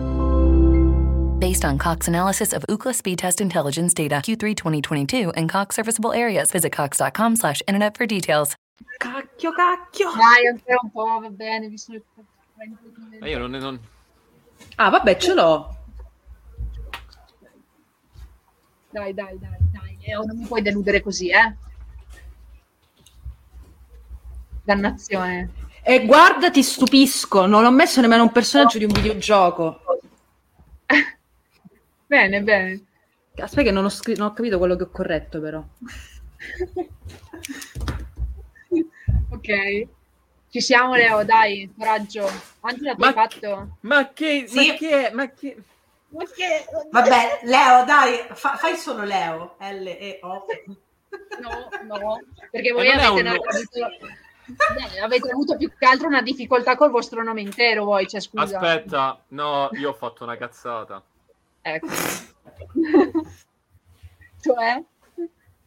[1.41, 6.13] Based on Cox analysis of Ookla speed test intelligence data Q3 2022 and Cox serviceable
[6.13, 8.55] areas, visit cox.com slash internet for details.
[8.99, 10.11] Cacchio, cacchio.
[10.15, 12.03] Dai, ancora un po', va bene, visto che...
[13.19, 13.79] Ma io non, non...
[14.75, 15.77] Ah, vabbè, ce l'ho.
[18.91, 21.55] Dai, dai, dai, dai, Leo, non mi puoi deludere così, eh?
[24.63, 25.49] Dannazione.
[25.81, 29.79] E guarda, ti stupisco, non ho messo nemmeno un personaggio di un videogioco.
[32.11, 32.83] Bene, bene.
[33.37, 35.63] Aspetta che non ho, scri- non ho capito quello che ho corretto però.
[39.31, 39.87] ok.
[40.49, 42.29] Ci siamo, Leo, dai, coraggio.
[42.59, 43.77] Angela, hai Ma- fatto?
[43.79, 44.43] Ma che...
[44.45, 44.67] Sì.
[44.67, 45.11] Ma che...
[45.13, 45.63] Ma che...
[46.09, 46.65] Ma che...
[46.89, 49.55] Vabbè, Leo, dai, fa- fai solo Leo.
[49.59, 50.45] L-E-O.
[51.39, 52.19] No, no,
[52.51, 53.49] perché voi avete, un- avuto,
[54.47, 58.59] Beh, avete avuto più che altro una difficoltà col vostro nome intero, voi, cioè scusa.
[58.59, 61.01] Aspetta, no, io ho fatto una cazzata.
[61.61, 61.87] Ecco.
[64.41, 64.83] cioè?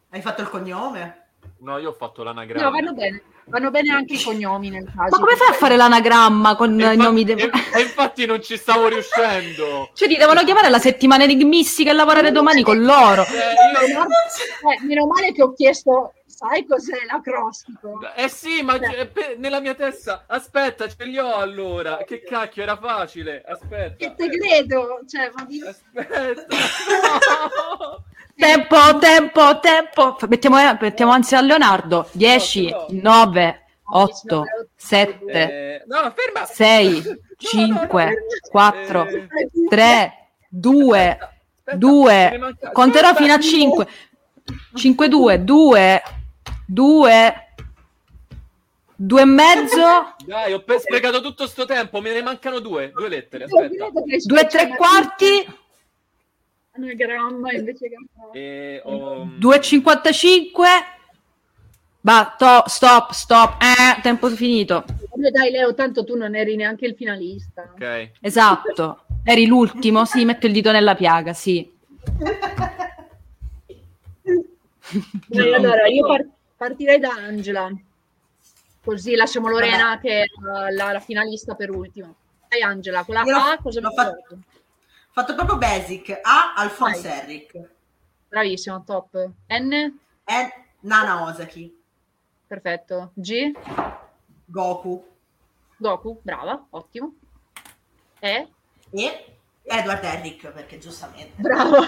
[0.09, 1.21] Hai fatto il cognome?
[1.59, 2.63] No, io ho fatto l'anagramma.
[2.65, 3.21] No, vanno bene.
[3.47, 5.09] Vanno bene anche i cognomi nel caso.
[5.11, 7.35] Ma come fai a fare l'anagramma con E i infatti- nomi dei...
[7.35, 9.91] e- e infatti non ci stavo riuscendo.
[9.93, 13.21] Cioè ti devono chiamare alla settimana enigmistica e lavorare domani con loro.
[13.23, 14.03] Eh, io-
[14.71, 16.13] Eh, meno male che ho chiesto,
[16.47, 17.99] sai cos'è l'acrostico?
[18.15, 20.23] Eh sì, ma pe- nella mia testa.
[20.27, 21.97] Aspetta, ce li ho allora.
[22.05, 23.43] Che cacchio, era facile.
[23.47, 23.95] Aspetta.
[23.95, 26.45] Che te credo, cioè, ma di- Aspetta.
[26.47, 28.03] No.
[28.37, 30.17] Tempo, tempo, tempo.
[30.27, 32.09] Mettiamo, eh, mettiamo anzi a Leonardo.
[32.11, 33.61] 10, 9,
[33.91, 34.43] 8,
[34.75, 36.45] 7, Eh, no, ferma.
[36.45, 37.01] 6,
[37.37, 38.13] 5,
[38.51, 39.27] 4, Eh,
[39.69, 40.13] 3,
[40.49, 42.13] 2, aspetta, 2.
[42.13, 43.87] me ne manca- Conterò fino a 5.
[44.73, 46.03] 5, 2, 2,
[46.65, 47.33] 2,
[48.95, 52.01] 2 e mezzo, Dai, ho pe- sprecato tutto sto tempo.
[52.01, 52.91] Me ne mancano due.
[52.93, 53.43] Due lettere.
[53.45, 53.89] Aspetta.
[53.91, 55.45] 2 e 3 quarti,
[56.77, 57.95] Anagramma invece che...
[58.37, 59.27] E ho...
[59.37, 60.67] 2 e 55.
[62.01, 63.61] Va, to- stop, stop.
[63.61, 64.83] Eh, tempo finito.
[65.31, 67.69] Dai Leo, tanto tu non eri neanche il finalista.
[67.73, 68.11] Ok.
[68.21, 69.05] Esatto.
[69.23, 71.71] Eri l'ultimo, sì, metto il dito nella piaga, sì.
[75.33, 76.25] Allora, io par-
[76.57, 77.69] partirei da Angela.
[78.83, 82.15] Così lasciamo Lorena che è la, la- la finalista per ultimo.
[82.47, 84.37] Dai Angela, con la Io A cosa mi fatto-?
[85.11, 86.19] Fatto proprio basic.
[86.21, 86.53] A.
[86.55, 87.19] Alphonse Vai.
[87.19, 87.69] Henrik.
[88.27, 89.29] Bravissimo, top.
[89.47, 89.73] N,
[90.25, 90.53] E.
[90.81, 91.81] Nana Osaki.
[92.47, 93.11] perfetto.
[93.15, 93.51] G,
[94.45, 95.03] Goku.
[95.77, 97.13] Goku, brava, ottimo.
[98.19, 98.47] E,
[98.91, 99.25] E.
[99.63, 101.41] Edward Henrik, perché giustamente.
[101.41, 101.77] bravo.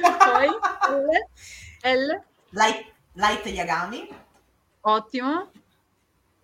[0.00, 4.08] Poi L, L, Light, Light Yagami.
[4.82, 5.50] ottimo.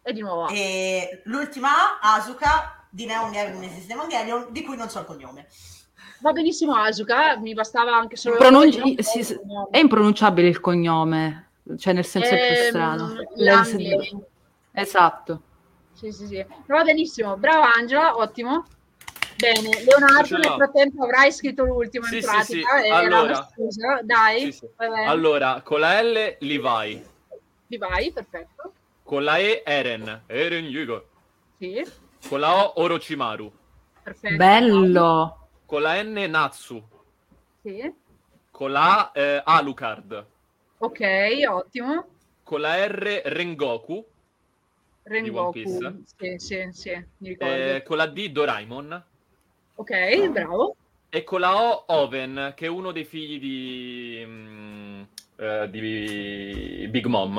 [0.02, 0.48] E di nuovo.
[0.48, 2.00] E l'ultima.
[2.00, 5.46] Asuka di Neon Genesis Evangelion, di cui non so il cognome.
[6.20, 8.36] Va benissimo Asuka, mi bastava anche solo...
[8.36, 9.38] Pronunci- sì, sì.
[9.70, 13.14] È impronunciabile il cognome, cioè nel senso è più Ehm, strano.
[14.72, 15.42] Esatto.
[15.92, 16.44] Sì, sì, sì.
[16.66, 17.36] Va benissimo.
[17.36, 18.64] Brava Angela, ottimo.
[19.36, 22.78] Bene, Leonardo nel frattempo avrai scritto l'ultimo Sì, in sì, pratica.
[22.80, 22.84] sì.
[22.84, 23.48] e era Allora.
[23.52, 24.00] scusa.
[24.02, 24.68] Dai, Sì, sì.
[25.06, 27.04] Allora, con la L Levi.
[27.76, 28.72] Vai, perfetto.
[29.02, 30.22] Con la E Eren.
[30.26, 31.08] Eren Yugo.
[31.58, 31.82] Sì,
[32.28, 33.52] Con la O Orochimaru.
[34.02, 34.36] perfetto.
[34.36, 35.48] Bello.
[35.66, 36.82] Con la N Natsu.
[37.62, 37.92] Sì,
[38.50, 40.26] Con la A eh, Alucard.
[40.78, 41.00] Ok,
[41.48, 42.06] ottimo.
[42.44, 44.04] Con la R Rengoku.
[45.02, 45.58] Rengoku.
[46.16, 47.52] Sì, sì, sì, mi ricordo.
[47.54, 49.04] eh, con la D Doraemon.
[49.76, 50.76] Ok, bravo.
[51.08, 55.02] E con la O Oven, che è uno dei figli di, mm,
[55.36, 57.36] eh, di Big Mom.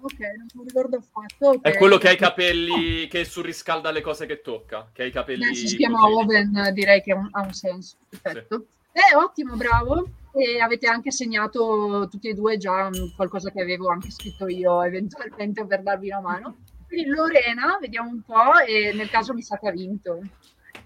[0.00, 1.48] Ok, non mi ricordo affatto.
[1.48, 1.60] ok.
[1.62, 4.90] È quello che ha i capelli, che surriscalda le cose che tocca.
[4.92, 5.48] Che ha i capelli.
[5.48, 6.14] Beh, si chiama così.
[6.14, 7.96] Oven, direi che ha un, senso.
[8.08, 8.66] Perfetto.
[8.92, 10.08] Eh, ottimo, bravo.
[10.32, 14.82] E avete anche segnato tutti e due già mm, qualcosa che avevo anche scritto io
[14.82, 16.56] eventualmente per darvi una mano.
[16.86, 20.20] Quindi Lorena, vediamo un po', e nel caso mi sa che ha vinto.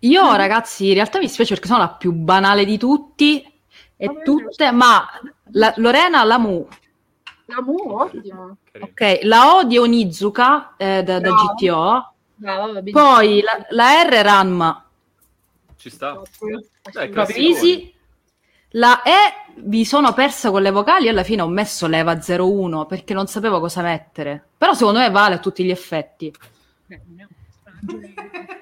[0.01, 3.43] Io, ragazzi, in realtà mi spiace perché sono la più banale di tutti
[3.97, 5.06] e Vabbè, tutte, ma
[5.52, 6.66] la- Lorena Lamu,
[7.47, 8.56] La Mu, ottimo.
[8.81, 11.31] Ok, la O di Onizuka eh, da, da.
[11.31, 13.05] GTO, Bravo, va benissimo.
[13.14, 14.86] poi la, la R Ranma,
[15.77, 16.20] Ci sta.
[17.36, 17.94] Easy,
[18.70, 22.86] la E vi sono persa con le vocali e alla fine ho messo leva 01
[22.86, 26.32] perché non sapevo cosa mettere, però secondo me vale a tutti gli effetti.
[26.89, 27.01] Eh,
[27.85, 28.60] personaggio.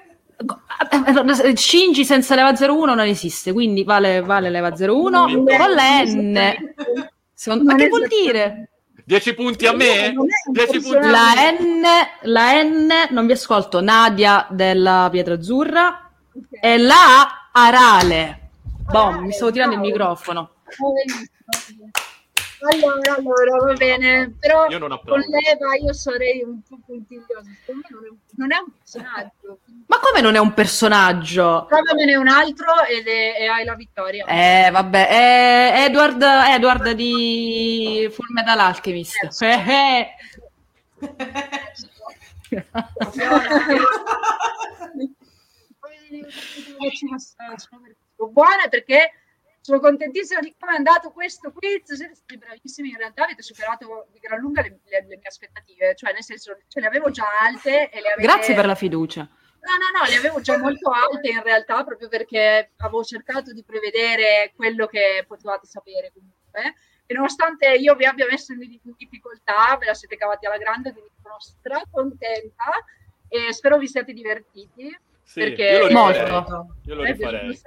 [1.55, 6.03] Shinji senza leva 01 non esiste, quindi vale, vale leva 01 Non con è la
[6.03, 6.53] N.
[7.33, 8.69] Secondo- ma che vuol dire?
[9.05, 10.11] 10 punti a me?
[10.13, 11.07] Non è un 10 punti.
[11.07, 11.81] La N,
[12.23, 16.45] la N, non vi ascolto, Nadia della Pietra Azzurra Ok.
[16.61, 18.37] e la Arale.
[18.89, 20.51] Boh, mi stavo tirando il microfono.
[22.63, 27.81] Allora, allora, va bene, però Io non con l'Eva io sarei un po' puntigliosa, secondo
[27.89, 29.59] me non è un, non è un personaggio.
[29.87, 31.65] Ma come non è un personaggio?
[31.67, 34.25] Provamene un altro ed è- e hai la vittoria.
[34.25, 39.41] Eh, vabbè, è Edward, Edward di Full Metal Alchemist.
[39.41, 40.07] Eh, eh.
[48.31, 49.11] Buona perché
[49.61, 51.93] sono contentissima di come è andato questo quiz.
[51.93, 55.95] Siete stati bravissimi, in realtà avete superato di gran lunga le, le- le mie aspettative,
[55.95, 58.27] cioè nel senso ce le avevo già alte e le avete...
[58.27, 59.21] Grazie per la fiducia.
[59.21, 63.63] No, no, no, le avevo già molto alte in realtà proprio perché avevo cercato di
[63.63, 66.75] prevedere quello che potevate sapere comunque.
[67.05, 70.91] E nonostante io vi abbia messo in in difficoltà, ve la siete cavati alla grande,
[70.93, 72.71] quindi sono stracontenta
[73.27, 74.97] e spero vi siate divertiti.
[75.31, 76.29] Sì, Perché- io lo rifarei.
[76.29, 76.75] Molto.
[76.87, 77.59] Io lo rifarei.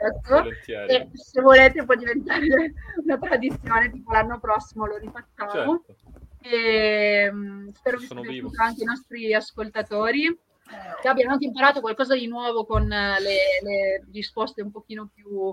[0.87, 2.45] E se volete può diventare
[3.03, 5.83] una tradizione, tipo l'anno prossimo lo rifacciamo.
[5.87, 5.97] Certo.
[6.43, 10.39] E, mm, spero vi Sono piaciuto anche i nostri ascoltatori
[11.01, 15.51] che abbiano anche imparato qualcosa di nuovo con eh, le, le risposte un pochino più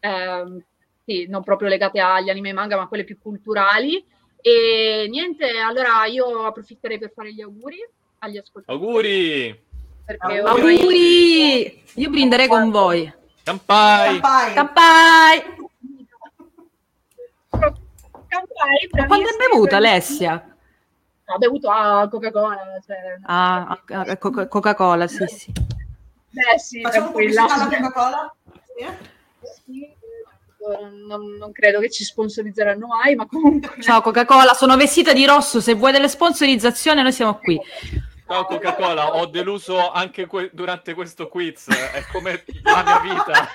[0.00, 0.64] ehm,
[1.04, 4.04] sì, non proprio legate agli anime e manga, ma quelle più culturali.
[4.40, 7.78] E niente, allora io approfitterei per fare gli auguri
[8.18, 8.84] agli ascoltatori.
[8.84, 9.70] Auguri!
[10.04, 11.84] Perché Auguri.
[11.94, 13.12] Io brinderei con voi.
[13.44, 14.20] Campai!
[14.20, 14.54] Campai.
[14.54, 15.42] Campai!
[18.28, 20.26] Campai, Quando è bravissimi, bevuta bravissimi.
[20.26, 20.56] Alessia?
[21.26, 22.56] Ho bevuto a Coca-Cola.
[22.86, 25.52] Cioè, Ah, ah, Co- Coca-Cola, sì, sì.
[26.30, 27.44] Beh, sì, Facciamo tranquilla.
[27.44, 28.34] pubblicità alla Coca-Cola?
[29.64, 30.00] Sì.
[31.08, 33.82] Non, non credo che ci sponsorizzeranno mai, ma comunque.
[33.82, 37.60] Ciao Coca-Cola, sono vestita di rosso, se vuoi delle sponsorizzazioni noi siamo qui.
[38.32, 43.46] Ciao Coca-Cola, ho deluso anche que- durante questo quiz, è come la mia vita.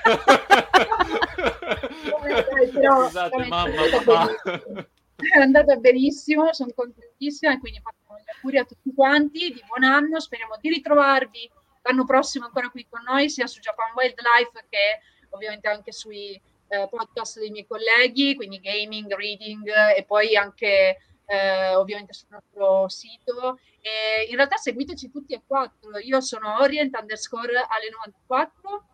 [2.73, 4.85] Però, Scusate, mamma, è benissimo.
[5.15, 9.83] È andata benissimo, sono contentissima e quindi facciamo gli auguri a tutti quanti di buon
[9.83, 10.19] anno.
[10.19, 11.49] Speriamo di ritrovarvi
[11.81, 14.99] l'anno prossimo ancora qui con noi, sia su Japan Wildlife che
[15.31, 19.67] ovviamente anche sui eh, podcast dei miei colleghi, quindi gaming, reading
[19.97, 20.97] e poi anche
[21.27, 23.59] eh, ovviamente sul nostro sito.
[23.81, 25.97] E in realtà seguiteci tutti e quattro.
[25.99, 28.85] Io sono Orient underscore alle 94,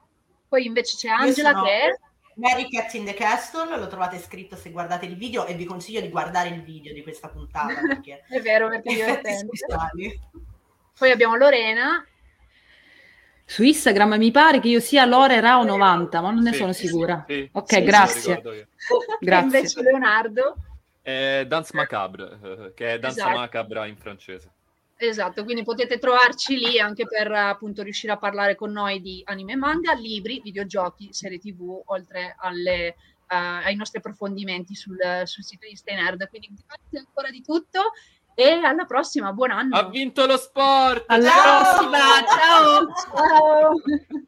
[0.49, 1.97] poi invece c'è Angela sono- che è
[2.35, 6.01] Mary Cat in the Castle, lo trovate scritto se guardate il video e vi consiglio
[6.01, 10.19] di guardare il video di questa puntata perché è vero perché speciali.
[10.97, 12.03] Poi abbiamo Lorena,
[13.45, 16.72] Su Instagram mi pare che io sia Lore Rao 90, ma non ne Sì, sono
[16.73, 17.23] sì, sicura.
[17.27, 18.41] sì, Ok, sì, lo grazie.
[18.43, 18.68] io.
[19.19, 19.45] Grazie.
[19.57, 20.55] invece Leonardo.
[21.03, 23.38] È Dance Macabre, eh, che è Danza Esatto.
[23.38, 24.51] Macabra in francese.
[24.95, 29.51] Esatto, quindi potete trovarci lì anche per appunto riuscire a parlare con noi di anime
[29.51, 32.95] e manga, libri, videogiochi, serie tv, oltre alle, eh,
[33.27, 36.30] ai nostri approfondimenti sul, sul sito di Stay Nerd.
[36.30, 37.91] Quindi grazie ancora di tutto
[38.34, 39.75] e alla prossima, buon anno!
[39.75, 41.03] Ha vinto lo sport!
[41.07, 41.73] Alla Ciao!
[41.73, 42.93] prossima, ciao!
[43.11, 44.27] Ciao!